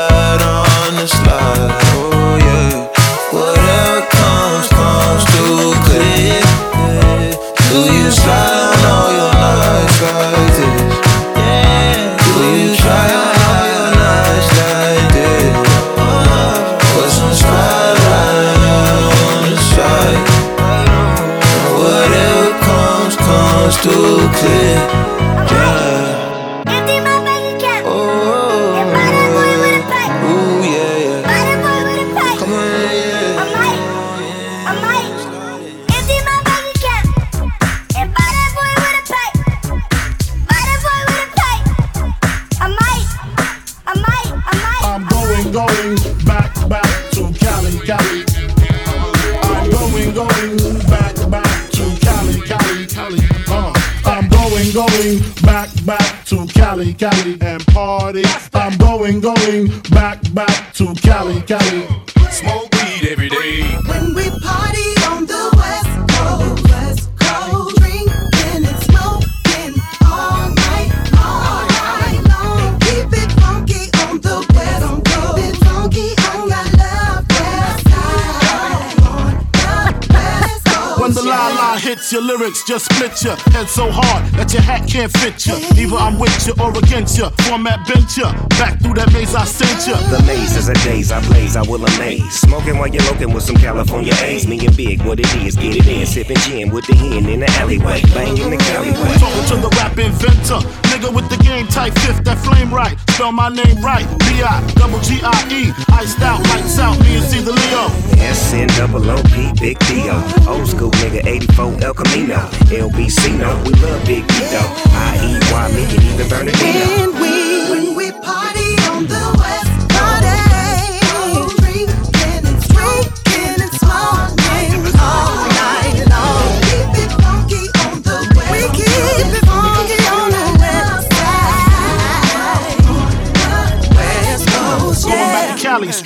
Just 82.63 82.85
split 82.93 83.23
your 83.23 83.35
head 83.53 83.67
so 83.67 83.89
hard 83.89 84.20
that 84.41 84.53
your 84.53 84.61
hat 84.65 84.89
can't 84.89 85.11
fit 85.21 85.45
you. 85.45 85.53
Either 85.77 85.97
I'm 86.01 86.17
with 86.17 86.33
you 86.47 86.53
or 86.57 86.73
against 86.73 87.17
you. 87.17 87.29
Format 87.45 87.85
bent 87.85 88.17
you. 88.17 88.25
Back 88.57 88.81
through 88.81 88.97
that 88.97 89.13
maze 89.13 89.35
I 89.35 89.45
sent 89.45 89.85
you. 89.85 89.93
The 90.09 90.17
maze 90.25 90.57
is 90.57 90.67
a 90.67 90.73
daze 90.81 91.11
I 91.11 91.21
blaze, 91.27 91.55
I 91.55 91.61
will 91.61 91.85
amaze. 91.85 92.41
Smoking 92.41 92.77
while 92.79 92.87
you're 92.87 93.05
looking 93.05 93.33
with 93.33 93.43
some 93.43 93.57
California 93.57 94.13
A's. 94.25 94.47
Me 94.47 94.57
and 94.65 94.75
Big, 94.75 95.03
what 95.03 95.19
it 95.19 95.29
is, 95.45 95.55
get 95.55 95.77
it 95.77 95.85
in. 95.85 96.07
Sipping 96.07 96.41
gin 96.41 96.71
with 96.71 96.87
the 96.87 96.95
hen 96.95 97.29
in 97.29 97.41
the 97.41 97.49
alleyway. 97.61 98.01
Banging 98.13 98.49
the 98.49 98.59
alleyway. 98.73 99.13
Talking 99.21 99.45
to 99.53 99.55
the 99.61 99.69
rap 99.77 99.97
inventor. 99.97 100.65
Nigga 100.89 101.13
with 101.13 101.29
the 101.29 101.37
game 101.43 101.67
type 101.67 101.93
fifth, 102.01 102.23
that 102.25 102.39
flame 102.39 102.73
right. 102.73 102.97
Spell 103.11 103.31
my 103.31 103.49
name 103.49 103.77
right. 103.85 104.09
B-I, 104.25 104.57
double 104.73 104.99
G-I-E. 105.01 105.71
Iced 105.93 106.21
out, 106.21 106.41
lights 106.49 106.79
out, 106.79 106.97
me 107.05 107.21
and 107.21 107.25
C 107.29 107.41
the 107.41 107.53
Leo. 107.53 107.85
S 108.17 108.53
N 108.53 108.67
double 108.73 109.07
O 109.09 109.21
P, 109.29 109.53
Big 109.61 109.77
Dio. 109.85 110.17
Old 110.49 110.67
school 110.67 110.91
nigga, 110.97 111.25
84 111.25 111.83
El 111.83 111.93
Camino. 111.93 112.41
LBC, 112.73 113.37
no, 113.37 113.53
we 113.65 113.73
love 113.85 114.03
Big 114.05 114.30
Dio. 114.37 114.63
I-E-Y, 114.93 115.67
me 115.75 115.83
can 115.91 116.01
even 116.03 116.27
burn 116.29 116.47
it 116.47 116.55
When 116.57 117.11
we, 117.21 117.33
when 117.71 117.95
we 117.95 118.11
party 118.21 118.40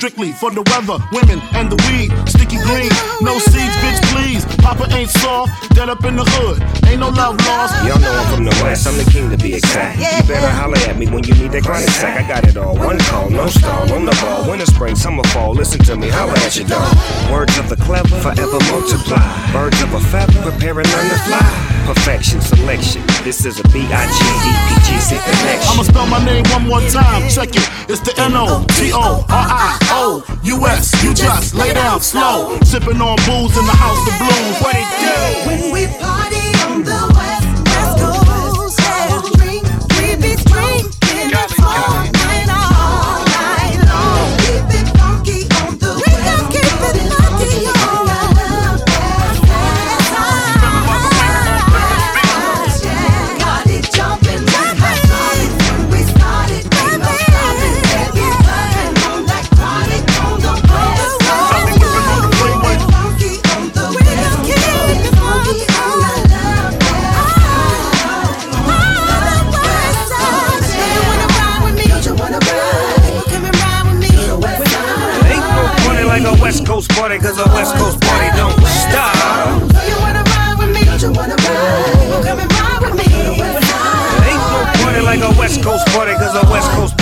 strictly 0.06 0.30
for 0.30 0.52
the 0.54 0.62
weather, 0.70 1.02
women, 1.10 1.42
and 1.58 1.66
the 1.66 1.74
weed. 1.90 2.14
Sticky 2.30 2.62
green, 2.62 2.86
no 3.26 3.42
seeds, 3.42 3.74
bitch, 3.82 3.98
please. 4.14 4.46
Papa 4.62 4.86
ain't 4.94 5.10
soft, 5.10 5.50
dead 5.74 5.88
up 5.88 6.04
in 6.04 6.14
the 6.14 6.22
hood. 6.22 6.62
Ain't 6.86 7.00
no 7.00 7.10
love 7.10 7.34
lost. 7.42 7.74
Y'all 7.82 7.98
know 7.98 8.14
I'm 8.14 8.26
from 8.30 8.44
the 8.44 8.54
west, 8.62 8.86
I'm 8.86 8.94
the 8.94 9.08
king 9.10 9.30
to 9.30 9.36
be 9.36 9.54
exact. 9.54 9.98
You 9.98 10.22
better 10.30 10.46
holler 10.46 10.78
at 10.86 10.96
me 10.96 11.06
when 11.10 11.24
you 11.24 11.34
need 11.34 11.50
that 11.58 11.64
chronic 11.64 11.90
sack. 11.90 12.22
I 12.22 12.28
got 12.28 12.46
it 12.46 12.56
all, 12.56 12.78
one 12.78 12.98
call, 13.10 13.30
no 13.30 13.48
stall, 13.48 13.82
on 13.90 14.04
the 14.06 14.14
ball. 14.22 14.48
Winter, 14.48 14.66
spring, 14.66 14.94
summer, 14.94 15.24
fall, 15.34 15.54
listen 15.54 15.80
to 15.90 15.96
me, 15.96 16.08
holler 16.08 16.38
at 16.38 16.54
your 16.54 16.68
dog. 16.68 16.86
Words 17.32 17.58
of 17.58 17.68
the 17.68 17.76
clever, 17.76 18.14
forever 18.22 18.58
multiply. 18.70 19.26
Birds 19.50 19.82
of 19.82 19.90
a 19.92 20.00
feather, 20.14 20.38
prepare 20.46 20.78
and 20.78 20.86
learn 20.86 21.08
to 21.10 21.18
fly. 21.26 21.50
Perfection, 21.86 22.40
selection, 22.40 23.02
this 23.22 23.46
is 23.46 23.58
a 23.58 23.62
B-I-G-D-P-G-C 23.74 25.18
connection. 25.18 25.70
I'ma 25.70 25.82
spell 25.82 26.06
my 26.06 26.24
name 26.24 26.44
one 26.50 26.66
more 26.66 26.82
time. 26.90 27.28
Check 27.28 27.54
it. 27.54 27.66
It's 27.90 28.00
the 28.00 28.14
N 28.18 28.34
O 29.96 30.20
T 30.20 30.50
O 30.50 30.60
R 30.60 30.60
I 30.60 30.60
O 30.60 30.60
U 30.60 30.66
S. 30.66 31.04
You 31.04 31.14
just 31.14 31.54
lay 31.54 31.72
down 31.72 32.00
slow. 32.00 32.58
Sipping 32.62 33.00
on 33.00 33.16
booze 33.26 33.56
in 33.56 33.64
the 33.64 33.76
house 33.76 34.02
of 34.08 34.14
blues. 34.18 34.56
What 34.62 34.76
it 34.76 34.88
do? 35.00 35.16
When 35.48 35.72
we 35.72 35.86
party 35.98 36.46
on 36.66 36.84
the 36.84 37.00
West 37.14 37.45
party, 77.18 77.28
cause 77.28 77.38
a 77.38 77.54
West 77.54 77.74
Coast 77.76 78.00
party 78.00 78.36
don't 78.36 78.58
stop. 78.66 79.16
Ain't 84.26 84.44
no 84.52 84.60
party 84.82 85.00
like 85.00 85.20
a 85.20 85.38
West 85.38 85.62
Coast 85.62 85.86
party, 85.88 86.12
cause 86.14 86.34
a 86.34 86.50
West 86.50 86.70
Coast 86.72 86.95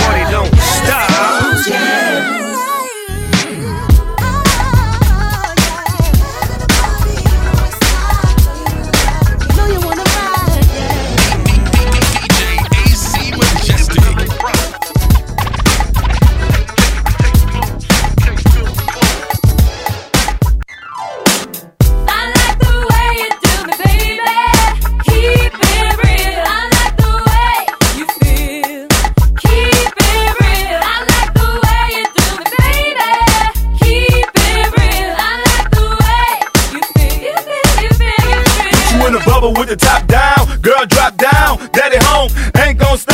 with 39.53 39.69
the 39.69 39.77
top 39.77 40.07
down. 40.07 40.61
Girl, 40.63 40.87
drop 40.87 41.17
down, 41.17 41.59
daddy 41.73 41.99
home, 42.01 42.31
ain't 42.57 42.79
gon' 42.79 42.97
stop. 42.97 43.14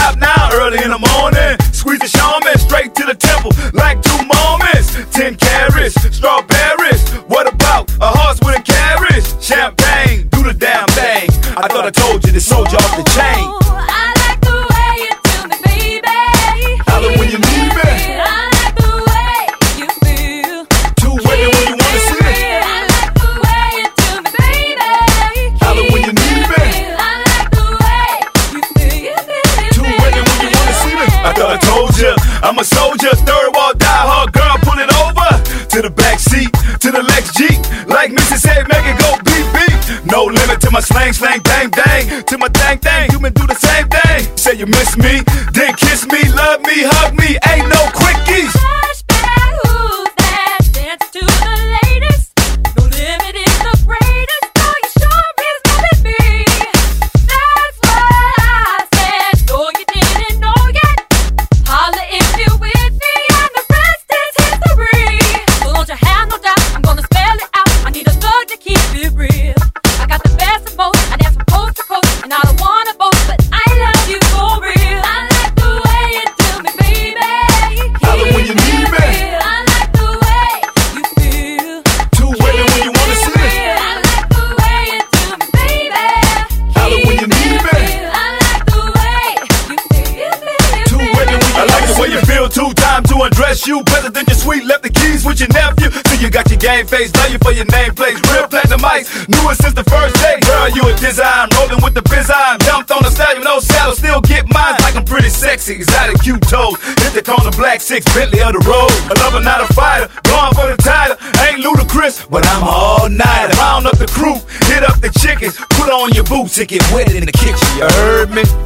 six 107.91 108.07
Bentley 108.15 108.41
on 108.41 108.53
the 108.53 108.61
road. 108.71 108.93
A 109.11 109.15
lover, 109.19 109.43
not 109.43 109.69
a 109.69 109.75
fighter. 109.75 110.07
Going 110.23 110.55
for 110.55 110.69
the 110.71 110.77
title. 110.81 111.17
Ain't 111.43 111.59
ludicrous, 111.59 112.25
but 112.25 112.47
I'm 112.47 112.63
all 112.63 113.09
nighter. 113.09 113.57
Round 113.59 113.85
up 113.87 113.99
the 113.99 114.07
crew, 114.07 114.39
hit 114.71 114.85
up 114.85 115.01
the 115.01 115.11
chickens. 115.19 115.57
Put 115.71 115.91
on 115.91 116.13
your 116.13 116.23
boots 116.23 116.57
and 116.59 116.69
get 116.69 116.83
wet 116.93 117.13
in 117.13 117.27
the 117.27 117.33
kitchen. 117.33 117.67
You 117.77 117.89
heard 117.91 118.31
me? 118.31 118.60